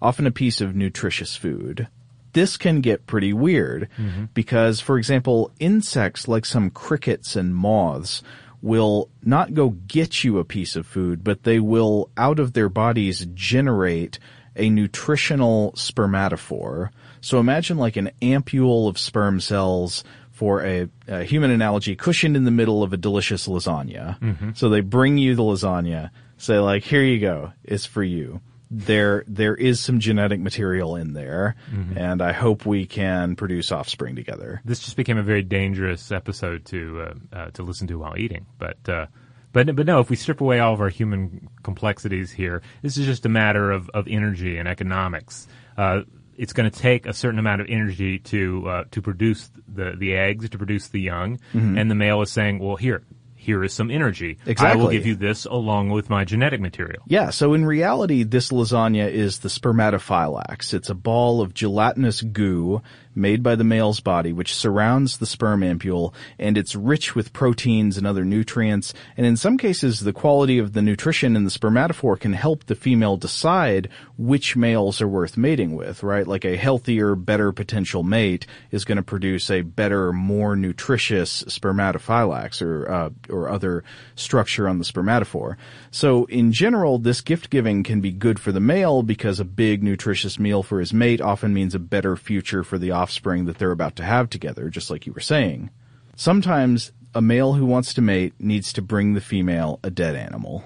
Often 0.00 0.26
a 0.26 0.32
piece 0.32 0.60
of 0.60 0.74
nutritious 0.74 1.36
food 1.36 1.88
this 2.32 2.56
can 2.56 2.80
get 2.80 3.06
pretty 3.06 3.32
weird 3.32 3.88
mm-hmm. 3.98 4.26
because, 4.34 4.80
for 4.80 4.98
example, 4.98 5.50
insects 5.58 6.28
like 6.28 6.44
some 6.44 6.70
crickets 6.70 7.36
and 7.36 7.54
moths 7.54 8.22
will 8.60 9.08
not 9.22 9.54
go 9.54 9.70
get 9.70 10.24
you 10.24 10.38
a 10.38 10.44
piece 10.44 10.76
of 10.76 10.86
food, 10.86 11.22
but 11.22 11.44
they 11.44 11.60
will, 11.60 12.10
out 12.16 12.38
of 12.38 12.52
their 12.52 12.68
bodies, 12.68 13.26
generate 13.34 14.18
a 14.56 14.68
nutritional 14.68 15.72
spermatophore. 15.72 16.90
So 17.20 17.38
imagine 17.38 17.78
like 17.78 17.96
an 17.96 18.10
ampule 18.20 18.88
of 18.88 18.98
sperm 18.98 19.40
cells 19.40 20.04
for 20.38 20.64
a, 20.64 20.88
a 21.08 21.24
human 21.24 21.50
analogy 21.50 21.96
cushioned 21.96 22.36
in 22.36 22.44
the 22.44 22.52
middle 22.52 22.84
of 22.84 22.92
a 22.92 22.96
delicious 22.96 23.48
lasagna. 23.48 24.16
So 24.56 24.68
they 24.68 24.82
bring 24.82 25.18
you 25.18 25.34
the 25.34 25.42
lasagna, 25.42 26.10
say 26.36 26.58
like, 26.58 26.84
here 26.84 27.02
you 27.02 27.18
go, 27.18 27.52
it's 27.64 27.86
for 27.86 28.04
you 28.04 28.40
there 28.70 29.24
there 29.26 29.54
is 29.54 29.80
some 29.80 29.98
genetic 29.98 30.40
material 30.40 30.96
in 30.96 31.12
there, 31.14 31.56
and 31.98 32.20
I 32.20 32.32
hope 32.32 32.66
we 32.66 32.86
can 32.86 33.34
produce 33.34 33.72
offspring 33.72 34.14
together. 34.14 34.60
This 34.64 34.80
just 34.80 34.96
became 34.96 35.16
a 35.16 35.22
very 35.22 35.42
dangerous 35.42 36.12
episode 36.12 36.66
to 36.66 37.00
uh, 37.00 37.36
uh, 37.36 37.50
to 37.52 37.62
listen 37.62 37.86
to 37.88 37.98
while 37.98 38.16
eating, 38.16 38.46
but. 38.58 38.88
Uh, 38.88 39.06
but, 39.50 39.74
but 39.74 39.86
no, 39.86 40.00
if 40.00 40.10
we 40.10 40.16
strip 40.16 40.42
away 40.42 40.60
all 40.60 40.74
of 40.74 40.80
our 40.82 40.90
human 40.90 41.48
complexities 41.62 42.30
here, 42.30 42.60
this 42.82 42.98
is 42.98 43.06
just 43.06 43.24
a 43.24 43.30
matter 43.30 43.72
of, 43.72 43.88
of 43.94 44.06
energy 44.06 44.58
and 44.58 44.68
economics. 44.68 45.48
Uh, 45.74 46.02
it's 46.38 46.52
going 46.52 46.70
to 46.70 46.78
take 46.78 47.04
a 47.06 47.12
certain 47.12 47.38
amount 47.38 47.60
of 47.60 47.66
energy 47.68 48.20
to 48.20 48.68
uh, 48.68 48.84
to 48.92 49.02
produce 49.02 49.50
the 49.66 49.94
the 49.98 50.14
eggs, 50.14 50.48
to 50.48 50.56
produce 50.58 50.88
the 50.88 51.00
young, 51.00 51.40
and 51.76 51.90
the 51.90 51.94
male 51.94 52.22
is 52.22 52.30
saying, 52.30 52.60
"Well, 52.60 52.76
here, 52.76 53.02
here 53.34 53.62
is 53.64 53.72
some 53.72 53.90
energy. 53.90 54.38
I 54.72 54.76
will 54.76 54.90
give 54.90 55.04
you 55.06 55.16
this 55.16 55.44
along 55.44 55.90
with 55.90 56.08
my 56.08 56.24
genetic 56.24 56.60
material." 56.60 57.02
Yeah, 57.06 57.30
so 57.30 57.54
in 57.54 57.66
reality, 57.66 58.22
this 58.22 58.50
lasagna 58.50 59.10
is 59.10 59.40
the 59.40 59.48
spermatophylax. 59.48 60.72
It's 60.74 60.90
a 60.90 60.94
ball 60.94 61.40
of 61.42 61.54
gelatinous 61.54 62.22
goo 62.22 62.82
made 63.18 63.42
by 63.42 63.56
the 63.56 63.64
male's 63.64 64.00
body, 64.00 64.32
which 64.32 64.54
surrounds 64.54 65.18
the 65.18 65.26
sperm 65.26 65.60
ampule, 65.60 66.14
and 66.38 66.56
it's 66.56 66.76
rich 66.76 67.14
with 67.14 67.32
proteins 67.32 67.98
and 67.98 68.06
other 68.06 68.24
nutrients. 68.24 68.94
And 69.16 69.26
in 69.26 69.36
some 69.36 69.58
cases, 69.58 70.00
the 70.00 70.12
quality 70.12 70.58
of 70.58 70.72
the 70.72 70.82
nutrition 70.82 71.36
in 71.36 71.44
the 71.44 71.50
spermatophore 71.50 72.20
can 72.20 72.32
help 72.32 72.64
the 72.64 72.74
female 72.74 73.16
decide 73.16 73.88
which 74.16 74.56
males 74.56 75.00
are 75.00 75.08
worth 75.08 75.36
mating 75.36 75.74
with, 75.74 76.02
right? 76.02 76.26
Like 76.26 76.44
a 76.44 76.56
healthier, 76.56 77.14
better 77.14 77.52
potential 77.52 78.02
mate 78.02 78.46
is 78.70 78.84
going 78.84 78.96
to 78.96 79.02
produce 79.02 79.50
a 79.50 79.62
better, 79.62 80.12
more 80.12 80.54
nutritious 80.56 81.42
spermatophylax 81.44 82.62
or, 82.62 82.90
uh, 82.90 83.10
or 83.28 83.48
other 83.48 83.84
structure 84.14 84.68
on 84.68 84.78
the 84.78 84.84
spermatophore. 84.84 85.56
So 85.90 86.24
in 86.26 86.52
general, 86.52 86.98
this 86.98 87.20
gift 87.20 87.50
giving 87.50 87.82
can 87.82 88.00
be 88.00 88.12
good 88.12 88.38
for 88.38 88.52
the 88.52 88.60
male 88.60 89.02
because 89.02 89.40
a 89.40 89.44
big 89.44 89.82
nutritious 89.82 90.38
meal 90.38 90.62
for 90.62 90.78
his 90.78 90.92
mate 90.92 91.20
often 91.20 91.52
means 91.52 91.74
a 91.74 91.80
better 91.80 92.16
future 92.16 92.62
for 92.62 92.78
the 92.78 92.92
offspring 92.92 93.07
that 93.46 93.58
they're 93.58 93.70
about 93.70 93.96
to 93.96 94.04
have 94.04 94.30
together, 94.30 94.68
just 94.70 94.90
like 94.90 95.06
you 95.06 95.12
were 95.12 95.20
saying. 95.20 95.70
Sometimes 96.16 96.92
a 97.14 97.22
male 97.22 97.54
who 97.54 97.64
wants 97.64 97.94
to 97.94 98.02
mate 98.02 98.34
needs 98.38 98.72
to 98.74 98.82
bring 98.82 99.14
the 99.14 99.20
female 99.20 99.80
a 99.82 99.90
dead 99.90 100.14
animal. 100.14 100.64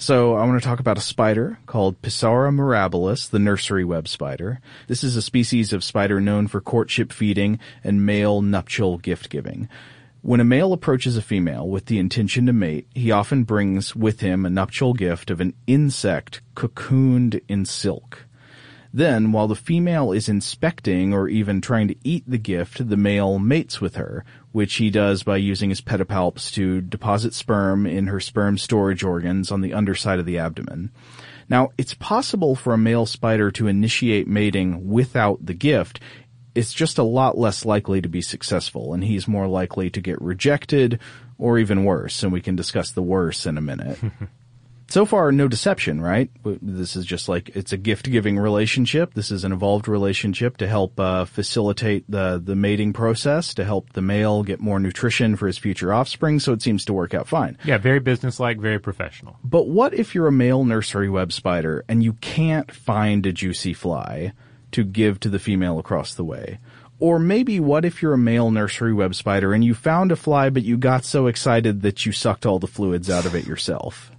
So 0.00 0.36
I 0.36 0.46
want 0.46 0.62
to 0.62 0.66
talk 0.66 0.78
about 0.78 0.96
a 0.96 1.00
spider 1.00 1.58
called 1.66 2.00
Pisaura 2.02 2.54
mirabilis, 2.54 3.30
the 3.30 3.40
nursery 3.40 3.84
web 3.84 4.06
spider. 4.06 4.60
This 4.86 5.02
is 5.02 5.16
a 5.16 5.22
species 5.22 5.72
of 5.72 5.82
spider 5.82 6.20
known 6.20 6.46
for 6.46 6.60
courtship 6.60 7.12
feeding 7.12 7.58
and 7.82 8.06
male 8.06 8.40
nuptial 8.40 8.98
gift 8.98 9.28
giving. 9.28 9.68
When 10.22 10.38
a 10.38 10.44
male 10.44 10.72
approaches 10.72 11.16
a 11.16 11.22
female 11.22 11.68
with 11.68 11.86
the 11.86 11.98
intention 11.98 12.46
to 12.46 12.52
mate, 12.52 12.86
he 12.94 13.10
often 13.10 13.42
brings 13.42 13.96
with 13.96 14.20
him 14.20 14.46
a 14.46 14.50
nuptial 14.50 14.92
gift 14.94 15.30
of 15.30 15.40
an 15.40 15.54
insect 15.66 16.42
cocooned 16.54 17.40
in 17.48 17.64
silk. 17.64 18.27
Then, 18.92 19.32
while 19.32 19.48
the 19.48 19.54
female 19.54 20.12
is 20.12 20.28
inspecting 20.28 21.12
or 21.12 21.28
even 21.28 21.60
trying 21.60 21.88
to 21.88 21.96
eat 22.04 22.24
the 22.26 22.38
gift, 22.38 22.88
the 22.88 22.96
male 22.96 23.38
mates 23.38 23.80
with 23.80 23.96
her, 23.96 24.24
which 24.52 24.76
he 24.76 24.90
does 24.90 25.22
by 25.22 25.36
using 25.36 25.68
his 25.68 25.82
pedipalps 25.82 26.52
to 26.54 26.80
deposit 26.80 27.34
sperm 27.34 27.86
in 27.86 28.06
her 28.06 28.20
sperm 28.20 28.56
storage 28.56 29.04
organs 29.04 29.52
on 29.52 29.60
the 29.60 29.74
underside 29.74 30.18
of 30.18 30.26
the 30.26 30.38
abdomen. 30.38 30.90
Now, 31.50 31.70
it's 31.76 31.94
possible 31.94 32.54
for 32.56 32.72
a 32.72 32.78
male 32.78 33.06
spider 33.06 33.50
to 33.52 33.68
initiate 33.68 34.26
mating 34.26 34.88
without 34.88 35.44
the 35.44 35.54
gift. 35.54 36.00
It's 36.54 36.72
just 36.72 36.98
a 36.98 37.02
lot 37.02 37.38
less 37.38 37.64
likely 37.64 38.00
to 38.00 38.08
be 38.08 38.22
successful, 38.22 38.94
and 38.94 39.04
he's 39.04 39.28
more 39.28 39.46
likely 39.46 39.90
to 39.90 40.00
get 40.00 40.20
rejected 40.20 40.98
or 41.36 41.58
even 41.58 41.84
worse, 41.84 42.22
and 42.22 42.32
we 42.32 42.40
can 42.40 42.56
discuss 42.56 42.90
the 42.90 43.02
worse 43.02 43.46
in 43.46 43.58
a 43.58 43.62
minute. 43.62 43.98
So 44.90 45.04
far, 45.04 45.30
no 45.32 45.48
deception, 45.48 46.00
right? 46.00 46.30
This 46.44 46.96
is 46.96 47.04
just 47.04 47.28
like 47.28 47.50
it's 47.50 47.74
a 47.74 47.76
gift-giving 47.76 48.38
relationship. 48.38 49.12
This 49.12 49.30
is 49.30 49.44
an 49.44 49.52
evolved 49.52 49.86
relationship 49.86 50.56
to 50.56 50.66
help 50.66 50.98
uh, 50.98 51.26
facilitate 51.26 52.10
the 52.10 52.40
the 52.42 52.56
mating 52.56 52.94
process, 52.94 53.52
to 53.54 53.66
help 53.66 53.92
the 53.92 54.00
male 54.00 54.42
get 54.42 54.60
more 54.60 54.80
nutrition 54.80 55.36
for 55.36 55.46
his 55.46 55.58
future 55.58 55.92
offspring. 55.92 56.40
So 56.40 56.54
it 56.54 56.62
seems 56.62 56.86
to 56.86 56.94
work 56.94 57.12
out 57.12 57.28
fine. 57.28 57.58
Yeah, 57.64 57.76
very 57.76 58.00
businesslike, 58.00 58.58
very 58.60 58.78
professional. 58.78 59.36
But 59.44 59.68
what 59.68 59.92
if 59.92 60.14
you're 60.14 60.26
a 60.26 60.32
male 60.32 60.64
nursery 60.64 61.10
web 61.10 61.32
spider 61.32 61.84
and 61.86 62.02
you 62.02 62.14
can't 62.14 62.72
find 62.72 63.26
a 63.26 63.32
juicy 63.32 63.74
fly 63.74 64.32
to 64.72 64.84
give 64.84 65.20
to 65.20 65.28
the 65.28 65.38
female 65.38 65.78
across 65.78 66.14
the 66.14 66.24
way? 66.24 66.60
Or 66.98 67.18
maybe 67.18 67.60
what 67.60 67.84
if 67.84 68.00
you're 68.00 68.14
a 68.14 68.18
male 68.18 68.50
nursery 68.50 68.94
web 68.94 69.14
spider 69.14 69.52
and 69.52 69.62
you 69.62 69.74
found 69.74 70.12
a 70.12 70.16
fly 70.16 70.48
but 70.48 70.64
you 70.64 70.78
got 70.78 71.04
so 71.04 71.26
excited 71.26 71.82
that 71.82 72.06
you 72.06 72.12
sucked 72.12 72.46
all 72.46 72.58
the 72.58 72.66
fluids 72.66 73.10
out 73.10 73.26
of 73.26 73.34
it 73.34 73.46
yourself? 73.46 74.10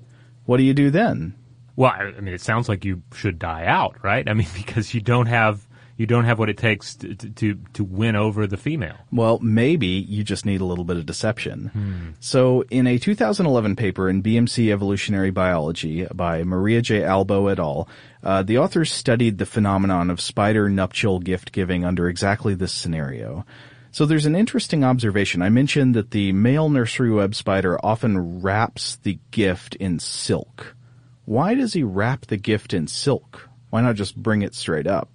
What 0.50 0.58
do 0.58 0.64
you 0.64 0.74
do 0.74 0.90
then? 0.90 1.36
Well, 1.76 1.92
I 1.92 2.20
mean, 2.22 2.34
it 2.34 2.42
sounds 2.42 2.68
like 2.68 2.84
you 2.84 3.04
should 3.14 3.38
die 3.38 3.66
out, 3.68 4.04
right? 4.04 4.28
I 4.28 4.34
mean, 4.34 4.48
because 4.56 4.96
you 4.96 5.00
don't 5.00 5.28
have 5.28 5.68
you 5.96 6.08
don't 6.08 6.26
have 6.26 6.40
what 6.40 6.50
it 6.50 6.58
takes 6.58 6.96
to 6.96 7.14
to 7.14 7.60
to 7.74 7.84
win 7.84 8.16
over 8.16 8.48
the 8.48 8.58
female. 8.58 8.96
Well, 9.12 9.38
maybe 9.44 9.86
you 9.86 10.24
just 10.24 10.48
need 10.48 10.62
a 10.62 10.66
little 10.66 10.86
bit 10.86 10.98
of 10.98 11.06
deception. 11.06 12.16
So, 12.20 12.64
in 12.72 12.88
a 12.88 12.98
2011 12.98 13.76
paper 13.76 14.10
in 14.10 14.24
BMC 14.24 14.72
Evolutionary 14.72 15.30
Biology 15.30 16.08
by 16.12 16.44
Maria 16.44 16.82
J. 16.82 17.04
Albo 17.04 17.46
et 17.46 17.60
al., 17.60 17.88
uh, 18.24 18.42
the 18.42 18.58
authors 18.58 18.92
studied 18.92 19.38
the 19.38 19.46
phenomenon 19.46 20.10
of 20.10 20.20
spider 20.20 20.68
nuptial 20.68 21.20
gift 21.20 21.52
giving 21.52 21.86
under 21.86 22.10
exactly 22.10 22.56
this 22.56 22.74
scenario. 22.74 23.46
So 23.92 24.06
there's 24.06 24.26
an 24.26 24.36
interesting 24.36 24.84
observation. 24.84 25.42
I 25.42 25.50
mentioned 25.50 25.96
that 25.96 26.12
the 26.12 26.32
male 26.32 26.70
nursery 26.70 27.12
web 27.12 27.36
spider 27.36 27.84
often 27.84 28.42
wraps 28.42 28.98
the 28.98 29.20
gift 29.32 29.76
in 29.76 30.00
silk. 30.00 30.76
Why 31.26 31.54
does 31.54 31.74
he 31.74 31.84
wrap 31.84 32.28
the 32.28 32.38
gift 32.38 32.74
in 32.74 32.88
silk? 32.88 33.50
Why 33.70 33.82
not 33.82 33.96
just 33.96 34.16
bring 34.16 34.42
it 34.42 34.56
straight 34.56 34.88
up? 34.88 35.10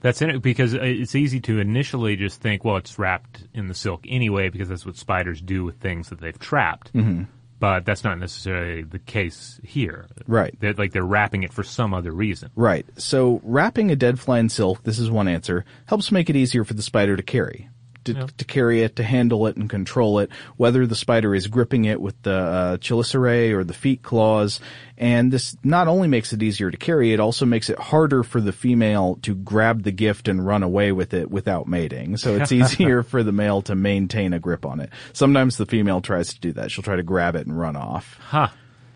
That's 0.00 0.22
in 0.22 0.30
it 0.30 0.42
because 0.42 0.74
uh, 0.74 0.80
it's 0.80 1.14
easy 1.14 1.40
to 1.40 1.58
initially 1.58 2.16
just 2.16 2.40
think, 2.40 2.64
well, 2.64 2.76
it's 2.76 2.98
wrapped 2.98 3.42
in 3.54 3.66
the 3.66 3.74
silk 3.74 4.04
anyway, 4.08 4.48
because 4.48 4.68
that's 4.68 4.86
what 4.86 4.96
spiders 4.96 5.40
do 5.40 5.64
with 5.64 5.80
things 5.80 6.10
that 6.10 6.20
they've 6.20 6.38
trapped. 6.38 6.92
Mm-hmm. 6.92 7.24
But 7.60 7.84
that's 7.84 8.04
not 8.04 8.20
necessarily 8.20 8.82
the 8.82 9.00
case 9.00 9.60
here. 9.64 10.06
Right. 10.28 10.54
They're, 10.60 10.74
like 10.74 10.92
they're 10.92 11.02
wrapping 11.02 11.42
it 11.42 11.52
for 11.52 11.64
some 11.64 11.92
other 11.92 12.12
reason. 12.12 12.50
Right. 12.54 12.86
So 12.96 13.40
wrapping 13.42 13.90
a 13.90 13.96
dead 13.96 14.20
fly 14.20 14.38
in 14.38 14.48
silk, 14.48 14.84
this 14.84 15.00
is 15.00 15.10
one 15.10 15.26
answer, 15.26 15.64
helps 15.86 16.12
make 16.12 16.30
it 16.30 16.36
easier 16.36 16.62
for 16.62 16.74
the 16.74 16.82
spider 16.82 17.16
to 17.16 17.22
carry. 17.24 17.68
To, 18.14 18.26
to 18.26 18.44
carry 18.44 18.82
it, 18.82 18.96
to 18.96 19.02
handle 19.02 19.46
it 19.46 19.56
and 19.56 19.68
control 19.68 20.18
it, 20.20 20.30
whether 20.56 20.86
the 20.86 20.94
spider 20.94 21.34
is 21.34 21.46
gripping 21.46 21.84
it 21.84 22.00
with 22.00 22.20
the 22.22 22.32
uh, 22.32 22.76
chelicerae 22.78 23.52
or 23.52 23.64
the 23.64 23.74
feet 23.74 24.02
claws. 24.02 24.60
And 24.96 25.32
this 25.32 25.56
not 25.62 25.88
only 25.88 26.08
makes 26.08 26.32
it 26.32 26.42
easier 26.42 26.70
to 26.70 26.76
carry, 26.76 27.12
it 27.12 27.20
also 27.20 27.46
makes 27.46 27.70
it 27.70 27.78
harder 27.78 28.22
for 28.22 28.40
the 28.40 28.52
female 28.52 29.18
to 29.22 29.34
grab 29.34 29.82
the 29.82 29.92
gift 29.92 30.28
and 30.28 30.44
run 30.44 30.62
away 30.62 30.92
with 30.92 31.14
it 31.14 31.30
without 31.30 31.68
mating. 31.68 32.16
So 32.16 32.36
it's 32.36 32.52
easier 32.52 33.02
for 33.02 33.22
the 33.22 33.32
male 33.32 33.62
to 33.62 33.74
maintain 33.74 34.32
a 34.32 34.38
grip 34.38 34.66
on 34.66 34.80
it. 34.80 34.90
Sometimes 35.12 35.56
the 35.56 35.66
female 35.66 36.00
tries 36.00 36.34
to 36.34 36.40
do 36.40 36.52
that. 36.52 36.70
She'll 36.70 36.84
try 36.84 36.96
to 36.96 37.02
grab 37.02 37.36
it 37.36 37.46
and 37.46 37.58
run 37.58 37.76
off. 37.76 38.18
Huh. 38.20 38.48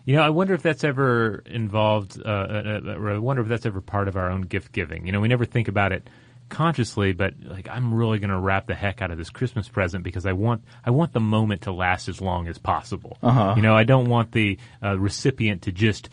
You 0.04 0.16
know, 0.16 0.22
I 0.22 0.30
wonder 0.30 0.54
if 0.54 0.62
that's 0.62 0.82
ever 0.82 1.44
involved, 1.46 2.20
uh, 2.24 2.28
uh, 2.28 2.80
uh, 2.84 2.94
or 2.96 3.10
I 3.10 3.18
wonder 3.18 3.42
if 3.42 3.48
that's 3.48 3.66
ever 3.66 3.80
part 3.80 4.08
of 4.08 4.16
our 4.16 4.30
own 4.30 4.42
gift 4.42 4.72
giving. 4.72 5.06
You 5.06 5.12
know, 5.12 5.20
we 5.20 5.28
never 5.28 5.44
think 5.44 5.68
about 5.68 5.92
it 5.92 6.08
consciously, 6.52 7.12
but 7.12 7.34
like 7.42 7.68
I'm 7.68 7.92
really 7.92 8.20
going 8.20 8.30
to 8.30 8.38
wrap 8.38 8.68
the 8.68 8.74
heck 8.76 9.02
out 9.02 9.10
of 9.10 9.18
this 9.18 9.30
Christmas 9.30 9.68
present 9.68 10.04
because 10.04 10.24
I 10.26 10.32
want 10.34 10.62
I 10.86 10.90
want 10.92 11.12
the 11.12 11.20
moment 11.20 11.62
to 11.62 11.72
last 11.72 12.08
as 12.08 12.20
long 12.20 12.46
as 12.46 12.58
possible. 12.58 13.18
Uh-huh. 13.22 13.54
You 13.56 13.62
know, 13.62 13.74
I 13.74 13.82
don't 13.82 14.08
want 14.08 14.30
the 14.32 14.58
uh, 14.80 14.96
recipient 14.98 15.62
to 15.62 15.72
just 15.72 16.08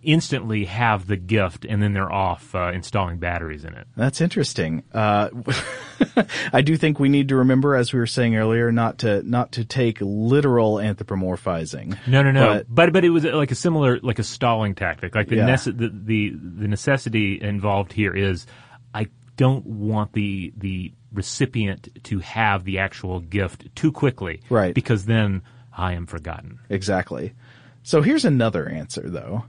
instantly 0.00 0.64
have 0.64 1.08
the 1.08 1.16
gift 1.16 1.64
and 1.68 1.82
then 1.82 1.92
they're 1.92 2.10
off 2.10 2.54
uh, 2.54 2.70
installing 2.72 3.18
batteries 3.18 3.64
in 3.64 3.74
it. 3.74 3.84
That's 3.96 4.20
interesting. 4.20 4.84
Uh, 4.94 5.28
I 6.52 6.60
do 6.62 6.76
think 6.76 7.00
we 7.00 7.08
need 7.08 7.30
to 7.30 7.36
remember, 7.36 7.74
as 7.74 7.92
we 7.92 7.98
were 7.98 8.06
saying 8.06 8.36
earlier, 8.36 8.70
not 8.70 8.98
to 8.98 9.22
not 9.28 9.52
to 9.52 9.64
take 9.64 9.98
literal 10.00 10.76
anthropomorphizing. 10.76 11.98
No, 12.06 12.22
no, 12.22 12.30
no. 12.30 12.46
But- 12.46 12.66
But 12.68 12.92
but, 12.92 13.04
it 13.04 13.10
was 13.10 13.24
like 13.24 13.50
a 13.50 13.54
similar 13.56 13.98
like 14.00 14.18
a 14.20 14.22
stalling 14.24 14.74
tactic. 14.76 15.14
Like 15.14 15.28
the, 15.28 15.36
Yeah. 15.36 15.48
nece- 15.48 15.76
the 15.76 15.88
the 15.92 16.30
the 16.36 16.68
necessity 16.68 17.40
involved 17.40 17.92
here 17.92 18.14
is 18.14 18.46
I 18.94 19.08
don't 19.38 19.64
want 19.64 20.12
the 20.12 20.52
the 20.58 20.92
recipient 21.14 21.88
to 22.04 22.18
have 22.18 22.64
the 22.64 22.78
actual 22.78 23.20
gift 23.20 23.74
too 23.74 23.90
quickly. 23.90 24.42
Right. 24.50 24.74
Because 24.74 25.06
then 25.06 25.40
I 25.72 25.94
am 25.94 26.04
forgotten. 26.04 26.58
Exactly. 26.68 27.32
So 27.82 28.02
here's 28.02 28.26
another 28.26 28.68
answer, 28.68 29.08
though. 29.08 29.44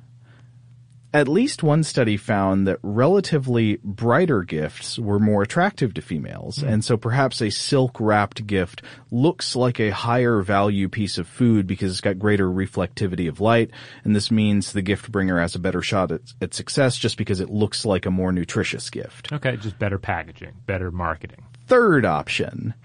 At 1.11 1.27
least 1.27 1.63
one 1.63 1.83
study 1.83 2.17
found 2.17 2.67
that 2.67 2.77
relatively 2.83 3.79
brighter 3.83 4.43
gifts 4.43 4.99
were 4.99 5.17
more 5.17 5.41
attractive 5.41 5.95
to 5.95 6.03
females, 6.03 6.57
hmm. 6.57 6.67
and 6.67 6.85
so 6.85 6.97
perhaps 6.97 7.41
a 7.41 7.49
silk 7.49 7.99
wrapped 7.99 8.45
gift 8.45 8.83
looks 9.09 9.55
like 9.55 9.79
a 9.79 9.89
higher 9.89 10.41
value 10.41 10.87
piece 10.87 11.17
of 11.17 11.27
food 11.27 11.65
because 11.65 11.91
it's 11.91 12.01
got 12.01 12.19
greater 12.19 12.47
reflectivity 12.47 13.27
of 13.27 13.41
light, 13.41 13.71
and 14.03 14.15
this 14.15 14.29
means 14.29 14.71
the 14.71 14.83
gift 14.83 15.11
bringer 15.11 15.39
has 15.39 15.55
a 15.55 15.59
better 15.59 15.81
shot 15.81 16.11
at, 16.11 16.21
at 16.41 16.53
success 16.53 16.95
just 16.95 17.17
because 17.17 17.39
it 17.39 17.49
looks 17.49 17.85
like 17.85 18.05
a 18.05 18.11
more 18.11 18.31
nutritious 18.31 18.91
gift. 18.91 19.33
Okay, 19.33 19.57
just 19.57 19.79
better 19.79 19.97
packaging, 19.97 20.53
better 20.67 20.91
marketing. 20.91 21.43
Third 21.65 22.05
option. 22.05 22.75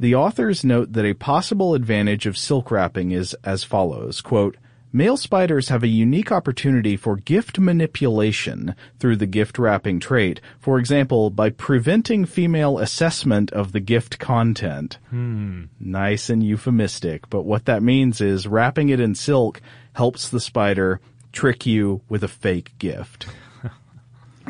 The 0.00 0.14
authors 0.14 0.64
note 0.64 0.94
that 0.94 1.04
a 1.04 1.12
possible 1.12 1.74
advantage 1.74 2.24
of 2.26 2.38
silk 2.38 2.70
wrapping 2.70 3.12
is 3.12 3.34
as 3.44 3.64
follows, 3.64 4.22
quote, 4.22 4.56
Male 4.96 5.18
spiders 5.18 5.68
have 5.68 5.82
a 5.82 5.88
unique 5.88 6.32
opportunity 6.32 6.96
for 6.96 7.16
gift 7.16 7.58
manipulation 7.58 8.74
through 8.98 9.16
the 9.16 9.26
gift 9.26 9.58
wrapping 9.58 10.00
trait, 10.00 10.40
for 10.58 10.78
example, 10.78 11.28
by 11.28 11.50
preventing 11.50 12.24
female 12.24 12.78
assessment 12.78 13.52
of 13.52 13.72
the 13.72 13.80
gift 13.80 14.18
content. 14.18 14.96
Hmm. 15.10 15.64
Nice 15.78 16.30
and 16.30 16.42
euphemistic, 16.42 17.28
but 17.28 17.42
what 17.42 17.66
that 17.66 17.82
means 17.82 18.22
is 18.22 18.46
wrapping 18.46 18.88
it 18.88 18.98
in 18.98 19.14
silk 19.14 19.60
helps 19.92 20.30
the 20.30 20.40
spider 20.40 21.02
trick 21.30 21.66
you 21.66 22.00
with 22.08 22.24
a 22.24 22.28
fake 22.28 22.72
gift. 22.78 23.26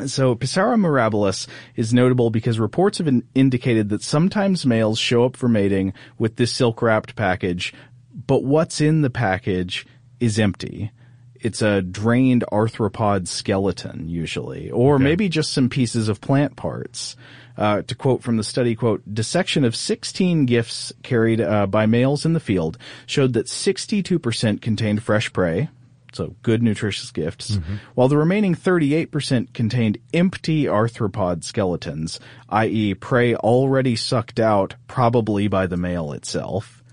So 0.05 0.35
Pisaura 0.35 0.79
mirabilis 0.79 1.47
is 1.75 1.91
notable 1.91 2.29
because 2.29 2.59
reports 2.59 2.99
have 2.99 3.07
in- 3.07 3.27
indicated 3.33 3.89
that 3.89 4.03
sometimes 4.03 4.63
males 4.63 4.99
show 4.99 5.25
up 5.25 5.35
for 5.35 5.49
mating 5.49 5.91
with 6.19 6.35
this 6.35 6.51
silk 6.51 6.83
wrapped 6.83 7.15
package, 7.15 7.73
but 8.13 8.43
what's 8.43 8.79
in 8.79 9.01
the 9.01 9.09
package 9.09 9.87
is 10.19 10.39
empty. 10.39 10.91
It's 11.39 11.61
a 11.61 11.81
drained 11.81 12.43
arthropod 12.51 13.27
skeleton, 13.27 14.09
usually, 14.09 14.71
or 14.71 14.97
maybe 14.97 15.29
just 15.29 15.53
some 15.53 15.69
pieces 15.69 16.09
of 16.09 16.21
plant 16.21 16.55
parts. 16.55 17.15
Uh, 17.57 17.81
to 17.83 17.95
quote 17.95 18.21
from 18.21 18.37
the 18.37 18.43
study, 18.43 18.75
quote, 18.75 19.01
dissection 19.11 19.63
of 19.63 19.75
16 19.75 20.45
gifts 20.45 20.93
carried 21.01 21.41
uh, 21.41 21.65
by 21.65 21.87
males 21.87 22.23
in 22.23 22.33
the 22.33 22.39
field 22.39 22.77
showed 23.07 23.33
that 23.33 23.47
62% 23.47 24.61
contained 24.61 25.01
fresh 25.01 25.33
prey, 25.33 25.67
so 26.13 26.35
good 26.43 26.61
nutritious 26.61 27.09
gifts, 27.11 27.55
while 27.95 28.07
the 28.07 28.17
remaining 28.17 28.53
38% 28.53 29.53
contained 29.53 29.97
empty 30.13 30.65
arthropod 30.65 31.43
skeletons, 31.43 32.19
i.e. 32.49 32.93
prey 32.93 33.35
already 33.35 33.95
sucked 33.95 34.39
out 34.39 34.75
probably 34.87 35.47
by 35.47 35.65
the 35.65 35.77
male 35.77 36.11
itself. 36.13 36.83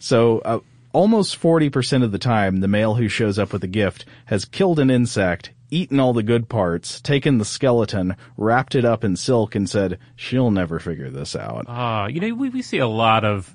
So, 0.00 0.40
uh, 0.40 0.60
almost 0.92 1.40
40% 1.40 2.02
of 2.02 2.12
the 2.12 2.18
time, 2.18 2.60
the 2.60 2.68
male 2.68 2.94
who 2.94 3.08
shows 3.08 3.38
up 3.38 3.52
with 3.52 3.62
a 3.64 3.68
gift 3.68 4.04
has 4.26 4.44
killed 4.44 4.78
an 4.78 4.90
insect, 4.90 5.50
eaten 5.70 6.00
all 6.00 6.12
the 6.12 6.22
good 6.22 6.48
parts, 6.48 7.00
taken 7.00 7.38
the 7.38 7.44
skeleton, 7.44 8.16
wrapped 8.36 8.74
it 8.74 8.84
up 8.84 9.04
in 9.04 9.16
silk 9.16 9.54
and 9.54 9.68
said, 9.68 9.98
she'll 10.16 10.50
never 10.50 10.78
figure 10.78 11.10
this 11.10 11.36
out. 11.36 11.64
Uh, 11.68 12.08
you 12.08 12.20
know, 12.20 12.34
we, 12.34 12.48
we 12.48 12.62
see 12.62 12.78
a 12.78 12.88
lot 12.88 13.24
of, 13.24 13.54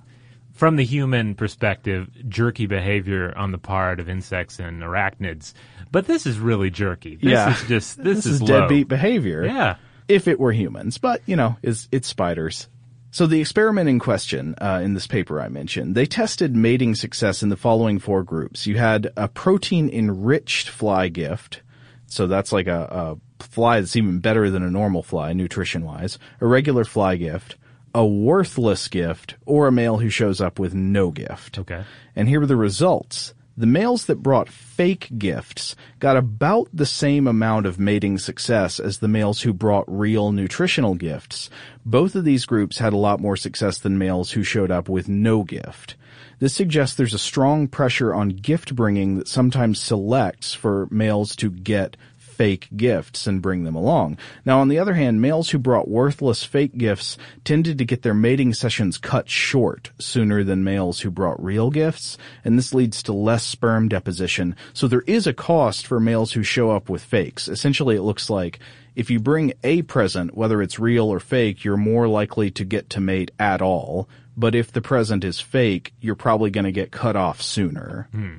from 0.53 0.77
the 0.77 0.85
human 0.85 1.35
perspective, 1.35 2.09
jerky 2.29 2.65
behavior 2.67 3.33
on 3.37 3.51
the 3.51 3.57
part 3.57 3.99
of 3.99 4.07
insects 4.07 4.59
and 4.59 4.81
arachnids. 4.81 5.53
But 5.91 6.07
this 6.07 6.25
is 6.25 6.39
really 6.39 6.69
jerky. 6.69 7.15
This 7.17 7.31
Yeah. 7.31 7.51
is 7.53 7.67
just, 7.67 7.97
this, 8.03 8.23
This 8.23 8.25
is 8.25 8.41
low. 8.41 8.61
deadbeat 8.61 8.87
behavior. 8.87 9.45
Yeah. 9.45 9.75
if 10.07 10.27
it 10.27 10.39
were 10.39 10.51
humans, 10.51 10.97
but 10.99 11.21
you 11.25 11.35
know, 11.35 11.57
is 11.63 11.87
it's 11.91 12.07
spiders. 12.07 12.69
So 13.15 13.27
the 13.27 13.39
experiment 13.39 13.87
in 13.87 13.97
question 13.97 14.55
uh, 14.59 14.81
in 14.83 14.93
this 14.93 15.07
paper 15.07 15.39
I 15.39 15.47
mentioned, 15.47 15.95
they 15.95 16.05
tested 16.05 16.53
mating 16.53 16.95
success 16.95 17.43
in 17.43 17.47
the 17.47 17.55
following 17.55 17.97
four 17.97 18.23
groups. 18.23 18.67
You 18.67 18.75
had 18.75 19.09
a 19.15 19.29
protein 19.29 19.89
enriched 19.89 20.67
fly 20.67 21.07
gift, 21.07 21.61
so 22.07 22.27
that's 22.27 22.51
like 22.51 22.67
a, 22.67 23.17
a 23.39 23.41
fly 23.41 23.79
that's 23.79 23.95
even 23.95 24.19
better 24.19 24.49
than 24.49 24.63
a 24.63 24.69
normal 24.69 25.01
fly 25.01 25.31
nutrition 25.31 25.85
wise. 25.85 26.19
A 26.41 26.45
regular 26.45 26.83
fly 26.83 27.15
gift, 27.15 27.55
a 27.93 28.05
worthless 28.05 28.89
gift, 28.89 29.35
or 29.45 29.67
a 29.67 29.71
male 29.71 29.95
who 29.95 30.09
shows 30.09 30.41
up 30.41 30.59
with 30.59 30.73
no 30.73 31.09
gift. 31.09 31.57
Okay. 31.57 31.85
And 32.17 32.27
here 32.27 32.41
are 32.41 32.45
the 32.45 32.57
results. 32.57 33.33
The 33.57 33.65
males 33.65 34.05
that 34.07 34.21
brought 34.21 34.49
fake 34.49 35.09
gifts 35.17 35.77
got 35.99 36.17
about 36.17 36.67
the 36.73 36.85
same 36.85 37.25
amount 37.25 37.65
of 37.65 37.79
mating 37.79 38.17
success 38.17 38.81
as 38.81 38.97
the 38.97 39.07
males 39.07 39.41
who 39.41 39.53
brought 39.53 39.85
real 39.87 40.33
nutritional 40.33 40.93
gifts. 40.93 41.49
Both 41.85 42.15
of 42.15 42.25
these 42.25 42.45
groups 42.45 42.79
had 42.79 42.91
a 42.91 42.97
lot 42.97 43.21
more 43.21 43.37
success 43.37 43.77
than 43.77 43.97
males 43.97 44.31
who 44.31 44.43
showed 44.43 44.71
up 44.71 44.89
with 44.89 45.07
no 45.07 45.43
gift. 45.43 45.95
This 46.39 46.53
suggests 46.53 46.97
there's 46.97 47.13
a 47.13 47.17
strong 47.17 47.69
pressure 47.69 48.13
on 48.13 48.29
gift 48.29 48.75
bringing 48.75 49.17
that 49.17 49.29
sometimes 49.29 49.81
selects 49.81 50.53
for 50.53 50.89
males 50.91 51.33
to 51.37 51.49
get 51.49 51.95
fake 52.35 52.67
gifts 52.75 53.27
and 53.27 53.41
bring 53.41 53.63
them 53.63 53.75
along. 53.75 54.17
Now, 54.43 54.59
on 54.59 54.67
the 54.67 54.79
other 54.79 54.93
hand, 54.93 55.21
males 55.21 55.49
who 55.49 55.57
brought 55.57 55.87
worthless 55.87 56.43
fake 56.43 56.77
gifts 56.77 57.17
tended 57.43 57.77
to 57.77 57.85
get 57.85 58.01
their 58.01 58.13
mating 58.13 58.53
sessions 58.53 58.97
cut 58.97 59.29
short 59.29 59.91
sooner 59.99 60.43
than 60.43 60.63
males 60.63 60.99
who 60.99 61.09
brought 61.09 61.43
real 61.43 61.69
gifts, 61.69 62.17
and 62.43 62.57
this 62.57 62.73
leads 62.73 63.01
to 63.03 63.13
less 63.13 63.43
sperm 63.43 63.87
deposition. 63.87 64.55
So 64.73 64.87
there 64.87 65.03
is 65.07 65.27
a 65.27 65.33
cost 65.33 65.87
for 65.87 65.99
males 65.99 66.33
who 66.33 66.43
show 66.43 66.71
up 66.71 66.89
with 66.89 67.03
fakes. 67.03 67.47
Essentially, 67.47 67.95
it 67.95 68.01
looks 68.01 68.29
like 68.29 68.59
if 68.95 69.09
you 69.09 69.19
bring 69.19 69.53
a 69.63 69.81
present, 69.83 70.35
whether 70.35 70.61
it's 70.61 70.79
real 70.79 71.09
or 71.09 71.19
fake, 71.19 71.63
you're 71.63 71.77
more 71.77 72.07
likely 72.07 72.49
to 72.51 72.63
get 72.63 72.89
to 72.91 73.01
mate 73.01 73.31
at 73.39 73.61
all. 73.61 74.07
But 74.37 74.55
if 74.55 74.71
the 74.71 74.81
present 74.81 75.23
is 75.23 75.39
fake, 75.39 75.93
you're 76.01 76.15
probably 76.15 76.49
going 76.49 76.65
to 76.65 76.71
get 76.71 76.91
cut 76.91 77.15
off 77.15 77.41
sooner. 77.41 78.07
Hmm. 78.11 78.37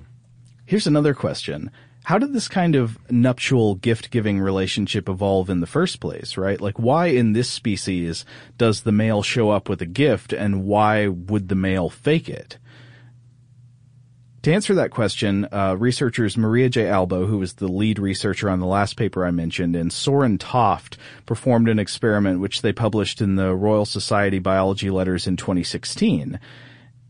Here's 0.66 0.86
another 0.86 1.14
question. 1.14 1.70
How 2.06 2.18
did 2.18 2.32
this 2.32 2.46
kind 2.46 2.76
of 2.76 2.96
nuptial 3.10 3.74
gift 3.74 4.12
giving 4.12 4.38
relationship 4.38 5.08
evolve 5.08 5.50
in 5.50 5.58
the 5.58 5.66
first 5.66 5.98
place, 5.98 6.36
right? 6.36 6.60
Like 6.60 6.78
why 6.78 7.06
in 7.06 7.32
this 7.32 7.50
species 7.50 8.24
does 8.56 8.82
the 8.82 8.92
male 8.92 9.24
show 9.24 9.50
up 9.50 9.68
with 9.68 9.82
a 9.82 9.86
gift 9.86 10.32
and 10.32 10.62
why 10.62 11.08
would 11.08 11.48
the 11.48 11.56
male 11.56 11.90
fake 11.90 12.28
it? 12.28 12.58
To 14.42 14.54
answer 14.54 14.72
that 14.76 14.92
question, 14.92 15.48
uh, 15.50 15.74
researchers 15.76 16.36
Maria 16.36 16.68
J. 16.68 16.88
Albo, 16.88 17.26
who 17.26 17.38
was 17.38 17.54
the 17.54 17.66
lead 17.66 17.98
researcher 17.98 18.48
on 18.48 18.60
the 18.60 18.66
last 18.66 18.96
paper 18.96 19.26
I 19.26 19.32
mentioned, 19.32 19.74
and 19.74 19.92
Soren 19.92 20.38
Toft 20.38 20.96
performed 21.26 21.68
an 21.68 21.80
experiment 21.80 22.38
which 22.38 22.62
they 22.62 22.72
published 22.72 23.20
in 23.20 23.34
the 23.34 23.52
Royal 23.52 23.84
Society 23.84 24.38
Biology 24.38 24.90
Letters 24.90 25.26
in 25.26 25.36
2016. 25.36 26.38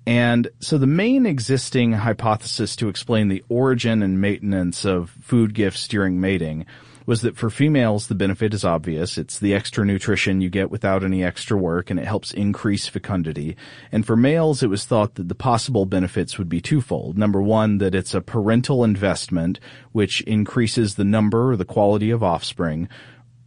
And 0.06 0.48
so 0.60 0.78
the 0.78 0.86
main 0.86 1.26
existing 1.26 1.92
hypothesis 1.92 2.76
to 2.76 2.88
explain 2.88 3.28
the 3.28 3.44
origin 3.48 4.02
and 4.02 4.20
maintenance 4.20 4.84
of 4.84 5.10
food 5.20 5.52
gifts 5.52 5.88
during 5.88 6.20
mating 6.20 6.64
was 7.06 7.22
that 7.22 7.36
for 7.36 7.50
females, 7.50 8.08
the 8.08 8.14
benefit 8.14 8.52
is 8.52 8.64
obvious. 8.64 9.16
It's 9.16 9.38
the 9.38 9.54
extra 9.54 9.84
nutrition 9.84 10.40
you 10.40 10.50
get 10.50 10.70
without 10.70 11.04
any 11.04 11.22
extra 11.22 11.56
work 11.56 11.88
and 11.88 12.00
it 12.00 12.06
helps 12.06 12.32
increase 12.34 12.88
fecundity. 12.88 13.56
And 13.92 14.04
for 14.04 14.16
males, 14.16 14.62
it 14.62 14.70
was 14.70 14.84
thought 14.84 15.14
that 15.14 15.28
the 15.28 15.34
possible 15.34 15.86
benefits 15.86 16.36
would 16.36 16.48
be 16.48 16.60
twofold. 16.60 17.16
Number 17.16 17.40
one, 17.40 17.78
that 17.78 17.94
it's 17.94 18.14
a 18.14 18.20
parental 18.20 18.82
investment, 18.82 19.60
which 19.92 20.20
increases 20.22 20.96
the 20.96 21.04
number 21.04 21.52
or 21.52 21.56
the 21.56 21.64
quality 21.64 22.10
of 22.10 22.24
offspring 22.24 22.88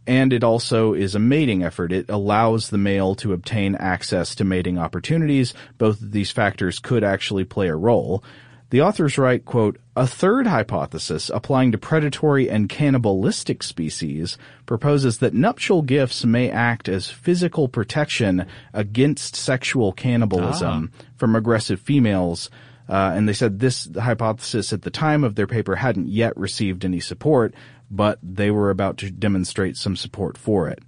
and 0.06 0.32
it 0.32 0.42
also 0.42 0.94
is 0.94 1.14
a 1.14 1.20
mating 1.20 1.62
effort. 1.62 1.92
It 1.92 2.08
allows 2.08 2.70
the 2.70 2.78
male 2.78 3.14
to 3.16 3.32
obtain 3.32 3.74
access 3.76 4.34
to 4.36 4.44
mating 4.44 4.78
opportunities. 4.78 5.54
Both 5.78 6.00
of 6.00 6.12
these 6.12 6.30
factors 6.30 6.78
could 6.78 7.04
actually 7.04 7.44
play 7.44 7.68
a 7.68 7.76
role. 7.76 8.24
The 8.70 8.82
authors 8.82 9.18
write, 9.18 9.44
quote, 9.44 9.78
a 9.96 10.06
third 10.06 10.46
hypothesis 10.46 11.28
applying 11.34 11.72
to 11.72 11.78
predatory 11.78 12.48
and 12.48 12.68
cannibalistic 12.68 13.64
species 13.64 14.38
proposes 14.64 15.18
that 15.18 15.34
nuptial 15.34 15.82
gifts 15.82 16.24
may 16.24 16.50
act 16.50 16.88
as 16.88 17.10
physical 17.10 17.68
protection 17.68 18.46
against 18.72 19.34
sexual 19.34 19.92
cannibalism 19.92 20.92
ah. 20.94 21.04
from 21.16 21.34
aggressive 21.34 21.80
females. 21.80 22.48
Uh, 22.88 23.12
and 23.14 23.28
they 23.28 23.32
said 23.32 23.58
this 23.58 23.88
hypothesis 23.96 24.72
at 24.72 24.82
the 24.82 24.90
time 24.90 25.24
of 25.24 25.34
their 25.34 25.48
paper 25.48 25.74
hadn't 25.74 26.08
yet 26.08 26.36
received 26.36 26.84
any 26.84 27.00
support, 27.00 27.54
but 27.90 28.18
they 28.22 28.50
were 28.50 28.70
about 28.70 28.96
to 28.98 29.10
demonstrate 29.10 29.76
some 29.76 29.96
support 29.96 30.38
for 30.38 30.68
it. 30.68 30.80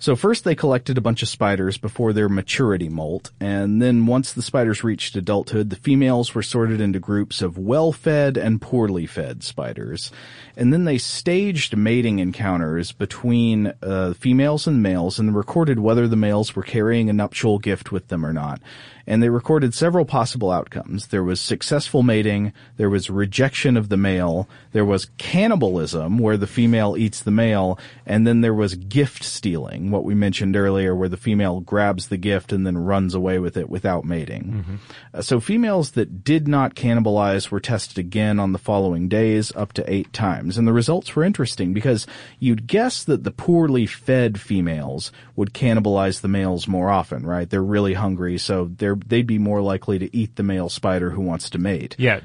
So 0.00 0.16
first 0.16 0.44
they 0.44 0.54
collected 0.54 0.96
a 0.96 1.02
bunch 1.02 1.22
of 1.22 1.28
spiders 1.28 1.76
before 1.76 2.14
their 2.14 2.30
maturity 2.30 2.88
molt, 2.88 3.32
and 3.38 3.82
then 3.82 4.06
once 4.06 4.32
the 4.32 4.40
spiders 4.40 4.82
reached 4.82 5.14
adulthood, 5.14 5.68
the 5.68 5.76
females 5.76 6.34
were 6.34 6.42
sorted 6.42 6.80
into 6.80 6.98
groups 6.98 7.42
of 7.42 7.58
well-fed 7.58 8.38
and 8.38 8.62
poorly 8.62 9.04
fed 9.04 9.42
spiders. 9.42 10.10
And 10.56 10.72
then 10.72 10.84
they 10.84 10.96
staged 10.96 11.76
mating 11.76 12.18
encounters 12.18 12.92
between 12.92 13.74
uh, 13.82 14.14
females 14.14 14.66
and 14.66 14.82
males 14.82 15.18
and 15.18 15.36
recorded 15.36 15.80
whether 15.80 16.08
the 16.08 16.16
males 16.16 16.56
were 16.56 16.62
carrying 16.62 17.10
a 17.10 17.12
nuptial 17.12 17.58
gift 17.58 17.92
with 17.92 18.08
them 18.08 18.24
or 18.24 18.32
not 18.32 18.62
and 19.10 19.20
they 19.20 19.28
recorded 19.28 19.74
several 19.74 20.04
possible 20.04 20.52
outcomes. 20.52 21.08
There 21.08 21.24
was 21.24 21.40
successful 21.40 22.04
mating, 22.04 22.52
there 22.76 22.88
was 22.88 23.10
rejection 23.10 23.76
of 23.76 23.88
the 23.88 23.96
male, 23.96 24.48
there 24.70 24.84
was 24.84 25.10
cannibalism, 25.18 26.18
where 26.18 26.36
the 26.36 26.46
female 26.46 26.96
eats 26.96 27.20
the 27.20 27.32
male, 27.32 27.76
and 28.06 28.24
then 28.24 28.40
there 28.40 28.54
was 28.54 28.76
gift 28.76 29.24
stealing, 29.24 29.89
what 29.90 30.04
we 30.04 30.14
mentioned 30.14 30.56
earlier, 30.56 30.94
where 30.94 31.08
the 31.08 31.16
female 31.16 31.60
grabs 31.60 32.08
the 32.08 32.16
gift 32.16 32.52
and 32.52 32.66
then 32.66 32.78
runs 32.78 33.14
away 33.14 33.38
with 33.38 33.56
it 33.56 33.68
without 33.68 34.04
mating. 34.04 34.42
Mm-hmm. 34.42 34.74
Uh, 35.14 35.22
so 35.22 35.40
females 35.40 35.92
that 35.92 36.24
did 36.24 36.48
not 36.48 36.74
cannibalize 36.74 37.50
were 37.50 37.60
tested 37.60 37.98
again 37.98 38.38
on 38.38 38.52
the 38.52 38.58
following 38.58 39.08
days, 39.08 39.54
up 39.54 39.72
to 39.74 39.92
eight 39.92 40.12
times, 40.12 40.56
and 40.58 40.66
the 40.66 40.72
results 40.72 41.14
were 41.14 41.24
interesting 41.24 41.72
because 41.72 42.06
you'd 42.38 42.66
guess 42.66 43.04
that 43.04 43.24
the 43.24 43.30
poorly 43.30 43.86
fed 43.86 44.40
females 44.40 45.12
would 45.36 45.52
cannibalize 45.52 46.20
the 46.20 46.28
males 46.28 46.68
more 46.68 46.90
often, 46.90 47.24
right? 47.24 47.48
They're 47.48 47.62
really 47.62 47.94
hungry, 47.94 48.38
so 48.38 48.70
they're 48.76 48.96
they'd 49.06 49.26
be 49.26 49.38
more 49.38 49.62
likely 49.62 49.98
to 49.98 50.16
eat 50.16 50.36
the 50.36 50.42
male 50.42 50.68
spider 50.68 51.10
who 51.10 51.22
wants 51.22 51.50
to 51.50 51.58
mate. 51.58 51.96
Yeah, 51.98 52.20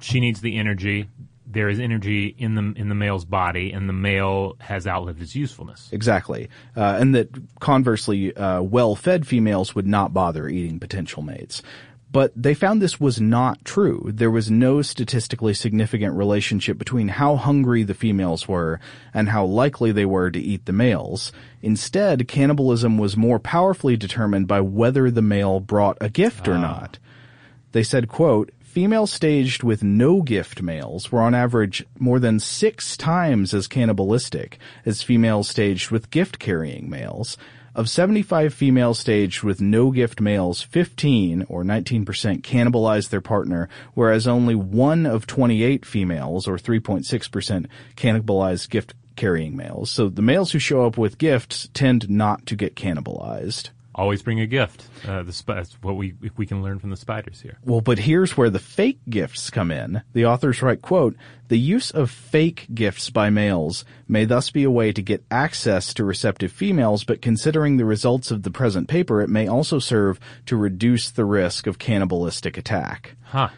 she 0.00 0.20
needs 0.20 0.40
the 0.40 0.56
energy. 0.56 1.08
There 1.46 1.68
is 1.68 1.78
energy 1.78 2.34
in 2.38 2.54
the 2.54 2.72
in 2.80 2.88
the 2.88 2.94
male's 2.94 3.24
body, 3.24 3.72
and 3.72 3.88
the 3.88 3.92
male 3.92 4.56
has 4.58 4.86
outlived 4.86 5.22
its 5.22 5.36
usefulness. 5.36 5.88
Exactly, 5.92 6.48
uh, 6.76 6.98
and 7.00 7.14
that 7.14 7.28
conversely, 7.60 8.36
uh, 8.36 8.62
well-fed 8.62 9.26
females 9.26 9.74
would 9.74 9.86
not 9.86 10.12
bother 10.12 10.48
eating 10.48 10.80
potential 10.80 11.22
mates. 11.22 11.62
But 12.12 12.32
they 12.34 12.54
found 12.54 12.80
this 12.80 13.00
was 13.00 13.20
not 13.20 13.64
true. 13.64 14.10
There 14.14 14.30
was 14.30 14.50
no 14.50 14.80
statistically 14.80 15.52
significant 15.54 16.14
relationship 16.14 16.78
between 16.78 17.08
how 17.08 17.36
hungry 17.36 17.82
the 17.82 17.94
females 17.94 18.48
were 18.48 18.80
and 19.12 19.28
how 19.28 19.44
likely 19.44 19.92
they 19.92 20.06
were 20.06 20.30
to 20.30 20.38
eat 20.38 20.64
the 20.64 20.72
males. 20.72 21.32
Instead, 21.62 22.28
cannibalism 22.28 22.96
was 22.96 23.16
more 23.16 23.38
powerfully 23.38 23.96
determined 23.96 24.46
by 24.46 24.60
whether 24.60 25.10
the 25.10 25.20
male 25.20 25.60
brought 25.60 25.98
a 26.00 26.08
gift 26.08 26.48
or 26.48 26.54
ah. 26.54 26.60
not. 26.60 26.98
They 27.72 27.82
said, 27.82 28.08
quote, 28.08 28.50
females 28.76 29.10
staged 29.10 29.62
with 29.62 29.82
no 29.82 30.20
gift 30.20 30.60
males 30.60 31.10
were 31.10 31.22
on 31.22 31.34
average 31.34 31.82
more 31.98 32.20
than 32.20 32.38
six 32.38 32.94
times 32.94 33.54
as 33.54 33.66
cannibalistic 33.66 34.58
as 34.84 35.02
females 35.02 35.48
staged 35.48 35.90
with 35.90 36.10
gift 36.10 36.38
carrying 36.38 36.90
males. 36.90 37.38
Of 37.74 37.88
75 37.88 38.52
females 38.52 38.98
staged 38.98 39.42
with 39.42 39.62
no 39.62 39.90
gift 39.90 40.20
males, 40.20 40.60
15 40.60 41.46
or 41.48 41.64
19% 41.64 42.04
cannibalized 42.42 43.08
their 43.08 43.22
partner, 43.22 43.70
whereas 43.94 44.26
only 44.26 44.54
one 44.54 45.06
of 45.06 45.26
28 45.26 45.86
females 45.86 46.46
or 46.46 46.58
3.6% 46.58 47.66
cannibalized 47.96 48.68
gift 48.68 48.92
carrying 49.16 49.56
males. 49.56 49.90
So 49.90 50.10
the 50.10 50.20
males 50.20 50.52
who 50.52 50.58
show 50.58 50.84
up 50.84 50.98
with 50.98 51.16
gifts 51.16 51.70
tend 51.72 52.10
not 52.10 52.44
to 52.44 52.54
get 52.54 52.76
cannibalized 52.76 53.70
always 53.96 54.22
bring 54.22 54.40
a 54.40 54.46
gift. 54.46 54.86
Uh, 55.06 55.22
the 55.22 55.32
sp- 55.32 55.56
that's 55.58 55.72
what 55.82 55.96
we 55.96 56.14
if 56.22 56.36
we 56.38 56.46
can 56.46 56.62
learn 56.62 56.78
from 56.78 56.90
the 56.90 56.96
spiders 56.96 57.40
here. 57.40 57.58
Well, 57.64 57.80
but 57.80 57.98
here's 57.98 58.36
where 58.36 58.50
the 58.50 58.58
fake 58.58 59.00
gifts 59.08 59.50
come 59.50 59.70
in. 59.70 60.02
The 60.12 60.26
authors 60.26 60.62
write, 60.62 60.82
"quote 60.82 61.16
The 61.48 61.58
use 61.58 61.90
of 61.90 62.10
fake 62.10 62.66
gifts 62.74 63.10
by 63.10 63.30
males 63.30 63.84
may 64.06 64.24
thus 64.24 64.50
be 64.50 64.64
a 64.64 64.70
way 64.70 64.92
to 64.92 65.02
get 65.02 65.24
access 65.30 65.94
to 65.94 66.04
receptive 66.04 66.52
females, 66.52 67.04
but 67.04 67.22
considering 67.22 67.76
the 67.76 67.84
results 67.84 68.30
of 68.30 68.42
the 68.42 68.50
present 68.50 68.88
paper, 68.88 69.20
it 69.20 69.30
may 69.30 69.48
also 69.48 69.78
serve 69.78 70.20
to 70.46 70.56
reduce 70.56 71.10
the 71.10 71.24
risk 71.24 71.66
of 71.66 71.78
cannibalistic 71.78 72.56
attack." 72.56 73.16
Huh. 73.22 73.48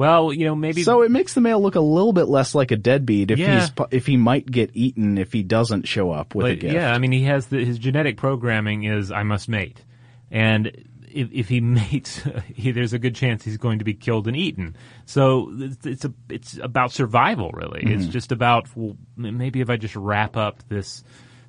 Well, 0.00 0.32
you 0.32 0.46
know, 0.46 0.54
maybe. 0.54 0.82
So 0.82 1.02
it 1.02 1.10
makes 1.10 1.34
the 1.34 1.42
male 1.42 1.60
look 1.60 1.74
a 1.74 1.80
little 1.80 2.14
bit 2.14 2.24
less 2.24 2.54
like 2.54 2.70
a 2.70 2.76
deadbeat 2.76 3.30
if 3.30 3.38
yeah. 3.38 3.60
he's 3.60 3.70
if 3.90 4.06
he 4.06 4.16
might 4.16 4.50
get 4.50 4.70
eaten 4.72 5.18
if 5.18 5.30
he 5.30 5.42
doesn't 5.42 5.86
show 5.86 6.10
up 6.10 6.34
with 6.34 6.44
but, 6.44 6.52
a 6.52 6.56
gift. 6.56 6.72
Yeah, 6.72 6.90
I 6.90 6.96
mean, 6.96 7.12
he 7.12 7.24
has 7.24 7.48
the, 7.48 7.62
his 7.62 7.78
genetic 7.78 8.16
programming 8.16 8.84
is 8.84 9.12
I 9.12 9.24
must 9.24 9.46
mate, 9.46 9.84
and 10.30 10.68
if, 11.06 11.30
if 11.30 11.48
he 11.50 11.60
mates, 11.60 12.22
he, 12.46 12.70
there's 12.70 12.94
a 12.94 12.98
good 12.98 13.14
chance 13.14 13.44
he's 13.44 13.58
going 13.58 13.80
to 13.80 13.84
be 13.84 13.92
killed 13.92 14.26
and 14.26 14.34
eaten. 14.34 14.74
So 15.04 15.52
it's, 15.52 15.84
it's 15.84 16.04
a 16.06 16.14
it's 16.30 16.58
about 16.62 16.92
survival, 16.92 17.50
really. 17.50 17.82
Mm-hmm. 17.82 18.00
It's 18.00 18.06
just 18.06 18.32
about 18.32 18.74
well, 18.74 18.96
maybe 19.18 19.60
if 19.60 19.68
I 19.68 19.76
just 19.76 19.96
wrap 19.96 20.34
up 20.34 20.66
this 20.70 21.04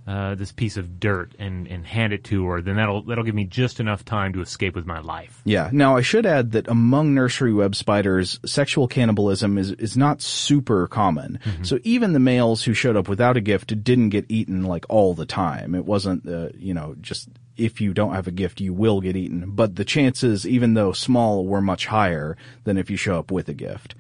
uh, 0.08 0.34
this 0.34 0.52
piece 0.52 0.78
of 0.78 1.00
dirt 1.00 1.34
and, 1.38 1.68
and 1.68 1.86
hand 1.86 2.12
it 2.12 2.24
to 2.24 2.46
her, 2.48 2.62
then 2.62 2.76
that'll 2.76 3.04
that'll 3.04 3.24
give 3.24 3.36
me 3.36 3.46
just 3.46 3.80
enough 3.80 4.04
time 4.04 4.34
to 4.34 4.42
escape 4.42 4.76
with 4.76 4.86
my 4.86 5.00
life. 5.00 5.42
Yeah. 5.46 5.70
Now 5.72 5.96
I 5.96 6.02
should 6.02 6.26
add 6.26 6.52
that 6.54 6.68
among 6.68 7.14
nursery 7.14 7.54
web 7.54 7.76
spiders, 7.76 8.40
sexual 8.46 8.88
cannibalism 8.88 9.58
is 9.58 9.72
is 9.74 9.96
not 9.96 10.22
super 10.22 10.88
common. 10.88 11.40
Mm-hmm. 11.46 11.64
So 11.64 11.80
even 11.84 12.14
the 12.14 12.20
males 12.20 12.64
who 12.64 12.74
showed 12.74 12.98
up 12.98 13.08
without 13.08 13.38
a 13.38 13.42
gift 13.42 13.84
didn't 13.84 14.10
get 14.10 14.26
eaten 14.28 14.64
like 14.64 14.86
all 14.90 15.14
the 15.14 15.28
time. 15.28 15.76
It 15.76 15.86
wasn't 15.86 16.28
uh, 16.28 16.50
you 16.58 16.74
know 16.74 16.96
just 17.00 17.30
if 17.56 17.80
you 17.80 17.94
don't 17.94 18.16
have 18.16 18.28
a 18.28 18.32
gift 18.32 18.60
you 18.60 18.74
will 18.74 19.02
get 19.02 19.16
eaten, 19.16 19.52
but 19.52 19.76
the 19.76 19.86
chances, 19.86 20.48
even 20.48 20.74
though 20.74 20.94
small, 20.94 21.46
were 21.46 21.62
much 21.62 21.86
higher 21.86 22.38
than 22.64 22.78
if 22.78 22.90
you 22.90 22.98
show 22.98 23.20
up 23.20 23.32
with 23.32 23.48
a 23.50 23.54
gift. 23.54 23.94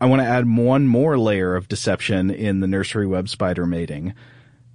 I 0.00 0.06
want 0.06 0.22
to 0.22 0.28
add 0.28 0.56
one 0.56 0.86
more 0.86 1.18
layer 1.18 1.54
of 1.54 1.68
deception 1.68 2.30
in 2.30 2.60
the 2.60 2.66
nursery 2.66 3.06
web 3.06 3.28
spider 3.28 3.66
mating. 3.66 4.14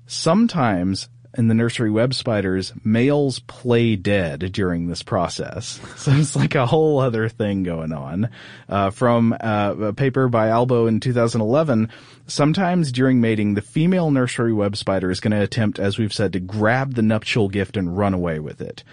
Sometimes 0.08 1.10
in 1.38 1.48
the 1.48 1.54
nursery 1.54 1.92
web 1.92 2.14
spiders, 2.14 2.74
males 2.84 3.40
play 3.40 3.96
dead 3.96 4.52
during 4.52 4.88
this 4.88 5.04
process. 5.04 5.80
So 6.06 6.12
it's 6.12 6.36
like 6.36 6.54
a 6.54 6.68
whole 6.68 7.00
other 7.00 7.30
thing 7.30 7.64
going 7.64 7.92
on. 7.92 8.30
Uh, 8.70 8.92
from 8.92 9.34
uh, 9.34 9.76
a 9.80 9.94
paper 9.94 10.28
by 10.28 10.50
Albo 10.50 10.86
in 10.86 11.00
2011, 11.00 11.90
sometimes 12.28 12.92
during 12.92 13.22
mating, 13.22 13.56
the 13.56 13.62
female 13.62 14.12
nursery 14.12 14.54
web 14.54 14.76
spider 14.76 15.10
is 15.10 15.20
going 15.20 15.32
to 15.32 15.42
attempt, 15.42 15.80
as 15.80 15.98
we've 15.98 16.14
said, 16.14 16.34
to 16.34 16.40
grab 16.40 16.94
the 16.94 17.02
nuptial 17.02 17.50
gift 17.50 17.76
and 17.76 17.98
run 17.98 18.14
away 18.14 18.40
with 18.40 18.62
it. 18.62 18.84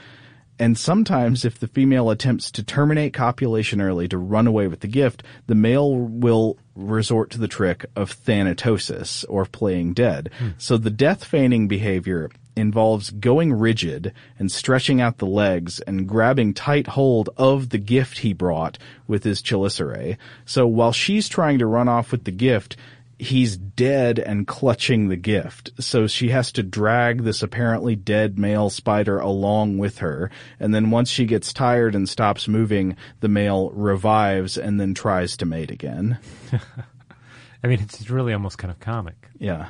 And 0.62 0.78
sometimes 0.78 1.44
if 1.44 1.58
the 1.58 1.66
female 1.66 2.08
attempts 2.08 2.52
to 2.52 2.62
terminate 2.62 3.12
copulation 3.12 3.80
early 3.80 4.06
to 4.06 4.16
run 4.16 4.46
away 4.46 4.68
with 4.68 4.78
the 4.78 4.86
gift, 4.86 5.24
the 5.48 5.56
male 5.56 5.92
will 5.92 6.56
resort 6.76 7.30
to 7.30 7.38
the 7.38 7.48
trick 7.48 7.84
of 7.96 8.14
thanatosis 8.24 9.24
or 9.28 9.44
playing 9.44 9.94
dead. 9.94 10.30
Hmm. 10.38 10.50
So 10.58 10.76
the 10.76 10.88
death 10.88 11.24
feigning 11.24 11.66
behavior 11.66 12.30
involves 12.54 13.10
going 13.10 13.52
rigid 13.52 14.12
and 14.38 14.52
stretching 14.52 15.00
out 15.00 15.18
the 15.18 15.26
legs 15.26 15.80
and 15.80 16.06
grabbing 16.06 16.54
tight 16.54 16.86
hold 16.86 17.30
of 17.36 17.70
the 17.70 17.78
gift 17.78 18.18
he 18.18 18.32
brought 18.32 18.78
with 19.08 19.24
his 19.24 19.42
chelicerae. 19.42 20.16
So 20.44 20.68
while 20.68 20.92
she's 20.92 21.28
trying 21.28 21.58
to 21.58 21.66
run 21.66 21.88
off 21.88 22.12
with 22.12 22.22
the 22.22 22.30
gift, 22.30 22.76
he's 23.22 23.56
dead 23.56 24.18
and 24.18 24.48
clutching 24.48 25.08
the 25.08 25.16
gift. 25.16 25.70
So 25.78 26.08
she 26.08 26.30
has 26.30 26.50
to 26.52 26.62
drag 26.62 27.22
this 27.22 27.42
apparently 27.42 27.94
dead 27.94 28.36
male 28.36 28.68
spider 28.68 29.18
along 29.18 29.78
with 29.78 29.98
her. 29.98 30.30
And 30.58 30.74
then 30.74 30.90
once 30.90 31.08
she 31.08 31.24
gets 31.24 31.52
tired 31.52 31.94
and 31.94 32.08
stops 32.08 32.48
moving, 32.48 32.96
the 33.20 33.28
male 33.28 33.70
revives 33.70 34.58
and 34.58 34.80
then 34.80 34.92
tries 34.92 35.36
to 35.36 35.46
mate 35.46 35.70
again. 35.70 36.18
I 37.64 37.68
mean, 37.68 37.80
it's 37.80 38.10
really 38.10 38.32
almost 38.32 38.58
kind 38.58 38.72
of 38.72 38.80
comic. 38.80 39.28
Yeah. 39.38 39.68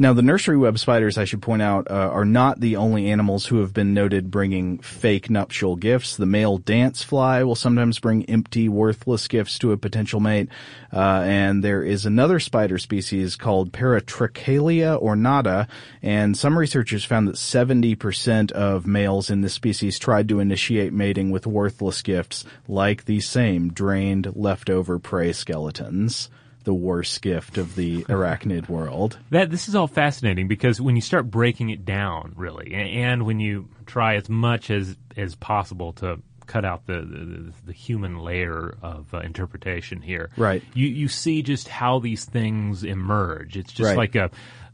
Now, 0.00 0.12
the 0.12 0.22
nursery 0.22 0.56
web 0.56 0.78
spiders, 0.78 1.18
I 1.18 1.24
should 1.24 1.42
point 1.42 1.60
out, 1.60 1.90
uh, 1.90 1.94
are 1.94 2.24
not 2.24 2.60
the 2.60 2.76
only 2.76 3.10
animals 3.10 3.46
who 3.46 3.58
have 3.58 3.74
been 3.74 3.94
noted 3.94 4.30
bringing 4.30 4.78
fake 4.78 5.28
nuptial 5.28 5.74
gifts. 5.74 6.16
The 6.16 6.24
male 6.24 6.58
dance 6.58 7.02
fly 7.02 7.42
will 7.42 7.56
sometimes 7.56 7.98
bring 7.98 8.24
empty, 8.26 8.68
worthless 8.68 9.26
gifts 9.26 9.58
to 9.58 9.72
a 9.72 9.76
potential 9.76 10.20
mate. 10.20 10.50
Uh, 10.92 11.22
and 11.24 11.64
there 11.64 11.82
is 11.82 12.06
another 12.06 12.38
spider 12.38 12.78
species 12.78 13.34
called 13.34 13.72
Paratrechalea 13.72 15.02
ornata, 15.02 15.66
and 16.00 16.36
some 16.36 16.56
researchers 16.56 17.04
found 17.04 17.26
that 17.26 17.34
70% 17.34 18.52
of 18.52 18.86
males 18.86 19.30
in 19.30 19.40
this 19.40 19.54
species 19.54 19.98
tried 19.98 20.28
to 20.28 20.38
initiate 20.38 20.92
mating 20.92 21.32
with 21.32 21.44
worthless 21.44 22.02
gifts, 22.02 22.44
like 22.68 23.06
these 23.06 23.26
same 23.26 23.72
drained, 23.72 24.30
leftover 24.36 25.00
prey 25.00 25.32
skeletons 25.32 26.28
the 26.68 26.74
worst 26.74 27.22
gift 27.22 27.56
of 27.56 27.74
the 27.76 28.04
arachnid 28.10 28.68
world. 28.68 29.16
That 29.30 29.50
this 29.50 29.68
is 29.70 29.74
all 29.74 29.86
fascinating 29.86 30.48
because 30.48 30.80
when 30.82 30.96
you 30.96 31.00
start 31.02 31.30
breaking 31.30 31.70
it 31.70 31.86
down, 31.86 32.34
really, 32.36 32.74
and 32.74 33.24
when 33.24 33.40
you 33.40 33.70
try 33.86 34.16
as 34.16 34.28
much 34.28 34.70
as 34.70 34.96
as 35.16 35.34
possible 35.34 35.94
to 35.94 36.20
cut 36.46 36.66
out 36.66 36.86
the 36.86 37.00
the, 37.00 37.52
the 37.68 37.72
human 37.72 38.18
layer 38.18 38.76
of 38.82 39.12
uh, 39.14 39.20
interpretation 39.20 40.02
here, 40.02 40.28
right? 40.36 40.62
You 40.74 40.86
you 40.88 41.08
see 41.08 41.40
just 41.42 41.68
how 41.68 42.00
these 42.00 42.26
things 42.26 42.84
emerge. 42.84 43.56
It's 43.56 43.72
just 43.72 43.88
Right. 43.88 43.96
like 43.96 44.14
a. 44.14 44.30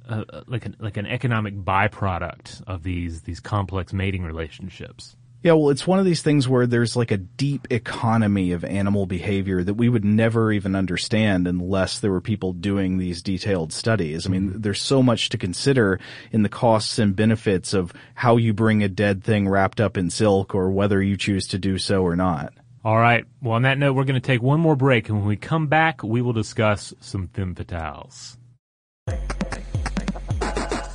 Uh, 0.06 0.22
like 0.48 0.66
an 0.66 0.76
like 0.80 0.98
an 0.98 1.06
economic 1.06 1.54
byproduct 1.56 2.62
of 2.66 2.82
these 2.82 3.22
these 3.22 3.40
complex 3.40 3.90
mating 3.94 4.22
relationships. 4.22 5.16
Yeah, 5.44 5.52
well, 5.52 5.68
it's 5.68 5.86
one 5.86 5.98
of 5.98 6.06
these 6.06 6.22
things 6.22 6.48
where 6.48 6.66
there's 6.66 6.96
like 6.96 7.10
a 7.10 7.18
deep 7.18 7.66
economy 7.68 8.52
of 8.52 8.64
animal 8.64 9.04
behavior 9.04 9.62
that 9.62 9.74
we 9.74 9.90
would 9.90 10.02
never 10.02 10.50
even 10.50 10.74
understand 10.74 11.46
unless 11.46 11.98
there 11.98 12.10
were 12.10 12.22
people 12.22 12.54
doing 12.54 12.96
these 12.96 13.20
detailed 13.20 13.70
studies. 13.70 14.26
I 14.26 14.30
mean, 14.30 14.48
mm-hmm. 14.48 14.60
there's 14.62 14.80
so 14.80 15.02
much 15.02 15.28
to 15.28 15.36
consider 15.36 16.00
in 16.32 16.44
the 16.44 16.48
costs 16.48 16.98
and 16.98 17.14
benefits 17.14 17.74
of 17.74 17.92
how 18.14 18.38
you 18.38 18.54
bring 18.54 18.82
a 18.82 18.88
dead 18.88 19.22
thing 19.22 19.46
wrapped 19.46 19.82
up 19.82 19.98
in 19.98 20.08
silk 20.08 20.54
or 20.54 20.70
whether 20.70 21.02
you 21.02 21.14
choose 21.14 21.46
to 21.48 21.58
do 21.58 21.76
so 21.76 22.02
or 22.02 22.16
not. 22.16 22.54
All 22.82 22.96
right. 22.96 23.26
Well, 23.42 23.52
on 23.52 23.62
that 23.62 23.76
note, 23.76 23.92
we're 23.92 24.04
going 24.04 24.14
to 24.14 24.26
take 24.26 24.40
one 24.40 24.60
more 24.60 24.76
break, 24.76 25.10
and 25.10 25.18
when 25.18 25.28
we 25.28 25.36
come 25.36 25.66
back, 25.66 26.02
we 26.02 26.22
will 26.22 26.32
discuss 26.32 26.94
some 27.00 27.28
femme 27.28 27.54
fatales. 27.54 28.38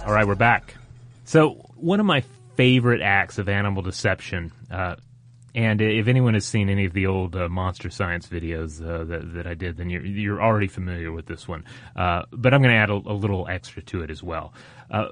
All 0.08 0.14
right, 0.14 0.26
we're 0.26 0.34
back. 0.34 0.74
So, 1.26 1.52
one 1.76 2.00
of 2.00 2.08
my 2.08 2.24
favorite 2.60 3.02
acts 3.02 3.38
of 3.38 3.48
animal 3.48 3.82
deception, 3.82 4.52
uh, 4.70 4.94
and 5.56 5.80
if 5.80 6.10
anyone 6.10 6.34
has 6.34 6.46
seen 6.46 6.68
any 6.68 6.84
of 6.84 6.92
the 6.92 7.08
old 7.08 7.34
uh, 7.34 7.48
Monster 7.48 7.90
Science 7.90 8.28
videos 8.28 8.86
uh, 8.86 9.06
that, 9.06 9.34
that 9.34 9.48
I 9.48 9.54
did, 9.54 9.78
then 9.78 9.90
you're, 9.90 10.06
you're 10.06 10.42
already 10.42 10.68
familiar 10.68 11.14
with 11.14 11.26
this 11.26 11.48
one. 11.48 11.64
Uh, 11.96 12.24
but 12.34 12.54
I'm 12.54 12.62
going 12.62 12.74
to 12.74 12.78
add 12.78 12.90
a, 12.90 12.96
a 12.96 13.16
little 13.16 13.48
extra 13.48 13.82
to 13.84 14.02
it 14.02 14.12
as 14.12 14.22
well. 14.22 14.54
Uh, 14.92 15.06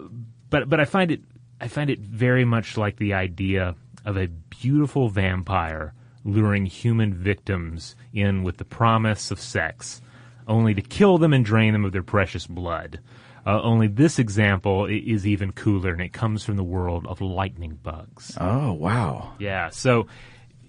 but 0.49 0.67
but 0.67 0.81
I 0.81 0.83
find 0.83 1.09
it 1.09 1.21
I 1.61 1.69
find 1.69 1.89
it 1.89 1.99
very 1.99 2.43
much 2.43 2.75
like 2.75 2.97
the 2.97 3.13
idea 3.13 3.75
of 4.03 4.17
a 4.17 4.27
beautiful 4.27 5.07
vampire 5.07 5.93
luring 6.25 6.65
human 6.65 7.13
victims 7.13 7.95
in 8.11 8.43
with 8.43 8.57
the 8.57 8.65
promise 8.65 9.31
of 9.31 9.39
sex, 9.39 10.01
only 10.49 10.73
to 10.73 10.81
kill 10.81 11.17
them 11.17 11.31
and 11.31 11.45
drain 11.45 11.71
them 11.71 11.85
of 11.85 11.93
their 11.93 12.03
precious 12.03 12.45
blood. 12.45 12.99
Uh, 13.47 13.61
only 13.61 13.87
this 13.87 14.19
example 14.19 14.85
is 14.87 15.25
even 15.25 15.53
cooler, 15.53 15.91
and 15.91 16.01
it 16.01 16.11
comes 16.11 16.43
from 16.43 16.57
the 16.57 16.63
world 16.63 17.07
of 17.07 17.21
lightning 17.21 17.79
bugs. 17.81 18.37
Oh, 18.39 18.73
wow. 18.73 19.35
Yeah, 19.39 19.69
so 19.69 20.07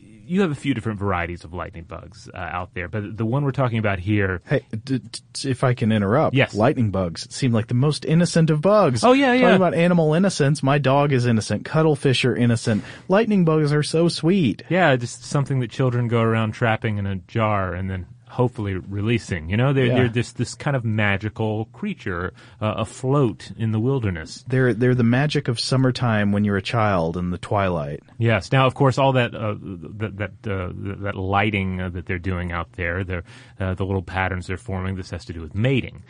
you 0.00 0.42
have 0.42 0.50
a 0.52 0.54
few 0.54 0.74
different 0.74 0.98
varieties 1.00 1.42
of 1.42 1.52
lightning 1.54 1.84
bugs 1.84 2.28
uh, 2.32 2.36
out 2.36 2.74
there, 2.74 2.86
but 2.86 3.16
the 3.16 3.24
one 3.24 3.44
we're 3.44 3.50
talking 3.50 3.78
about 3.78 3.98
here. 3.98 4.42
Hey, 4.46 4.62
d- 4.84 4.98
d- 4.98 5.50
if 5.50 5.64
I 5.64 5.74
can 5.74 5.90
interrupt. 5.90 6.36
Yes. 6.36 6.54
Lightning 6.54 6.90
bugs 6.90 7.26
seem 7.34 7.50
like 7.50 7.66
the 7.66 7.74
most 7.74 8.04
innocent 8.04 8.50
of 8.50 8.60
bugs. 8.60 9.02
Oh, 9.02 9.12
yeah, 9.12 9.32
yeah. 9.32 9.40
Talking 9.40 9.56
about 9.56 9.74
animal 9.74 10.14
innocence, 10.14 10.62
my 10.62 10.78
dog 10.78 11.12
is 11.12 11.24
innocent. 11.26 11.64
Cuttlefish 11.64 12.24
are 12.26 12.36
innocent. 12.36 12.84
Lightning 13.08 13.44
bugs 13.44 13.72
are 13.72 13.82
so 13.82 14.08
sweet. 14.08 14.62
Yeah, 14.68 14.94
just 14.96 15.24
something 15.24 15.60
that 15.60 15.70
children 15.70 16.08
go 16.08 16.20
around 16.20 16.52
trapping 16.52 16.98
in 16.98 17.06
a 17.06 17.16
jar 17.16 17.72
and 17.74 17.88
then 17.90 18.06
hopefully 18.30 18.74
releasing. 18.74 19.48
You 19.50 19.56
know, 19.56 19.72
they're, 19.72 19.86
Yeah. 19.86 19.94
they're 19.94 20.08
just 20.08 20.36
this 20.36 20.54
kind 20.54 20.76
of 20.76 20.84
magical 20.84 21.66
creature 21.66 22.32
uh, 22.60 22.74
afloat 22.78 23.50
in 23.56 23.72
the 23.72 23.80
wilderness. 23.80 24.44
They're 24.48 24.74
they're 24.74 24.94
the 24.94 25.02
magic 25.04 25.48
of 25.48 25.58
summertime 25.58 26.32
when 26.32 26.44
you're 26.44 26.56
a 26.56 26.62
child 26.62 27.16
in 27.16 27.30
the 27.30 27.38
twilight. 27.38 28.00
Yes. 28.18 28.52
Now, 28.52 28.66
of 28.66 28.74
course, 28.74 28.98
all 28.98 29.12
that 29.12 29.34
uh, 29.34 29.54
that 29.60 30.16
that, 30.18 30.50
uh, 30.50 30.72
that 31.02 31.14
lighting 31.16 31.80
uh, 31.80 31.88
that 31.90 32.06
they're 32.06 32.18
doing 32.18 32.52
out 32.52 32.72
there, 32.72 33.04
the 33.04 33.22
uh, 33.58 33.74
the 33.74 33.84
little 33.84 34.02
patterns 34.02 34.46
they're 34.46 34.56
forming, 34.56 34.96
this 34.96 35.10
has 35.10 35.24
to 35.26 35.32
do 35.32 35.40
with 35.40 35.54
mating. 35.54 36.02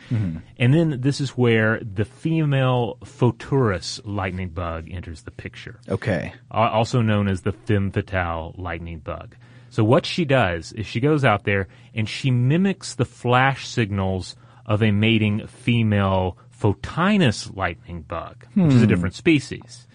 And 0.57 0.73
then 0.73 1.01
this 1.01 1.21
is 1.21 1.31
where 1.31 1.79
the 1.81 2.05
female 2.05 2.97
Photurus 3.03 4.01
lightning 4.03 4.49
bug 4.49 4.87
enters 4.91 5.21
the 5.23 5.31
picture 5.31 5.79
Okay. 5.87 6.33
also 6.51 7.01
known 7.01 7.27
as 7.27 7.41
the 7.41 7.51
femme 7.51 7.91
fatale 7.91 8.53
lightning 8.57 8.99
bug. 8.99 9.35
So 9.69 9.83
what 9.83 10.05
she 10.05 10.25
does 10.25 10.71
is 10.73 10.85
she 10.87 10.99
goes 10.99 11.23
out 11.23 11.43
there 11.43 11.67
and 11.93 12.07
she 12.09 12.31
mimics 12.31 12.95
the 12.95 13.05
flash 13.05 13.67
signals 13.67 14.35
of 14.65 14.81
a 14.83 14.91
mating 14.91 15.47
female 15.47 16.37
Photinus 16.59 17.55
lightning 17.55 18.01
bug, 18.01 18.45
which 18.53 18.73
is 18.73 18.81
a 18.81 18.87
different 18.87 19.15
species, 19.15 19.87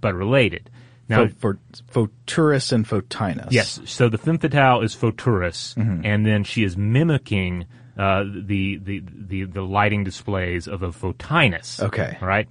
but 0.00 0.14
related. 0.14 0.70
Now, 1.08 1.26
for, 1.28 1.58
for 1.88 2.08
Photurus 2.08 2.70
and 2.70 2.86
Photinus. 2.86 3.48
Yes. 3.50 3.80
So 3.86 4.08
the 4.08 4.18
femme 4.18 4.38
fatale 4.38 4.82
is 4.82 4.94
Photurus, 4.94 5.74
Mm-hmm. 5.74 6.02
and 6.04 6.26
then 6.26 6.44
she 6.44 6.64
is 6.64 6.76
mimicking 6.76 7.64
uh, 7.96 8.24
the, 8.24 8.76
the 8.76 9.02
the 9.10 9.44
the 9.44 9.62
lighting 9.62 10.04
displays 10.04 10.68
of 10.68 10.82
a 10.82 10.88
Photinus. 10.92 11.80
Okay. 11.82 12.16
Right. 12.20 12.46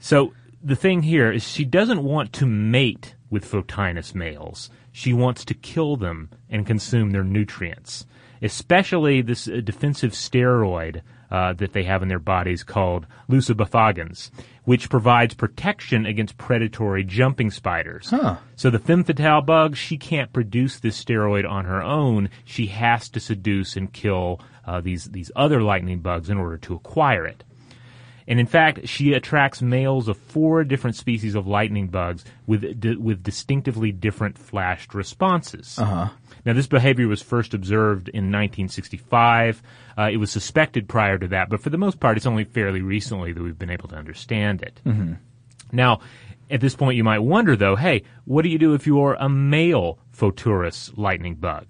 So 0.00 0.32
the 0.62 0.74
thing 0.76 1.02
here 1.02 1.30
is 1.30 1.46
she 1.46 1.64
doesn't 1.64 2.02
want 2.02 2.32
to 2.34 2.46
mate 2.46 3.14
with 3.30 3.44
Photinus 3.48 4.14
males. 4.14 4.70
She 4.96 5.12
wants 5.12 5.44
to 5.46 5.54
kill 5.54 5.96
them 5.96 6.30
and 6.48 6.64
consume 6.64 7.10
their 7.10 7.24
nutrients, 7.24 8.06
especially 8.40 9.22
this 9.22 9.48
uh, 9.48 9.60
defensive 9.64 10.12
steroid 10.12 11.02
uh, 11.32 11.52
that 11.54 11.72
they 11.72 11.82
have 11.82 12.00
in 12.00 12.08
their 12.08 12.20
bodies 12.20 12.62
called 12.62 13.04
lucibufagins, 13.28 14.30
which 14.62 14.88
provides 14.88 15.34
protection 15.34 16.06
against 16.06 16.38
predatory 16.38 17.02
jumping 17.02 17.50
spiders. 17.50 18.10
Huh. 18.10 18.36
So 18.54 18.70
the 18.70 18.78
femme 18.78 19.02
fatale 19.02 19.42
bug, 19.42 19.74
she 19.74 19.98
can't 19.98 20.32
produce 20.32 20.78
this 20.78 21.04
steroid 21.04 21.44
on 21.44 21.64
her 21.64 21.82
own. 21.82 22.30
She 22.44 22.68
has 22.68 23.08
to 23.08 23.18
seduce 23.18 23.76
and 23.76 23.92
kill 23.92 24.40
uh, 24.64 24.80
these 24.80 25.06
these 25.06 25.32
other 25.34 25.60
lightning 25.60 25.98
bugs 26.02 26.30
in 26.30 26.38
order 26.38 26.56
to 26.58 26.74
acquire 26.74 27.26
it. 27.26 27.42
And 28.26 28.40
in 28.40 28.46
fact, 28.46 28.88
she 28.88 29.12
attracts 29.12 29.60
males 29.60 30.08
of 30.08 30.16
four 30.16 30.64
different 30.64 30.96
species 30.96 31.34
of 31.34 31.46
lightning 31.46 31.88
bugs 31.88 32.24
with 32.46 32.80
di- 32.80 32.96
with 32.96 33.22
distinctively 33.22 33.92
different 33.92 34.38
flashed 34.38 34.94
responses. 34.94 35.78
Uh-huh. 35.78 36.08
Now, 36.46 36.52
this 36.52 36.66
behavior 36.66 37.06
was 37.08 37.22
first 37.22 37.54
observed 37.54 38.08
in 38.08 38.24
1965. 38.24 39.62
Uh, 39.96 40.10
it 40.12 40.16
was 40.16 40.30
suspected 40.30 40.88
prior 40.88 41.18
to 41.18 41.28
that, 41.28 41.48
but 41.48 41.60
for 41.60 41.70
the 41.70 41.78
most 41.78 42.00
part, 42.00 42.16
it's 42.16 42.26
only 42.26 42.44
fairly 42.44 42.80
recently 42.82 43.32
that 43.32 43.42
we've 43.42 43.58
been 43.58 43.70
able 43.70 43.88
to 43.88 43.96
understand 43.96 44.62
it. 44.62 44.80
Now, 45.72 46.00
at 46.50 46.60
this 46.60 46.76
point, 46.76 46.96
you 46.96 47.04
might 47.04 47.20
wonder, 47.20 47.56
though, 47.56 47.76
hey, 47.76 48.02
what 48.24 48.42
do 48.42 48.48
you 48.48 48.58
do 48.58 48.74
if 48.74 48.86
you're 48.86 49.14
a 49.14 49.28
male 49.28 49.98
Photurus 50.12 50.92
lightning 50.96 51.34
bug? 51.36 51.66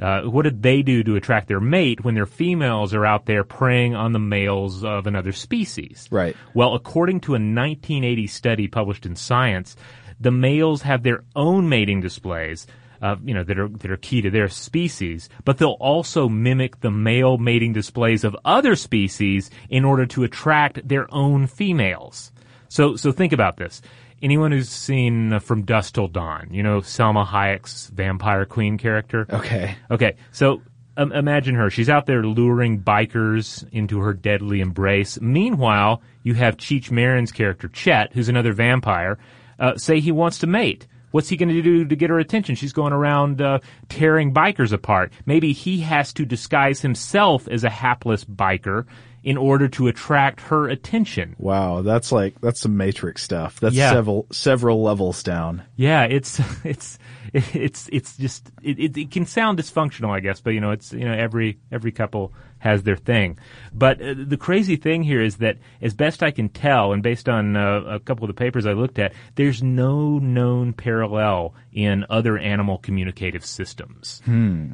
Uh, 0.00 0.22
what 0.22 0.42
did 0.42 0.62
they 0.62 0.82
do 0.82 1.02
to 1.02 1.16
attract 1.16 1.48
their 1.48 1.60
mate 1.60 2.04
when 2.04 2.14
their 2.14 2.26
females 2.26 2.94
are 2.94 3.04
out 3.04 3.26
there 3.26 3.42
preying 3.42 3.96
on 3.96 4.12
the 4.12 4.18
males 4.18 4.84
of 4.84 5.06
another 5.06 5.32
species? 5.32 6.08
Right. 6.10 6.36
Well, 6.54 6.74
according 6.74 7.20
to 7.22 7.32
a 7.32 7.42
1980 7.42 8.26
study 8.28 8.68
published 8.68 9.06
in 9.06 9.16
Science, 9.16 9.76
the 10.20 10.30
males 10.30 10.82
have 10.82 11.02
their 11.02 11.24
own 11.34 11.68
mating 11.68 12.00
displays, 12.00 12.66
uh, 13.02 13.16
you 13.24 13.34
know, 13.34 13.44
that 13.44 13.58
are 13.58 13.68
that 13.68 13.90
are 13.90 13.96
key 13.96 14.22
to 14.22 14.30
their 14.30 14.48
species, 14.48 15.28
but 15.44 15.58
they'll 15.58 15.76
also 15.80 16.28
mimic 16.28 16.80
the 16.80 16.90
male 16.90 17.38
mating 17.38 17.72
displays 17.72 18.24
of 18.24 18.36
other 18.44 18.76
species 18.76 19.50
in 19.68 19.84
order 19.84 20.06
to 20.06 20.24
attract 20.24 20.86
their 20.86 21.12
own 21.12 21.46
females. 21.46 22.32
So, 22.68 22.96
so 22.96 23.12
think 23.12 23.32
about 23.32 23.56
this. 23.56 23.80
Anyone 24.20 24.52
who's 24.52 24.68
seen 24.68 25.32
uh, 25.32 25.38
From 25.38 25.62
Dusk 25.62 25.94
Till 25.94 26.08
Dawn, 26.08 26.48
you 26.50 26.62
know, 26.62 26.80
Salma 26.80 27.26
Hayek's 27.26 27.88
vampire 27.88 28.44
queen 28.44 28.76
character? 28.78 29.26
Okay. 29.30 29.76
Okay, 29.90 30.16
so 30.32 30.60
um, 30.96 31.12
imagine 31.12 31.54
her. 31.54 31.70
She's 31.70 31.88
out 31.88 32.06
there 32.06 32.24
luring 32.24 32.80
bikers 32.80 33.66
into 33.70 34.00
her 34.00 34.12
deadly 34.12 34.60
embrace. 34.60 35.20
Meanwhile, 35.20 36.02
you 36.24 36.34
have 36.34 36.56
Cheech 36.56 36.90
Marin's 36.90 37.30
character, 37.30 37.68
Chet, 37.68 38.12
who's 38.12 38.28
another 38.28 38.52
vampire, 38.52 39.18
uh, 39.60 39.76
say 39.76 40.00
he 40.00 40.10
wants 40.10 40.38
to 40.38 40.46
mate. 40.48 40.88
What's 41.10 41.28
he 41.28 41.36
going 41.36 41.48
to 41.48 41.62
do 41.62 41.84
to 41.84 41.96
get 41.96 42.10
her 42.10 42.18
attention? 42.18 42.54
She's 42.54 42.72
going 42.72 42.92
around 42.92 43.40
uh, 43.40 43.60
tearing 43.88 44.34
bikers 44.34 44.72
apart. 44.72 45.12
Maybe 45.24 45.52
he 45.52 45.80
has 45.80 46.12
to 46.14 46.26
disguise 46.26 46.80
himself 46.80 47.48
as 47.48 47.64
a 47.64 47.70
hapless 47.70 48.24
biker 48.24 48.84
in 49.24 49.36
order 49.36 49.68
to 49.68 49.88
attract 49.88 50.40
her 50.42 50.68
attention. 50.68 51.34
Wow, 51.38 51.82
that's 51.82 52.12
like 52.12 52.40
that's 52.40 52.60
some 52.60 52.76
Matrix 52.76 53.22
stuff. 53.22 53.60
That's 53.60 53.74
Yeah. 53.74 53.92
several 53.92 54.26
several 54.30 54.82
levels 54.82 55.22
down. 55.22 55.62
Yeah, 55.76 56.04
it's 56.04 56.40
it's 56.64 56.98
it's 57.34 57.88
it's 57.92 58.16
just 58.16 58.50
it, 58.62 58.78
it, 58.78 58.96
it 58.96 59.10
can 59.10 59.26
sound 59.26 59.58
dysfunctional, 59.58 60.10
I 60.10 60.20
guess, 60.20 60.40
but 60.40 60.50
you 60.50 60.60
know, 60.60 60.70
it's 60.70 60.92
you 60.92 61.04
know 61.04 61.12
every 61.14 61.58
every 61.72 61.92
couple 61.92 62.32
has 62.60 62.82
their 62.82 62.96
thing. 62.96 63.38
But 63.72 64.02
uh, 64.02 64.14
the 64.16 64.36
crazy 64.36 64.74
thing 64.74 65.04
here 65.04 65.22
is 65.22 65.36
that, 65.36 65.58
as 65.80 65.94
best 65.94 66.24
I 66.24 66.32
can 66.32 66.48
tell, 66.48 66.92
and 66.92 67.04
based 67.04 67.28
on 67.28 67.56
uh, 67.56 67.82
a 67.86 68.00
couple 68.00 68.24
of 68.24 68.28
the 68.28 68.34
papers 68.34 68.66
I 68.66 68.72
looked 68.72 68.98
at, 68.98 69.12
there's 69.36 69.62
no 69.62 70.18
known 70.18 70.72
parallel 70.72 71.54
in 71.72 72.04
other 72.10 72.36
animal 72.36 72.78
communicative 72.78 73.44
systems. 73.44 74.20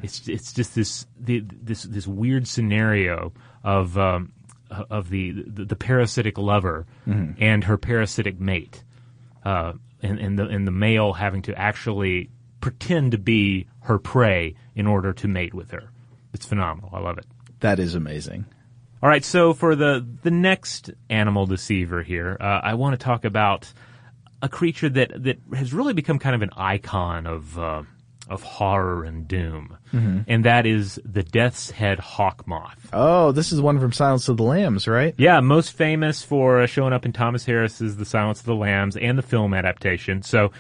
It's 0.02 0.26
it's 0.28 0.52
just 0.54 0.74
this 0.74 1.06
the, 1.20 1.40
this 1.40 1.82
this 1.82 2.06
weird 2.06 2.46
scenario 2.48 3.32
of 3.64 3.98
um, 3.98 4.32
of 4.70 5.08
the, 5.08 5.32
the 5.32 5.64
the 5.64 5.76
parasitic 5.76 6.38
lover 6.38 6.86
and 7.38 7.64
her 7.64 7.76
parasitic 7.76 8.38
mate 8.38 8.84
uh, 9.44 9.72
and, 10.02 10.18
and 10.18 10.38
the 10.38 10.46
and 10.46 10.66
the 10.66 10.72
male 10.72 11.14
having 11.14 11.42
to 11.42 11.58
actually 11.58 12.30
pretend 12.60 13.12
to 13.12 13.18
be 13.18 13.66
her 13.80 13.98
prey 13.98 14.54
in 14.74 14.86
order 14.86 15.12
to 15.12 15.28
mate 15.28 15.54
with 15.54 15.70
her. 15.70 15.90
It's 16.32 16.46
phenomenal. 16.46 16.90
I 16.92 17.00
love 17.00 17.18
it. 17.18 17.26
That 17.60 17.78
is 17.78 17.94
amazing. 17.94 18.46
All 19.02 19.08
right, 19.08 19.24
so 19.24 19.52
for 19.52 19.76
the 19.76 20.06
the 20.22 20.30
next 20.30 20.90
animal 21.10 21.46
deceiver 21.46 22.02
here, 22.02 22.36
uh, 22.40 22.60
I 22.62 22.74
want 22.74 22.98
to 22.98 23.04
talk 23.04 23.24
about 23.24 23.72
a 24.40 24.48
creature 24.48 24.88
that 24.88 25.22
that 25.24 25.38
has 25.54 25.72
really 25.72 25.92
become 25.92 26.18
kind 26.18 26.34
of 26.34 26.42
an 26.42 26.50
icon 26.56 27.26
of 27.26 27.58
uh, 27.58 27.82
of 28.28 28.42
horror 28.42 29.04
and 29.04 29.28
doom, 29.28 29.76
and 29.92 30.44
that 30.44 30.66
is 30.66 31.00
the 31.04 31.22
Death's 31.22 31.70
Head 31.70 31.98
hawk 31.98 32.46
moth. 32.46 32.88
Oh, 32.92 33.32
this 33.32 33.52
is 33.52 33.60
one 33.60 33.78
from 33.78 33.92
Silence 33.92 34.28
of 34.28 34.36
the 34.36 34.42
Lambs, 34.42 34.88
right? 34.88 35.14
Yeah, 35.18 35.40
most 35.40 35.72
famous 35.72 36.22
for 36.22 36.62
uh, 36.62 36.66
showing 36.66 36.92
up 36.92 37.04
in 37.04 37.12
Thomas 37.12 37.44
Harris's 37.44 37.96
The 37.96 38.04
Silence 38.04 38.40
of 38.40 38.46
the 38.46 38.54
Lambs 38.54 38.96
and 38.96 39.18
the 39.18 39.22
film 39.22 39.52
adaptation. 39.54 40.22
So, 40.22 40.52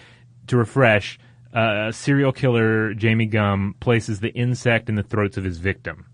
to 0.48 0.56
refresh, 0.56 1.18
uh, 1.54 1.92
serial 1.92 2.32
killer 2.32 2.94
Jamie 2.94 3.26
Gumb 3.26 3.76
places 3.80 4.20
the 4.20 4.32
insect 4.32 4.88
in 4.88 4.96
the 4.96 5.02
throats 5.02 5.36
of 5.36 5.44
his 5.44 5.58
victims. 5.58 6.04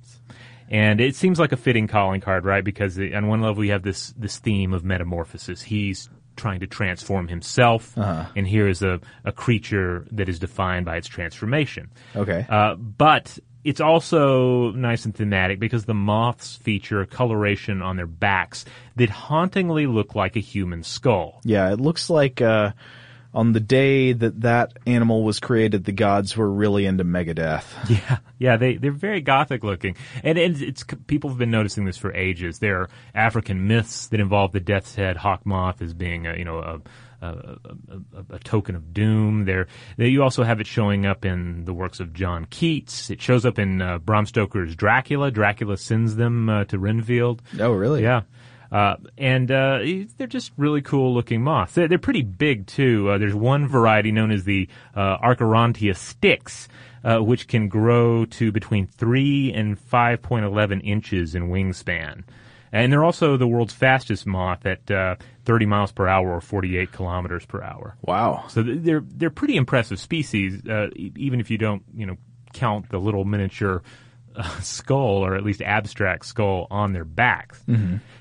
And 0.69 1.01
it 1.01 1.17
seems 1.17 1.41
like 1.41 1.51
a 1.51 1.57
fitting 1.57 1.89
calling 1.89 2.21
card, 2.21 2.45
right? 2.45 2.63
Because 2.63 2.97
on 2.99 3.27
one 3.27 3.41
level 3.41 3.65
you 3.65 3.73
have 3.73 3.83
this 3.83 4.15
this 4.17 4.39
theme 4.39 4.73
of 4.73 4.85
metamorphosis. 4.85 5.63
He's 5.63 6.09
trying 6.41 6.61
to 6.61 6.67
transform 6.67 7.29
himself, 7.29 7.93
and 8.35 8.47
here 8.47 8.67
is 8.69 8.83
a, 8.83 8.99
a 9.25 9.33
creature 9.33 10.07
that 10.13 10.29
is 10.29 10.39
defined 10.39 10.87
by 10.87 10.97
its 10.97 11.07
transformation. 11.07 11.91
Okay. 12.17 12.47
Uh, 12.49 12.75
but 12.77 13.39
it's 13.63 13.81
also 13.81 14.71
nice 14.73 15.05
and 15.05 15.15
thematic 15.15 15.61
because 15.61 15.85
the 15.85 15.95
moths 15.95 16.57
feature 16.57 17.05
coloration 17.05 17.83
on 17.83 17.97
their 17.97 18.07
backs 18.07 18.65
that 18.97 19.11
hauntingly 19.11 19.87
look 19.87 20.15
like 20.15 20.37
a 20.37 20.41
human 20.41 20.83
skull. 20.83 21.41
Yeah, 21.45 21.73
it 21.73 21.81
looks 21.81 22.09
like 22.09 22.41
uh, 22.41 22.73
on 23.33 23.53
the 23.53 23.61
day 23.61 24.13
that 24.13 24.41
that 24.41 24.73
animal 24.87 25.23
was 25.23 25.39
created, 25.39 25.85
the 25.85 25.93
gods 25.93 26.37
were 26.37 26.51
really 26.51 26.87
into 26.87 27.05
Megadeth. 27.05 27.65
Yeah, 27.91 28.19
yeah, 28.39 28.57
they 28.57 28.77
they're 28.77 28.93
very 28.93 29.21
gothic 29.21 29.65
looking, 29.65 29.97
and, 30.23 30.39
and 30.39 30.61
it's 30.61 30.85
people 31.07 31.31
have 31.31 31.39
been 31.39 31.51
noticing 31.51 31.85
this 31.85 31.97
for 31.97 32.13
ages. 32.15 32.59
There 32.59 32.83
are 32.83 32.91
African 33.15 33.67
myths 33.67 34.07
that 34.09 34.21
involve 34.21 34.53
the 34.53 34.61
death's 34.61 34.95
head 34.95 35.17
hawk 35.17 35.45
moth 35.45 35.83
as 35.83 35.93
being 35.93 36.27
a 36.27 36.37
you 36.37 36.45
know 36.45 36.59
a 36.59 36.81
a, 37.23 37.27
a, 37.29 37.59
a, 38.17 38.35
a 38.35 38.39
token 38.39 38.75
of 38.75 38.93
doom. 38.95 39.45
There, 39.45 39.67
there, 39.97 40.07
you 40.07 40.23
also 40.23 40.43
have 40.43 40.61
it 40.61 40.67
showing 40.67 41.07
up 41.07 41.25
in 41.25 41.65
the 41.65 41.75
works 41.75 42.01
of 42.01 42.13
John 42.13 42.47
Keats. 42.47 43.11
It 43.11 43.21
shows 43.21 43.45
up 43.45 43.59
in 43.59 43.83
uh, 43.83 43.99
Bram 43.99 44.27
Stoker's 44.27 44.75
Dracula. 44.75 45.31
Dracula 45.31 45.77
sends 45.77 46.17
them 46.17 46.49
uh, 46.49 46.65
to 46.65 46.79
Renfield. 46.79 47.43
Oh, 47.59 47.73
really? 47.73 48.03
Yeah. 48.03 48.23
Uh, 48.71 48.97
and 49.19 49.51
uh, 49.51 49.81
they're 50.17 50.27
just 50.27 50.53
really 50.57 50.81
cool 50.81 51.13
looking 51.13 51.43
moths. 51.43 51.75
They're, 51.75 51.89
they're 51.89 51.99
pretty 51.99 52.23
big 52.23 52.67
too. 52.67 53.11
Uh, 53.11 53.19
there's 53.19 53.35
one 53.35 53.67
variety 53.67 54.13
known 54.13 54.31
as 54.31 54.45
the 54.45 54.69
uh, 54.95 55.19
Acherontia 55.19 55.97
styx, 55.97 56.69
uh, 57.03 57.19
which 57.19 57.49
can 57.49 57.69
grow 57.69 58.25
to 58.27 58.53
between 58.53 58.87
three 58.87 59.53
and 59.53 59.79
five 59.79 60.23
point 60.23 60.45
eleven 60.45 60.81
inches 60.81 61.35
in 61.35 61.49
wingspan. 61.49 62.23
And 62.73 62.93
they're 62.93 63.05
also 63.05 63.37
the 63.37 63.49
world's 63.49 63.75
fastest 63.75 64.27
moth 64.27 64.65
at 64.65 64.89
uh, 64.91 65.17
30 65.45 65.67
miles 65.67 65.91
per 65.91 66.07
hour 66.07 66.37
or 66.37 66.41
48 66.41 66.93
kilometers 66.93 67.45
per 67.45 67.61
hour. 67.61 67.97
Wow. 68.03 68.45
So 68.49 68.63
they're 68.63 69.03
they're 69.05 69.31
pretty 69.31 69.57
impressive 69.57 69.99
species, 69.99 70.65
uh, 70.67 70.89
even 70.95 71.41
if 71.41 71.51
you 71.51 71.59
don't 71.59 71.83
you 71.95 72.07
know 72.07 72.17
count 72.53 72.89
the 72.91 72.99
little 72.99 73.25
miniature 73.25 73.83
uh, 74.41 74.61
skull 74.61 75.25
or 75.25 75.35
at 75.37 75.45
least 75.45 75.63
abstract 75.63 76.27
skull 76.27 76.67
on 76.71 76.93
their 76.93 77.05
backs. 77.05 77.63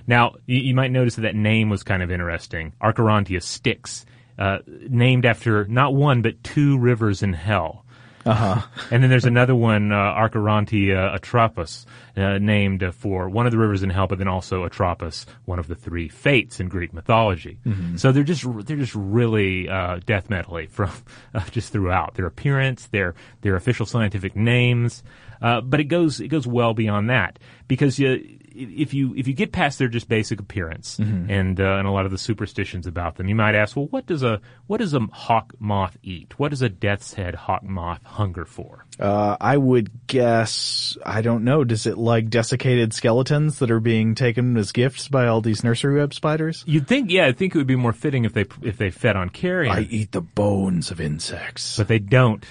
Now 0.08 0.36
you, 0.46 0.60
you 0.60 0.76
might 0.76 0.92
notice 0.92 1.16
that 1.16 1.22
that 1.22 1.36
name 1.36 1.70
was 1.70 1.84
kind 1.84 2.04
of 2.04 2.12
interesting. 2.12 2.74
Acherontia 2.82 3.42
Styx, 3.42 4.06
uh, 4.38 4.60
named 4.68 5.26
after 5.26 5.66
not 5.66 5.94
one 5.94 6.22
but 6.22 6.44
two 6.44 6.78
rivers 6.78 7.24
in 7.24 7.34
hell. 7.34 7.86
Uh-huh. 8.26 8.62
And 8.92 9.04
then 9.04 9.10
there's 9.10 9.26
another 9.26 9.56
one, 9.56 9.92
uh, 9.92 9.96
Acherontia 9.96 11.14
Atropos, 11.14 11.86
uh, 12.18 12.38
named 12.40 12.84
uh, 12.84 12.92
for 12.92 13.30
one 13.30 13.46
of 13.46 13.52
the 13.52 13.58
rivers 13.58 13.84
in 13.84 13.90
hell, 13.90 14.08
but 14.08 14.18
then 14.18 14.28
also 14.28 14.66
Atropos, 14.66 15.26
one 15.46 15.60
of 15.60 15.68
the 15.68 15.76
three 15.76 16.10
fates 16.10 16.60
in 16.60 16.70
Greek 16.70 16.92
mythology. 16.94 17.60
So 17.98 18.12
they're 18.12 18.24
just 18.24 18.46
they're 18.66 18.78
just 18.78 18.96
really 18.96 19.70
uh, 19.70 20.00
death 20.06 20.30
metally 20.30 20.70
from 20.78 20.92
uh, 21.34 21.46
just 21.52 21.72
throughout 21.72 22.16
their 22.16 22.26
appearance, 22.26 22.88
their 22.88 23.16
their 23.42 23.56
official 23.56 23.86
scientific 23.86 24.36
names. 24.36 25.04
Uh, 25.42 25.62
but 25.62 25.80
it 25.80 25.86
goes 25.86 26.20
it 26.20 26.28
goes 26.28 26.46
well 26.46 26.74
beyond 26.74 27.10
that 27.10 27.40
because 27.68 27.98
you, 27.98 28.38
if 28.52 28.94
you 28.94 29.14
if 29.16 29.26
you 29.28 29.34
get 29.34 29.52
past 29.54 29.80
their 29.80 29.88
just 29.88 30.10
basic 30.10 30.40
appearance 30.42 30.98
and 31.00 31.60
uh, 31.62 31.76
and 31.78 31.88
a 31.88 31.92
lot 31.92 32.06
of 32.06 32.12
the 32.12 32.18
superstitions 32.18 32.86
about 32.88 33.16
them, 33.16 33.28
you 33.30 33.36
might 33.36 33.56
ask, 33.56 33.76
well, 33.78 33.86
what 33.86 34.06
does 34.06 34.22
a 34.24 34.42
what 34.68 34.78
does 34.80 34.94
a 34.94 35.00
hawk 35.14 35.54
moth 35.60 35.98
eat? 36.04 36.38
What 36.38 36.50
does 36.50 36.62
a 36.62 36.68
death's 36.68 37.14
head 37.14 37.36
hawk 37.36 37.64
moth 37.64 38.04
hunger 38.04 38.44
for? 38.44 38.86
Uh, 39.00 39.38
I 39.40 39.56
would 39.56 40.08
guess, 40.08 40.98
I 41.06 41.22
don't 41.22 41.46
know, 41.46 41.64
does 41.64 41.86
it 41.86 41.98
like 41.98 42.30
desiccated 42.30 42.94
skeletons 42.94 43.60
that 43.60 43.72
are 43.72 43.80
being 43.80 44.16
taken 44.16 44.58
as 44.58 44.74
gifts 44.74 45.08
by 45.08 45.28
all 45.28 45.40
these 45.40 45.64
nursery 45.64 45.98
web 46.00 46.14
spiders? 46.14 46.64
You'd 46.68 46.88
think, 46.88 47.12
yeah, 47.12 47.28
I 47.28 47.32
think 47.32 47.56
it 47.56 47.58
would 47.58 47.68
be 47.68 47.78
more 47.78 47.94
fitting 47.94 48.26
if 48.26 48.34
they 48.34 48.46
if 48.62 48.78
they 48.78 48.90
fed 48.90 49.16
on 49.16 49.30
carrion, 49.30 49.74
I 49.74 49.82
eat 49.90 50.12
the 50.12 50.22
bones 50.22 50.92
of 50.92 51.00
insects. 51.00 51.78
but 51.78 51.88
they 51.88 52.00
don't. 52.00 52.44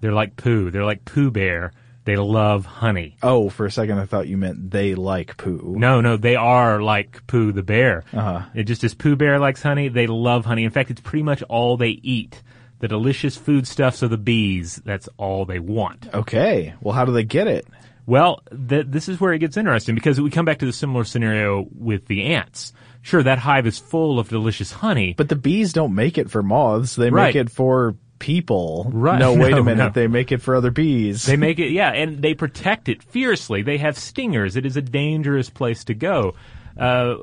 They're 0.00 0.12
like 0.12 0.36
poo. 0.36 0.70
They're 0.70 0.84
like 0.84 1.04
Pooh 1.04 1.32
Bear. 1.32 1.72
They 2.08 2.16
love 2.16 2.64
honey. 2.64 3.18
oh, 3.22 3.50
for 3.50 3.66
a 3.66 3.70
second 3.70 3.98
I 3.98 4.06
thought 4.06 4.28
you 4.28 4.38
meant 4.38 4.70
they 4.70 4.94
like 4.94 5.36
poo. 5.36 5.74
No, 5.76 6.00
no, 6.00 6.16
they 6.16 6.36
are 6.36 6.80
like 6.80 7.26
Pooh 7.26 7.52
the 7.52 7.62
bear. 7.62 8.02
Uh-huh. 8.14 8.46
It 8.54 8.64
just 8.64 8.82
as 8.82 8.94
Pooh 8.94 9.14
Bear 9.14 9.38
likes 9.38 9.62
honey, 9.62 9.88
they 9.88 10.06
love 10.06 10.46
honey. 10.46 10.64
In 10.64 10.70
fact, 10.70 10.90
it's 10.90 11.02
pretty 11.02 11.22
much 11.22 11.42
all 11.42 11.76
they 11.76 11.90
eat. 11.90 12.42
The 12.78 12.88
delicious 12.88 13.36
foodstuffs 13.36 14.00
of 14.00 14.08
the 14.08 14.16
bees, 14.16 14.76
that's 14.86 15.08
all 15.18 15.44
they 15.44 15.58
want. 15.58 16.08
Okay. 16.14 16.72
Well, 16.80 16.94
how 16.94 17.04
do 17.04 17.12
they 17.12 17.24
get 17.24 17.46
it? 17.46 17.66
Well, 18.06 18.40
th- 18.68 18.86
this 18.88 19.10
is 19.10 19.20
where 19.20 19.34
it 19.34 19.40
gets 19.40 19.58
interesting 19.58 19.94
because 19.94 20.18
we 20.18 20.30
come 20.30 20.46
back 20.46 20.60
to 20.60 20.66
the 20.66 20.72
similar 20.72 21.04
scenario 21.04 21.66
with 21.76 22.06
the 22.06 22.24
ants. 22.34 22.72
Sure, 23.02 23.22
that 23.22 23.38
hive 23.38 23.66
is 23.66 23.78
full 23.78 24.18
of 24.18 24.30
delicious 24.30 24.72
honey, 24.72 25.12
But 25.14 25.28
the 25.28 25.36
bees 25.36 25.74
don't 25.74 25.94
make 25.94 26.16
it 26.16 26.30
for 26.30 26.42
moths. 26.42 26.96
They 26.96 27.10
Right. 27.10 27.34
make 27.34 27.36
it 27.36 27.50
for 27.50 27.96
people. 28.18 28.88
Right. 28.92 29.18
No, 29.18 29.34
wait 29.34 29.50
No, 29.52 29.58
a 29.58 29.64
minute. 29.64 29.84
no. 29.84 29.90
They 29.90 30.06
make 30.06 30.32
it 30.32 30.42
for 30.42 30.54
other 30.56 30.70
bees. 30.70 31.24
They 31.26 31.36
make 31.36 31.58
it, 31.58 31.70
yeah, 31.70 31.90
and 31.92 32.20
they 32.22 32.34
protect 32.34 32.88
it 32.88 33.02
fiercely. 33.02 33.62
They 33.62 33.78
have 33.78 33.96
stingers. 33.98 34.56
It 34.56 34.64
is 34.66 34.76
a 34.76 34.82
dangerous 34.82 35.50
place 35.50 35.84
to 35.84 35.94
go. 35.94 36.34
Uh, 36.78 37.14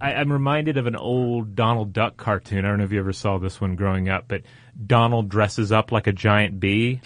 I, 0.00 0.14
I'm 0.14 0.30
reminded 0.32 0.76
of 0.76 0.86
an 0.86 0.96
old 0.96 1.54
Donald 1.54 1.92
Duck 1.92 2.16
cartoon. 2.16 2.64
I 2.64 2.68
don't 2.68 2.78
know 2.78 2.84
if 2.84 2.92
you 2.92 3.00
ever 3.00 3.12
saw 3.12 3.38
this 3.38 3.60
one 3.60 3.74
growing 3.76 4.08
up, 4.08 4.24
but 4.28 4.42
Donald 4.86 5.28
dresses 5.28 5.72
up 5.72 5.90
like 5.90 6.06
a 6.06 6.12
giant 6.12 6.60
bee 6.60 7.00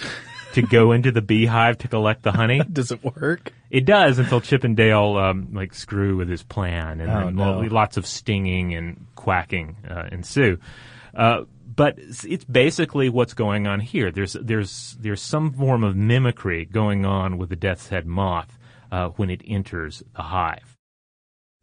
to 0.54 0.62
go 0.62 0.92
into 0.92 1.10
the 1.12 1.22
beehive 1.22 1.78
to 1.78 1.88
collect 1.88 2.22
the 2.22 2.32
honey. 2.32 2.60
Does 2.72 2.90
it 2.92 3.02
work? 3.02 3.52
It 3.70 3.86
does 3.86 4.18
until 4.18 4.42
Chip 4.42 4.64
and 4.64 4.76
Dale 4.76 5.16
um, 5.16 5.48
like 5.54 5.72
screw 5.72 6.16
with 6.16 6.28
his 6.28 6.42
plan, 6.42 7.00
and 7.00 7.10
Oh, 7.10 7.24
then 7.24 7.36
no. 7.36 7.60
lots 7.60 7.96
of 7.96 8.04
stinging 8.06 8.74
and 8.74 9.06
quacking 9.16 9.76
uh, 9.88 10.08
ensue. 10.12 10.58
Uh, 11.14 11.44
but 11.74 11.98
it's 11.98 12.44
basically 12.44 13.08
what's 13.08 13.34
going 13.34 13.66
on 13.66 13.80
here. 13.80 14.10
There's 14.10 14.34
there's 14.34 14.96
there's 15.00 15.22
some 15.22 15.52
form 15.52 15.84
of 15.84 15.96
mimicry 15.96 16.64
going 16.64 17.04
on 17.04 17.38
with 17.38 17.48
the 17.48 17.56
death's 17.56 17.88
head 17.88 18.06
moth 18.06 18.58
uh, 18.90 19.08
when 19.10 19.30
it 19.30 19.42
enters 19.46 20.02
the 20.14 20.22
hive. 20.22 20.76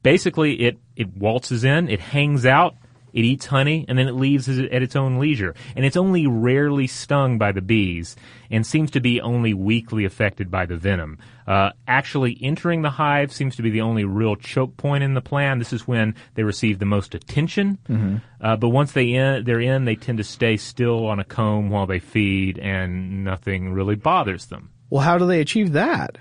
Basically, 0.01 0.61
it 0.61 0.77
it 0.95 1.15
waltzes 1.15 1.63
in, 1.63 1.89
it 1.89 1.99
hangs 1.99 2.45
out, 2.45 2.75
It 3.13 3.25
eats 3.25 3.47
honey 3.47 3.85
and 3.87 3.97
then 3.97 4.07
it 4.07 4.15
leaves 4.15 4.47
at 4.47 4.81
its 4.81 4.95
own 4.95 5.19
leisure. 5.19 5.55
And 5.75 5.85
it's 5.85 5.97
only 5.97 6.27
rarely 6.27 6.87
stung 6.87 7.37
by 7.37 7.51
the 7.51 7.61
bees 7.61 8.15
and 8.51 8.65
seems 8.65 8.91
to 8.91 8.99
be 8.99 9.21
only 9.21 9.53
weakly 9.53 10.05
affected 10.05 10.49
by 10.49 10.65
the 10.65 10.77
venom. 10.77 11.17
Uh, 11.47 11.71
actually 11.87 12.37
entering 12.41 12.81
the 12.81 12.89
hive 12.89 13.33
seems 13.33 13.55
to 13.55 13.61
be 13.61 13.69
the 13.69 13.81
only 13.81 14.05
real 14.05 14.35
choke 14.35 14.77
point 14.77 15.03
in 15.03 15.13
the 15.13 15.21
plan. 15.21 15.59
This 15.59 15.73
is 15.73 15.87
when 15.87 16.15
they 16.35 16.43
receive 16.43 16.79
the 16.79 16.85
most 16.85 17.15
attention. 17.15 17.79
Mm-hmm. 17.89 18.17
Uh, 18.39 18.55
but 18.55 18.69
once 18.69 18.91
they 18.91 19.13
in, 19.13 19.43
they're 19.43 19.59
in, 19.59 19.85
they 19.85 19.95
tend 19.95 20.19
to 20.19 20.23
stay 20.23 20.57
still 20.57 21.07
on 21.07 21.19
a 21.19 21.23
comb 21.23 21.69
while 21.69 21.87
they 21.87 21.99
feed 21.99 22.59
and 22.59 23.23
nothing 23.23 23.73
really 23.73 23.95
bothers 23.95 24.45
them. 24.45 24.69
Well, 24.89 25.01
how 25.01 25.17
do 25.17 25.27
they 25.27 25.41
achieve 25.41 25.73
that? 25.73 26.17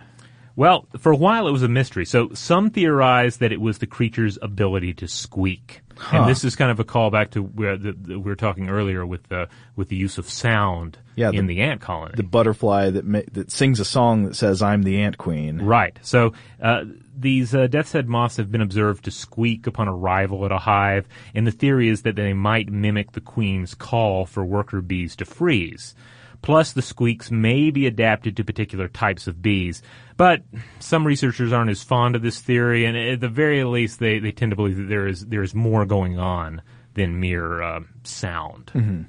Well, 0.58 0.88
for 0.98 1.12
a 1.12 1.16
while 1.16 1.46
it 1.46 1.52
was 1.52 1.62
a 1.62 1.68
mystery. 1.68 2.04
So 2.04 2.30
some 2.34 2.70
theorized 2.70 3.38
that 3.38 3.52
it 3.52 3.60
was 3.60 3.78
the 3.78 3.86
creature's 3.86 4.38
ability 4.42 4.92
to 4.94 5.06
squeak. 5.06 5.82
Huh. 5.98 6.18
And 6.18 6.30
this 6.30 6.44
is 6.44 6.54
kind 6.54 6.70
of 6.70 6.78
a 6.78 6.84
callback 6.84 7.30
to 7.30 7.42
where 7.42 7.76
the, 7.76 7.92
the, 7.92 8.18
we 8.18 8.30
were 8.30 8.36
talking 8.36 8.68
earlier 8.68 9.04
with 9.04 9.24
the 9.28 9.48
with 9.74 9.88
the 9.88 9.96
use 9.96 10.16
of 10.16 10.30
sound 10.30 10.98
yeah, 11.16 11.30
in 11.30 11.46
the, 11.46 11.56
the, 11.56 11.60
ant 11.60 11.80
colony. 11.80 12.14
The 12.16 12.22
butterfly 12.22 12.90
that 12.90 13.04
ma- 13.04 13.22
that 13.32 13.50
sings 13.50 13.80
a 13.80 13.84
song 13.84 14.24
that 14.24 14.36
says 14.36 14.62
"I'm 14.62 14.84
the 14.84 15.00
ant 15.02 15.18
queen." 15.18 15.60
Right. 15.60 15.98
So 16.02 16.34
uh, 16.62 16.84
these 17.16 17.54
uh, 17.54 17.66
death's 17.66 17.92
head 17.92 18.08
moths 18.08 18.36
have 18.36 18.52
been 18.52 18.60
observed 18.60 19.04
to 19.06 19.10
squeak 19.10 19.66
upon 19.66 19.88
arrival 19.88 20.44
at 20.44 20.52
a 20.52 20.58
hive, 20.58 21.08
and 21.34 21.46
the 21.46 21.52
theory 21.52 21.88
is 21.88 22.02
that 22.02 22.14
they 22.14 22.32
might 22.32 22.70
mimic 22.70 23.12
the 23.12 23.20
queen's 23.20 23.74
call 23.74 24.24
for 24.24 24.44
worker 24.44 24.80
bees 24.80 25.16
to 25.16 25.24
freeze. 25.24 25.94
Plus, 26.42 26.72
the 26.72 26.82
squeaks 26.82 27.30
may 27.30 27.70
be 27.70 27.86
adapted 27.86 28.36
to 28.36 28.44
particular 28.44 28.88
types 28.88 29.26
of 29.26 29.42
bees. 29.42 29.82
But 30.16 30.42
some 30.78 31.06
researchers 31.06 31.52
aren't 31.52 31.70
as 31.70 31.82
fond 31.82 32.16
of 32.16 32.22
this 32.22 32.40
theory, 32.40 32.84
and 32.84 32.96
at 32.96 33.20
the 33.20 33.28
very 33.28 33.64
least, 33.64 33.98
they, 33.98 34.18
they 34.18 34.32
tend 34.32 34.50
to 34.50 34.56
believe 34.56 34.76
that 34.76 34.88
there 34.88 35.06
is 35.06 35.26
there 35.26 35.42
is 35.42 35.54
more 35.54 35.84
going 35.84 36.18
on 36.18 36.62
than 36.94 37.20
mere 37.20 37.62
uh, 37.62 37.80
sound. 38.04 38.66
Mm-hmm. 38.74 39.02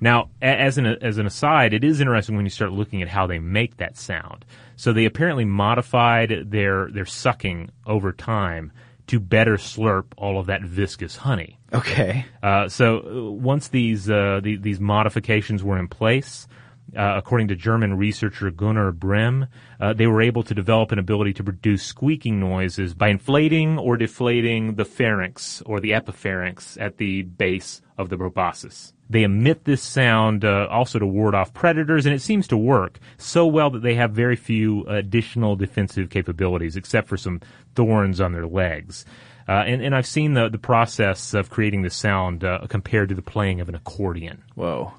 Now, 0.00 0.30
as 0.42 0.78
an 0.78 0.86
as 0.86 1.18
an 1.18 1.26
aside, 1.26 1.72
it 1.72 1.84
is 1.84 2.00
interesting 2.00 2.34
when 2.34 2.44
you 2.44 2.50
start 2.50 2.72
looking 2.72 3.02
at 3.02 3.08
how 3.08 3.28
they 3.28 3.38
make 3.38 3.76
that 3.76 3.96
sound. 3.96 4.44
So 4.74 4.92
they 4.92 5.04
apparently 5.04 5.44
modified 5.44 6.50
their 6.50 6.90
their 6.90 7.06
sucking 7.06 7.70
over 7.86 8.12
time 8.12 8.72
to 9.06 9.20
better 9.20 9.56
slurp 9.56 10.06
all 10.16 10.40
of 10.40 10.46
that 10.46 10.62
viscous 10.62 11.16
honey. 11.16 11.58
Okay. 11.72 12.26
Uh, 12.42 12.68
so 12.68 12.98
uh, 12.98 13.30
once 13.30 13.68
these 13.68 14.10
uh, 14.10 14.40
the, 14.42 14.56
these 14.56 14.80
modifications 14.80 15.62
were 15.62 15.78
in 15.78 15.86
place, 15.86 16.48
uh, 16.96 17.14
according 17.16 17.48
to 17.48 17.56
German 17.56 17.96
researcher 17.96 18.50
Gunnar 18.50 18.92
Brehm, 18.92 19.46
uh, 19.80 19.92
they 19.92 20.06
were 20.06 20.22
able 20.22 20.42
to 20.42 20.54
develop 20.54 20.92
an 20.92 20.98
ability 20.98 21.32
to 21.34 21.44
produce 21.44 21.82
squeaking 21.82 22.38
noises 22.38 22.94
by 22.94 23.08
inflating 23.08 23.78
or 23.78 23.96
deflating 23.96 24.74
the 24.74 24.84
pharynx 24.84 25.62
or 25.66 25.80
the 25.80 25.92
epipharynx 25.92 26.80
at 26.80 26.98
the 26.98 27.22
base 27.22 27.80
of 27.98 28.08
the 28.08 28.16
proboscis. 28.16 28.92
They 29.08 29.24
emit 29.24 29.64
this 29.64 29.82
sound 29.82 30.44
uh, 30.44 30.68
also 30.70 30.98
to 30.98 31.06
ward 31.06 31.34
off 31.34 31.52
predators, 31.52 32.06
and 32.06 32.14
it 32.14 32.22
seems 32.22 32.48
to 32.48 32.56
work 32.56 32.98
so 33.18 33.46
well 33.46 33.68
that 33.70 33.82
they 33.82 33.94
have 33.94 34.12
very 34.12 34.36
few 34.36 34.86
additional 34.86 35.54
defensive 35.54 36.08
capabilities, 36.08 36.76
except 36.76 37.08
for 37.08 37.18
some 37.18 37.40
thorns 37.74 38.20
on 38.20 38.32
their 38.32 38.46
legs. 38.46 39.04
Uh, 39.48 39.64
and, 39.66 39.82
and 39.82 39.94
I've 39.94 40.06
seen 40.06 40.34
the, 40.34 40.48
the 40.48 40.58
process 40.58 41.34
of 41.34 41.50
creating 41.50 41.82
this 41.82 41.96
sound 41.96 42.44
uh, 42.44 42.60
compared 42.68 43.08
to 43.10 43.14
the 43.14 43.22
playing 43.22 43.60
of 43.60 43.68
an 43.68 43.74
accordion. 43.74 44.44
Whoa. 44.54 44.94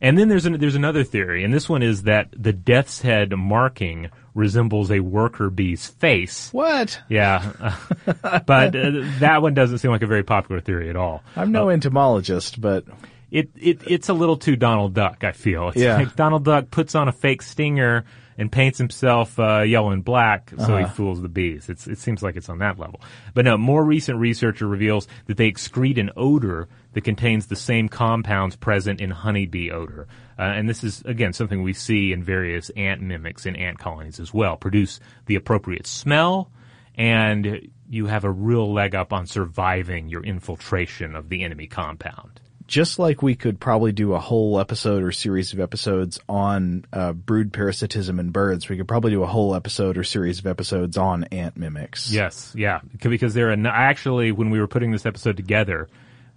And 0.00 0.18
then 0.18 0.28
there's 0.28 0.46
an, 0.46 0.58
there's 0.58 0.74
another 0.74 1.04
theory, 1.04 1.44
and 1.44 1.54
this 1.54 1.68
one 1.68 1.82
is 1.82 2.02
that 2.02 2.28
the 2.32 2.52
death's 2.52 3.00
head 3.00 3.32
marking 3.36 4.10
resembles 4.34 4.90
a 4.90 5.00
worker 5.00 5.48
bee's 5.48 5.86
face. 5.86 6.52
What? 6.52 7.00
Yeah, 7.08 7.76
but 8.46 8.76
uh, 8.76 8.90
that 9.20 9.40
one 9.40 9.54
doesn't 9.54 9.78
seem 9.78 9.90
like 9.90 10.02
a 10.02 10.06
very 10.06 10.22
popular 10.22 10.60
theory 10.60 10.90
at 10.90 10.96
all. 10.96 11.22
I'm 11.34 11.50
no 11.50 11.70
uh, 11.70 11.72
entomologist, 11.72 12.60
but 12.60 12.84
it, 13.30 13.50
it 13.56 13.80
it's 13.86 14.08
a 14.08 14.14
little 14.14 14.36
too 14.36 14.56
Donald 14.56 14.94
Duck. 14.94 15.24
I 15.24 15.32
feel 15.32 15.68
it's 15.68 15.78
yeah. 15.78 15.96
like 15.96 16.14
Donald 16.14 16.44
Duck 16.44 16.70
puts 16.70 16.94
on 16.94 17.08
a 17.08 17.12
fake 17.12 17.42
stinger 17.42 18.04
and 18.38 18.52
paints 18.52 18.78
himself 18.78 19.38
uh, 19.38 19.62
yellow 19.62 19.90
and 19.90 20.04
black 20.04 20.50
so 20.50 20.64
uh-huh. 20.64 20.76
he 20.76 20.84
fools 20.84 21.22
the 21.22 21.28
bees. 21.28 21.68
It's, 21.68 21.86
it 21.86 21.98
seems 21.98 22.22
like 22.22 22.36
it's 22.36 22.48
on 22.48 22.58
that 22.58 22.78
level. 22.78 23.00
But 23.34 23.46
no, 23.46 23.56
more 23.56 23.84
recent 23.84 24.18
research 24.18 24.60
reveals 24.60 25.08
that 25.26 25.36
they 25.36 25.50
excrete 25.50 25.98
an 25.98 26.10
odor 26.16 26.68
that 26.96 27.04
contains 27.04 27.44
the 27.44 27.56
same 27.56 27.90
compounds 27.90 28.56
present 28.56 29.02
in 29.02 29.10
honeybee 29.10 29.70
odor. 29.70 30.08
Uh, 30.38 30.44
and 30.44 30.66
this 30.66 30.82
is, 30.82 31.02
again, 31.02 31.34
something 31.34 31.62
we 31.62 31.74
see 31.74 32.10
in 32.10 32.24
various 32.24 32.70
ant 32.70 33.02
mimics 33.02 33.44
in 33.44 33.54
ant 33.54 33.78
colonies 33.78 34.18
as 34.18 34.32
well. 34.32 34.56
Produce 34.56 34.98
the 35.26 35.34
appropriate 35.34 35.86
smell, 35.86 36.50
and 36.94 37.68
you 37.86 38.06
have 38.06 38.24
a 38.24 38.30
real 38.30 38.72
leg 38.72 38.94
up 38.94 39.12
on 39.12 39.26
surviving 39.26 40.08
your 40.08 40.24
infiltration 40.24 41.14
of 41.14 41.28
the 41.28 41.44
enemy 41.44 41.66
compound 41.66 42.40
just 42.66 42.98
like 42.98 43.22
we 43.22 43.36
could 43.36 43.60
probably 43.60 43.92
do 43.92 44.14
a 44.14 44.18
whole 44.18 44.58
episode 44.58 45.04
or 45.04 45.12
series 45.12 45.52
of 45.52 45.60
episodes 45.60 46.18
on 46.28 46.84
uh, 46.92 47.12
brood 47.12 47.52
parasitism 47.52 48.18
in 48.18 48.30
birds, 48.30 48.68
we 48.68 48.76
could 48.76 48.88
probably 48.88 49.12
do 49.12 49.22
a 49.22 49.26
whole 49.26 49.54
episode 49.54 49.96
or 49.96 50.02
series 50.02 50.40
of 50.40 50.48
episodes 50.48 50.96
on 50.96 51.22
ant 51.24 51.56
mimics. 51.56 52.10
Yes, 52.10 52.52
yeah, 52.56 52.80
because 53.00 53.34
they're 53.34 53.52
actually 53.68 54.32
when 54.32 54.50
we 54.50 54.58
were 54.58 54.66
putting 54.66 54.90
this 54.90 55.06
episode 55.06 55.36
together, 55.36 55.88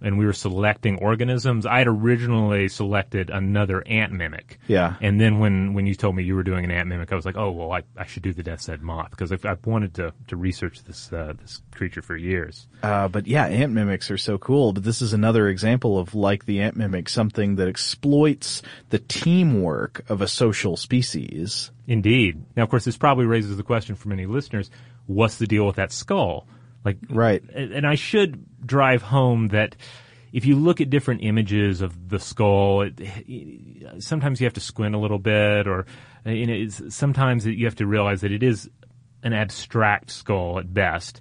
and 0.02 0.18
we 0.18 0.24
were 0.24 0.32
selecting 0.32 0.98
organisms, 0.98 1.66
I 1.66 1.78
had 1.78 1.86
originally 1.86 2.68
selected 2.68 3.30
another 3.30 3.86
ant 3.86 4.12
mimic. 4.12 4.58
Yeah. 4.66 4.96
And 5.00 5.20
then 5.20 5.38
when, 5.38 5.74
when 5.74 5.86
you 5.86 5.94
told 5.94 6.16
me 6.16 6.22
you 6.22 6.34
were 6.34 6.42
doing 6.42 6.64
an 6.64 6.70
ant 6.70 6.88
mimic, 6.88 7.12
I 7.12 7.16
was 7.16 7.26
like, 7.26 7.36
oh, 7.36 7.50
well, 7.50 7.72
I, 7.72 7.82
I 7.96 8.06
should 8.06 8.22
do 8.22 8.32
the 8.32 8.42
death's 8.42 8.66
head 8.66 8.82
moth 8.82 9.10
because 9.10 9.32
I've, 9.32 9.44
I've, 9.44 9.64
wanted 9.66 9.94
to, 9.94 10.12
to 10.28 10.36
research 10.36 10.82
this, 10.84 11.12
uh, 11.12 11.34
this 11.40 11.62
creature 11.72 12.02
for 12.02 12.16
years. 12.16 12.66
Uh, 12.82 13.08
but 13.08 13.26
yeah, 13.26 13.46
ant 13.46 13.72
mimics 13.72 14.10
are 14.10 14.18
so 14.18 14.38
cool. 14.38 14.72
But 14.72 14.84
this 14.84 15.02
is 15.02 15.12
another 15.12 15.48
example 15.48 15.98
of 15.98 16.14
like 16.14 16.46
the 16.46 16.60
ant 16.60 16.76
mimic, 16.76 17.08
something 17.08 17.56
that 17.56 17.68
exploits 17.68 18.62
the 18.88 18.98
teamwork 18.98 20.02
of 20.08 20.22
a 20.22 20.28
social 20.28 20.76
species. 20.76 21.70
Indeed. 21.86 22.44
Now, 22.56 22.62
of 22.62 22.70
course, 22.70 22.84
this 22.84 22.96
probably 22.96 23.26
raises 23.26 23.56
the 23.56 23.62
question 23.62 23.96
for 23.96 24.08
many 24.08 24.26
listeners, 24.26 24.70
what's 25.06 25.38
the 25.38 25.46
deal 25.46 25.66
with 25.66 25.76
that 25.76 25.92
skull? 25.92 26.46
Like, 26.84 26.98
right. 27.08 27.42
And 27.50 27.86
I 27.86 27.94
should 27.94 28.66
drive 28.66 29.02
home 29.02 29.48
that 29.48 29.76
if 30.32 30.44
you 30.46 30.56
look 30.56 30.80
at 30.80 30.90
different 30.90 31.22
images 31.22 31.80
of 31.80 32.08
the 32.08 32.18
skull, 32.18 32.82
it, 32.82 32.94
it, 32.98 34.02
sometimes 34.02 34.40
you 34.40 34.46
have 34.46 34.54
to 34.54 34.60
squint 34.60 34.94
a 34.94 34.98
little 34.98 35.18
bit, 35.18 35.66
or 35.66 35.86
you 36.24 36.46
know, 36.46 36.68
sometimes 36.88 37.46
you 37.46 37.64
have 37.66 37.76
to 37.76 37.86
realize 37.86 38.20
that 38.20 38.32
it 38.32 38.42
is 38.42 38.70
an 39.22 39.32
abstract 39.32 40.10
skull 40.10 40.58
at 40.58 40.72
best. 40.72 41.20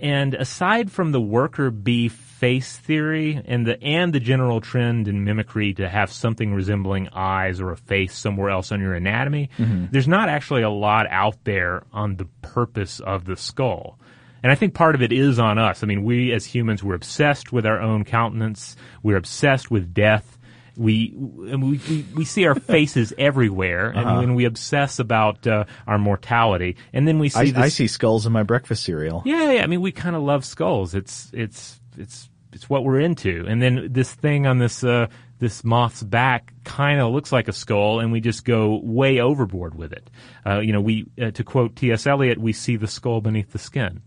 And 0.00 0.34
aside 0.34 0.92
from 0.92 1.10
the 1.10 1.20
worker 1.20 1.70
bee 1.70 2.08
face 2.08 2.76
theory 2.76 3.42
and 3.44 3.66
the 3.66 3.82
and 3.82 4.12
the 4.12 4.20
general 4.20 4.60
trend 4.60 5.08
in 5.08 5.24
mimicry 5.24 5.74
to 5.74 5.88
have 5.88 6.12
something 6.12 6.54
resembling 6.54 7.08
eyes 7.12 7.60
or 7.60 7.72
a 7.72 7.76
face 7.76 8.16
somewhere 8.16 8.50
else 8.50 8.70
on 8.70 8.80
your 8.80 8.94
anatomy, 8.94 9.50
mm-hmm. 9.58 9.86
there's 9.90 10.06
not 10.06 10.28
actually 10.28 10.62
a 10.62 10.70
lot 10.70 11.06
out 11.10 11.42
there 11.44 11.82
on 11.92 12.16
the 12.16 12.26
purpose 12.42 13.00
of 13.00 13.24
the 13.24 13.36
skull. 13.36 13.98
And 14.42 14.52
I 14.52 14.54
think 14.54 14.74
part 14.74 14.94
of 14.94 15.02
it 15.02 15.12
is 15.12 15.38
on 15.38 15.58
us. 15.58 15.82
I 15.82 15.86
mean, 15.86 16.04
we 16.04 16.32
as 16.32 16.44
humans, 16.44 16.82
we're 16.82 16.94
obsessed 16.94 17.52
with 17.52 17.66
our 17.66 17.80
own 17.80 18.04
countenance. 18.04 18.76
We're 19.02 19.16
obsessed 19.16 19.70
with 19.70 19.92
death. 19.92 20.38
We 20.76 21.12
we, 21.16 21.56
we, 21.56 22.06
we 22.14 22.24
see 22.24 22.46
our 22.46 22.54
faces 22.60 23.12
everywhere, 23.18 23.88
and, 23.88 24.06
uh-huh. 24.06 24.32
we 24.34 24.44
obsess 24.44 25.00
about 25.00 25.44
uh, 25.46 25.64
our 25.88 25.98
mortality. 25.98 26.76
And 26.92 27.06
then 27.06 27.18
we 27.18 27.30
see. 27.30 27.40
I, 27.40 27.44
this, 27.46 27.56
I 27.56 27.68
see 27.68 27.88
skulls 27.88 28.26
in 28.26 28.32
my 28.32 28.44
breakfast 28.44 28.84
cereal. 28.84 29.22
Yeah, 29.24 29.52
yeah. 29.52 29.64
I 29.64 29.66
mean, 29.66 29.80
we 29.80 29.90
kind 29.90 30.14
of 30.14 30.22
love 30.22 30.44
skulls. 30.44 30.94
It's 30.94 31.30
it's 31.32 31.80
it's 31.96 32.30
it's 32.52 32.70
what 32.70 32.84
we're 32.84 33.00
into. 33.00 33.44
And 33.48 33.60
then 33.60 33.88
this 33.90 34.12
thing 34.14 34.46
on 34.46 34.58
this 34.58 34.84
uh, 34.84 35.08
this 35.40 35.64
moth's 35.64 36.04
back 36.04 36.52
kind 36.62 37.00
of 37.00 37.12
looks 37.12 37.32
like 37.32 37.48
a 37.48 37.52
skull, 37.52 37.98
and 37.98 38.12
we 38.12 38.20
just 38.20 38.44
go 38.44 38.80
way 38.80 39.18
overboard 39.18 39.74
with 39.74 39.92
it. 39.92 40.08
Uh, 40.46 40.60
you 40.60 40.72
know, 40.72 40.80
we 40.80 41.06
uh, 41.20 41.32
to 41.32 41.42
quote 41.42 41.74
T.S. 41.74 42.06
Eliot, 42.06 42.38
we 42.38 42.52
see 42.52 42.76
the 42.76 42.86
skull 42.86 43.20
beneath 43.20 43.50
the 43.50 43.58
skin 43.58 44.00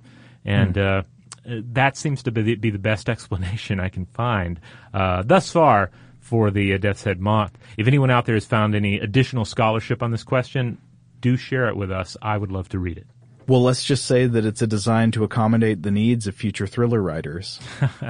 and 0.45 0.75
mm. 0.75 0.99
uh, 0.99 1.03
that 1.45 1.97
seems 1.97 2.23
to 2.23 2.31
be 2.31 2.41
the, 2.41 2.55
be 2.55 2.69
the, 2.69 2.79
best 2.79 3.09
explanation 3.15 3.79
I 3.79 3.89
can 3.89 4.05
find 4.05 4.59
uh, 4.93 5.23
thus 5.23 5.51
far 5.51 5.91
for 6.19 6.51
the 6.51 6.73
uh, 6.73 6.77
Death's 6.77 7.03
Head 7.03 7.19
moth. 7.19 7.51
If 7.77 7.87
anyone 7.87 8.11
out 8.11 8.25
there 8.25 8.35
has 8.35 8.45
found 8.45 8.75
any 8.75 8.99
additional 8.99 9.45
scholarship 9.45 10.03
on 10.03 10.11
this 10.11 10.23
question, 10.23 10.77
do 11.19 11.37
share 11.37 11.67
it 11.67 11.75
with 11.75 11.91
us. 11.91 12.15
I 12.21 12.37
would 12.37 12.51
love 12.51 12.69
to 12.69 12.79
read 12.79 12.97
it. 12.97 13.07
Well, 13.47 13.63
let's 13.63 13.83
just 13.83 14.05
say 14.05 14.27
that 14.27 14.45
it's 14.45 14.61
a 14.61 14.67
design 14.67 15.11
to 15.11 15.23
accommodate 15.23 15.81
the 15.81 15.91
needs 15.91 16.27
of 16.27 16.35
future 16.35 16.67
thriller 16.67 17.01
writers. 17.01 17.59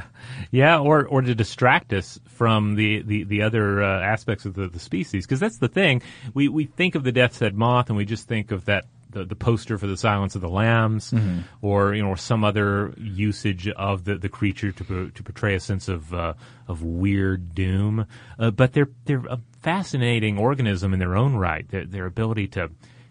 yeah, 0.52 0.78
or 0.78 1.06
or 1.08 1.22
to 1.22 1.34
distract 1.34 1.94
us 1.94 2.20
from 2.28 2.76
the 2.76 3.02
the, 3.02 3.24
the 3.24 3.42
other 3.42 3.82
uh, 3.82 4.02
aspects 4.02 4.46
of 4.46 4.54
the, 4.54 4.68
the 4.68 4.80
species, 4.80 5.26
because 5.26 5.40
that's 5.40 5.58
the 5.58 5.70
thing. 5.70 6.02
We 6.34 6.48
we 6.50 6.66
think 6.66 6.96
of 6.96 7.04
the 7.04 7.12
death's 7.12 7.40
head 7.40 7.56
moth, 7.56 7.90
and 7.90 7.98
we 7.98 8.06
just 8.06 8.28
think 8.28 8.52
of 8.52 8.66
that 8.66 8.86
the, 9.12 9.26
the 9.26 9.36
poster 9.36 9.78
for 9.78 9.88
the 9.88 9.98
Silence 9.98 10.36
of 10.36 10.42
the 10.42 10.50
Lambs, 10.50 11.12
mm-hmm. 11.12 11.40
or 11.62 11.94
you 11.94 12.02
know, 12.02 12.10
or 12.10 12.18
some 12.18 12.44
other 12.44 12.94
usage 12.98 13.68
of 13.68 14.04
the, 14.06 14.16
the 14.16 14.30
creature 14.30 14.72
to 14.72 15.12
to 15.12 15.24
portray 15.24 15.56
a 15.56 15.60
sense 15.60 15.88
of 15.88 16.14
uh, 16.14 16.34
of 16.68 16.84
weird 16.84 17.54
doom. 17.54 18.06
Uh, 18.40 18.52
but 18.52 18.74
they're 18.74 18.90
they're 19.06 19.26
a 19.30 19.40
fascinating 19.62 20.38
organism 20.38 20.94
in 20.94 21.00
their 21.00 21.16
own 21.16 21.36
right. 21.36 21.68
Their, 21.70 21.86
their 21.86 22.06
ability 22.06 22.48
to 22.50 22.70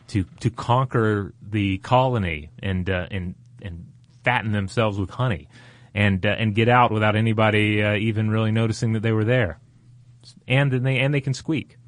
to 0.09 0.25
to 0.41 0.51
conquer 0.51 1.33
the 1.41 1.79
colony 1.79 2.51
and 2.63 2.89
uh, 2.91 3.07
and 3.11 3.35
and 3.63 3.87
fatten 4.25 4.53
themselves 4.53 4.99
with 4.99 5.11
honey. 5.11 5.49
and 5.95 6.25
uh, 6.25 6.31
and 6.39 6.55
get 6.55 6.69
out 6.69 6.93
without 6.93 7.17
anybody 7.17 7.83
uh, 7.83 7.95
even 7.95 8.31
really 8.31 8.53
noticing 8.53 8.93
that 8.93 9.01
they 9.01 9.13
were 9.13 9.25
there. 9.25 9.59
And 10.47 10.71
then 10.71 10.83
they 10.83 10.99
and 10.99 11.13
they 11.13 11.21
can 11.21 11.35
squeak. 11.35 11.79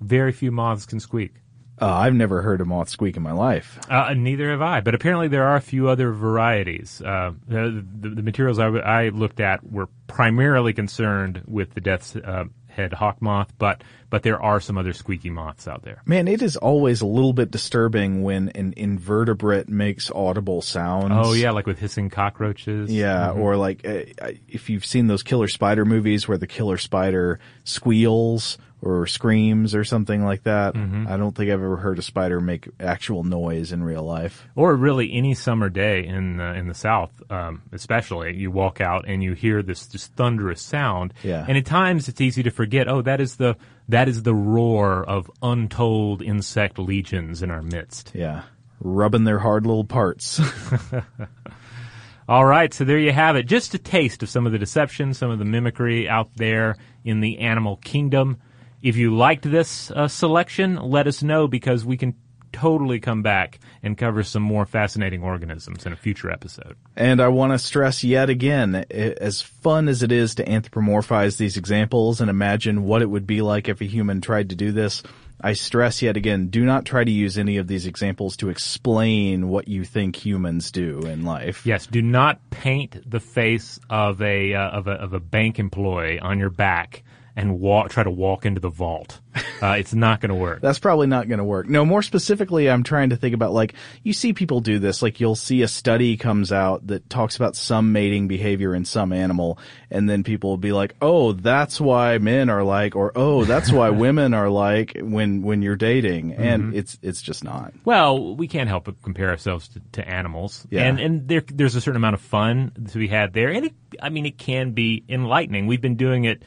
Very 0.00 0.32
few 0.32 0.50
moths 0.50 0.86
can 0.86 1.00
squeak. 1.00 1.34
Uh, 1.82 1.92
I've 1.92 2.14
never 2.14 2.42
heard 2.42 2.60
a 2.60 2.64
moth 2.64 2.88
squeak 2.88 3.16
in 3.16 3.24
my 3.24 3.32
life. 3.32 3.78
Uh, 3.90 4.14
neither 4.16 4.50
have 4.50 4.62
I, 4.62 4.80
but 4.80 4.94
apparently 4.94 5.26
there 5.26 5.48
are 5.48 5.56
a 5.56 5.60
few 5.60 5.88
other 5.88 6.12
varieties. 6.12 7.02
Uh, 7.04 7.32
the, 7.48 7.84
the, 8.00 8.08
the 8.10 8.22
materials 8.22 8.60
I, 8.60 8.64
w- 8.66 8.84
I 8.84 9.08
looked 9.08 9.40
at 9.40 9.68
were 9.68 9.88
primarily 10.06 10.72
concerned 10.74 11.42
with 11.48 11.74
the 11.74 11.80
death's 11.80 12.14
uh, 12.14 12.44
head 12.68 12.92
hawk 12.92 13.20
moth, 13.20 13.52
but 13.58 13.82
but 14.10 14.22
there 14.22 14.40
are 14.40 14.60
some 14.60 14.78
other 14.78 14.92
squeaky 14.92 15.30
moths 15.30 15.66
out 15.66 15.82
there. 15.82 16.02
Man, 16.06 16.28
it 16.28 16.40
is 16.42 16.56
always 16.56 17.00
a 17.00 17.06
little 17.06 17.32
bit 17.32 17.50
disturbing 17.50 18.22
when 18.22 18.50
an 18.50 18.74
invertebrate 18.76 19.68
makes 19.68 20.10
audible 20.10 20.62
sounds. 20.62 21.12
Oh 21.12 21.32
yeah, 21.32 21.50
like 21.50 21.66
with 21.66 21.78
hissing 21.78 22.10
cockroaches. 22.10 22.92
Yeah, 22.92 23.32
or 23.32 23.56
like 23.56 23.84
uh, 23.86 24.02
if 24.48 24.70
you've 24.70 24.84
seen 24.84 25.06
those 25.08 25.22
killer 25.22 25.48
spider 25.48 25.84
movies 25.84 26.28
where 26.28 26.38
the 26.38 26.46
killer 26.46 26.78
spider 26.78 27.40
squeals 27.64 28.58
or 28.82 29.06
screams 29.06 29.74
or 29.76 29.84
something 29.84 30.24
like 30.24 30.42
that. 30.42 30.74
I 30.76 31.16
don't 31.16 31.36
think 31.36 31.48
I've 31.50 31.62
ever 31.62 31.76
heard 31.76 32.00
a 32.00 32.02
spider 32.02 32.40
make 32.40 32.68
actual 32.80 33.22
noise 33.22 33.70
in 33.70 33.84
real 33.84 34.02
life. 34.02 34.48
or 34.56 34.74
really 34.74 35.12
any 35.12 35.34
summer 35.34 35.68
day 35.68 36.04
in 36.04 36.40
uh, 36.40 36.54
in 36.54 36.66
the 36.66 36.74
South, 36.74 37.12
um, 37.30 37.62
especially, 37.70 38.36
you 38.36 38.50
walk 38.50 38.80
out 38.80 39.04
and 39.06 39.22
you 39.22 39.34
hear 39.34 39.62
this 39.62 39.86
just 39.86 40.12
thunderous 40.14 40.60
sound. 40.60 41.14
Yeah. 41.22 41.44
And 41.48 41.56
at 41.56 41.64
times 41.64 42.08
it's 42.08 42.20
easy 42.20 42.42
to 42.42 42.50
forget. 42.50 42.88
Oh, 42.88 43.02
that 43.02 43.20
is 43.20 43.36
the 43.36 43.56
that 43.88 44.08
is 44.08 44.24
the 44.24 44.34
roar 44.34 45.04
of 45.04 45.30
untold 45.42 46.20
insect 46.20 46.78
legions 46.78 47.42
in 47.42 47.50
our 47.50 47.62
midst. 47.62 48.10
Yeah. 48.14 48.42
Rubbing 48.80 49.22
their 49.24 49.38
hard 49.38 49.64
little 49.64 49.84
parts. 49.84 50.40
All 52.28 52.44
right, 52.44 52.72
so 52.72 52.84
there 52.84 52.98
you 52.98 53.12
have 53.12 53.36
it. 53.36 53.44
Just 53.46 53.74
a 53.74 53.78
taste 53.78 54.22
of 54.22 54.28
some 54.28 54.46
of 54.46 54.52
the 54.52 54.58
deception, 54.58 55.12
some 55.12 55.30
of 55.30 55.38
the 55.38 55.44
mimicry 55.44 56.08
out 56.08 56.30
there 56.36 56.76
in 57.04 57.20
the 57.20 57.38
animal 57.40 57.76
kingdom. 57.76 58.38
If 58.82 58.96
you 58.96 59.14
liked 59.14 59.48
this 59.48 59.90
uh, 59.92 60.08
selection, 60.08 60.76
let 60.76 61.06
us 61.06 61.22
know 61.22 61.46
because 61.46 61.84
we 61.84 61.96
can 61.96 62.14
totally 62.52 63.00
come 63.00 63.22
back 63.22 63.60
and 63.82 63.96
cover 63.96 64.22
some 64.22 64.42
more 64.42 64.66
fascinating 64.66 65.22
organisms 65.22 65.86
in 65.86 65.92
a 65.92 65.96
future 65.96 66.30
episode. 66.30 66.76
And 66.96 67.20
I 67.20 67.28
want 67.28 67.52
to 67.52 67.58
stress 67.58 68.04
yet 68.04 68.28
again, 68.28 68.74
as 68.74 69.40
fun 69.40 69.88
as 69.88 70.02
it 70.02 70.12
is 70.12 70.34
to 70.34 70.44
anthropomorphize 70.44 71.38
these 71.38 71.56
examples 71.56 72.20
and 72.20 72.28
imagine 72.28 72.84
what 72.84 73.02
it 73.02 73.06
would 73.06 73.26
be 73.26 73.40
like 73.40 73.68
if 73.68 73.80
a 73.80 73.84
human 73.84 74.20
tried 74.20 74.50
to 74.50 74.56
do 74.56 74.72
this, 74.72 75.02
I 75.40 75.54
stress 75.54 76.02
yet 76.02 76.16
again, 76.16 76.48
do 76.48 76.64
not 76.64 76.84
try 76.84 77.02
to 77.02 77.10
use 77.10 77.36
any 77.36 77.56
of 77.56 77.66
these 77.66 77.86
examples 77.86 78.36
to 78.38 78.48
explain 78.48 79.48
what 79.48 79.66
you 79.66 79.84
think 79.84 80.14
humans 80.14 80.70
do 80.70 81.00
in 81.00 81.24
life. 81.24 81.66
Yes, 81.66 81.86
do 81.86 82.00
not 82.00 82.38
paint 82.50 83.10
the 83.10 83.18
face 83.18 83.80
of 83.90 84.22
a 84.22 84.54
uh, 84.54 84.70
of 84.70 84.86
a 84.86 84.92
of 84.92 85.14
a 85.14 85.20
bank 85.20 85.58
employee 85.58 86.20
on 86.20 86.38
your 86.38 86.50
back 86.50 87.02
and 87.36 87.58
walk 87.60 87.90
try 87.90 88.02
to 88.02 88.10
walk 88.10 88.44
into 88.46 88.60
the 88.60 88.68
vault. 88.68 89.20
Uh, 89.62 89.76
it's 89.78 89.94
not 89.94 90.20
going 90.20 90.28
to 90.28 90.34
work. 90.34 90.60
That's 90.60 90.78
probably 90.78 91.06
not 91.06 91.26
going 91.28 91.38
to 91.38 91.44
work. 91.44 91.66
No, 91.68 91.86
more 91.86 92.02
specifically, 92.02 92.68
I'm 92.68 92.82
trying 92.82 93.10
to 93.10 93.16
think 93.16 93.34
about 93.34 93.52
like, 93.52 93.74
you 94.02 94.12
see 94.12 94.32
people 94.34 94.60
do 94.60 94.78
this, 94.78 95.00
like 95.02 95.20
you'll 95.20 95.36
see 95.36 95.62
a 95.62 95.68
study 95.68 96.16
comes 96.18 96.52
out 96.52 96.86
that 96.88 97.08
talks 97.08 97.36
about 97.36 97.56
some 97.56 97.92
mating 97.92 98.28
behavior 98.28 98.74
in 98.74 98.84
some 98.84 99.12
animal, 99.12 99.58
and 99.90 100.10
then 100.10 100.24
people 100.24 100.50
will 100.50 100.56
be 100.58 100.72
like, 100.72 100.94
oh, 101.00 101.32
that's 101.32 101.80
why 101.80 102.18
men 102.18 102.50
are 102.50 102.62
like, 102.62 102.94
or 102.96 103.12
oh, 103.14 103.44
that's 103.44 103.72
why 103.72 103.88
women 104.06 104.34
are 104.34 104.50
like 104.50 104.98
when, 105.00 105.40
when 105.42 105.62
you're 105.62 105.76
dating. 105.76 106.32
And 106.34 106.74
it's, 106.74 106.98
it's 107.00 107.22
just 107.22 107.42
not. 107.44 107.72
Well, 107.84 108.34
we 108.36 108.48
can't 108.48 108.68
help 108.68 108.84
but 108.84 109.00
compare 109.02 109.30
ourselves 109.30 109.68
to, 109.68 109.80
to 109.92 110.06
animals, 110.06 110.66
Yeah. 110.70 110.82
and 110.84 110.98
and 111.00 111.28
there 111.28 111.42
there's 111.46 111.76
a 111.76 111.80
certain 111.80 111.96
amount 111.96 112.14
of 112.14 112.20
fun 112.20 112.72
to 112.90 112.98
be 112.98 113.08
had 113.08 113.32
there, 113.32 113.48
and 113.50 113.66
it, 113.66 113.74
I 114.02 114.08
mean 114.10 114.26
it 114.26 114.36
can 114.36 114.72
be 114.72 115.04
enlightening. 115.08 115.66
We've 115.66 115.80
been 115.80 115.96
doing 115.96 116.24
it 116.24 116.42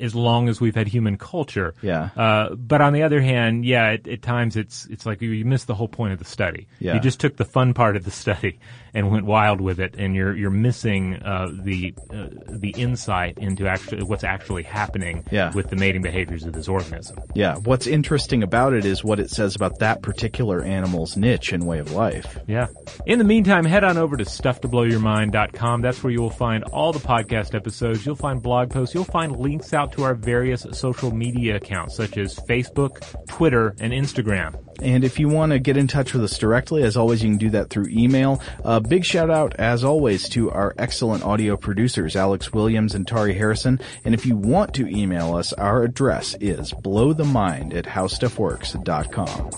as 0.00 0.14
long 0.14 0.48
as 0.48 0.60
we've 0.60 0.74
had 0.74 0.88
human 0.88 1.16
culture. 1.16 1.74
Yeah. 1.82 2.10
Uh, 2.16 2.54
but 2.54 2.80
on 2.80 2.92
the 2.92 3.02
other 3.02 3.20
hand, 3.20 3.64
yeah, 3.64 3.92
at, 3.92 4.08
at 4.08 4.22
times 4.22 4.56
it's 4.56 4.86
it's 4.86 5.06
like 5.06 5.20
you 5.22 5.44
miss 5.44 5.64
the 5.64 5.74
whole 5.74 5.88
point 5.88 6.12
of 6.12 6.18
the 6.18 6.24
study. 6.24 6.66
Yeah. 6.78 6.94
You 6.94 7.00
just 7.00 7.20
took 7.20 7.36
the 7.36 7.44
fun 7.44 7.74
part 7.74 7.96
of 7.96 8.04
the 8.04 8.10
study 8.10 8.58
and 8.94 9.10
went 9.10 9.26
wild 9.26 9.60
with 9.60 9.80
it, 9.80 9.94
and 9.98 10.14
you're 10.14 10.34
you're 10.36 10.50
missing 10.50 11.14
uh, 11.16 11.48
the 11.52 11.94
uh, 12.10 12.26
the 12.48 12.70
insight 12.70 13.38
into 13.38 13.66
actually 13.68 14.02
what's 14.02 14.24
actually 14.24 14.62
happening 14.62 15.24
Yeah. 15.30 15.52
with 15.54 15.70
the 15.70 15.76
mating 15.76 16.02
behaviors 16.02 16.44
of 16.44 16.52
this 16.52 16.68
organism. 16.68 17.18
Yeah. 17.34 17.56
What's 17.56 17.86
interesting 17.86 18.42
about 18.42 18.72
it 18.72 18.84
is 18.84 19.02
what 19.04 19.20
it 19.20 19.30
says 19.30 19.56
about 19.56 19.78
that 19.80 20.02
particular 20.02 20.62
animal's 20.62 21.16
niche 21.16 21.52
and 21.52 21.66
way 21.66 21.78
of 21.78 21.92
life. 21.92 22.38
Yeah. 22.46 22.66
In 23.06 23.18
the 23.18 23.24
meantime, 23.24 23.64
head 23.64 23.84
on 23.84 23.96
over 23.98 24.16
to 24.16 24.24
stufftoblowyourmind.com. 24.24 25.82
That's 25.82 26.02
where 26.02 26.12
you 26.12 26.20
will 26.20 26.30
find 26.30 26.64
all 26.64 26.92
the 26.92 26.98
podcast 26.98 27.54
episodes. 27.54 28.04
You'll 28.04 28.16
find 28.16 28.42
blog 28.42 28.70
posts. 28.70 28.94
You'll 28.94 29.04
find 29.04 29.36
links 29.36 29.72
out 29.72 29.92
to 29.92 30.02
our 30.04 30.14
various 30.14 30.66
social 30.72 31.14
media 31.14 31.56
accounts, 31.56 31.96
such 31.96 32.16
as 32.18 32.36
Facebook, 32.36 33.02
Twitter, 33.28 33.74
and 33.80 33.92
Instagram. 33.92 34.56
And 34.80 35.02
if 35.02 35.18
you 35.18 35.28
want 35.28 35.50
to 35.50 35.58
get 35.58 35.76
in 35.76 35.88
touch 35.88 36.12
with 36.14 36.22
us 36.22 36.38
directly, 36.38 36.84
as 36.84 36.96
always, 36.96 37.22
you 37.22 37.30
can 37.30 37.38
do 37.38 37.50
that 37.50 37.68
through 37.68 37.86
email. 37.90 38.40
A 38.64 38.80
big 38.88 39.04
shout 39.04 39.30
out, 39.30 39.54
as 39.56 39.84
always, 39.84 40.28
to 40.30 40.50
our 40.50 40.74
excellent 40.78 41.22
audio 41.22 41.56
producers, 41.56 42.16
Alex 42.16 42.52
Williams 42.52 42.94
and 42.94 43.06
Tari 43.06 43.34
Harrison. 43.34 43.80
And 44.04 44.14
if 44.14 44.24
you 44.24 44.36
want 44.36 44.74
to 44.74 44.88
email 44.88 45.36
us, 45.36 45.52
our 45.52 45.82
address 45.82 46.34
is 46.40 46.72
blowthemind 46.72 47.74
at 47.74 47.84
howstuffworks.com. 47.84 49.50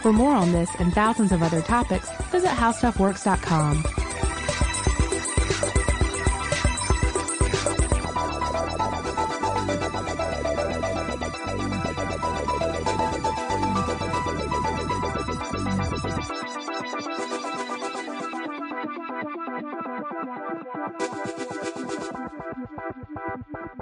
For 0.00 0.12
more 0.12 0.34
on 0.34 0.52
this 0.52 0.68
and 0.78 0.92
thousands 0.92 1.32
of 1.32 1.42
other 1.42 1.62
topics, 1.62 2.10
visit 2.30 2.50
howstuffworks.com. 2.50 4.03
Thank 20.74 21.02
you. 23.54 23.73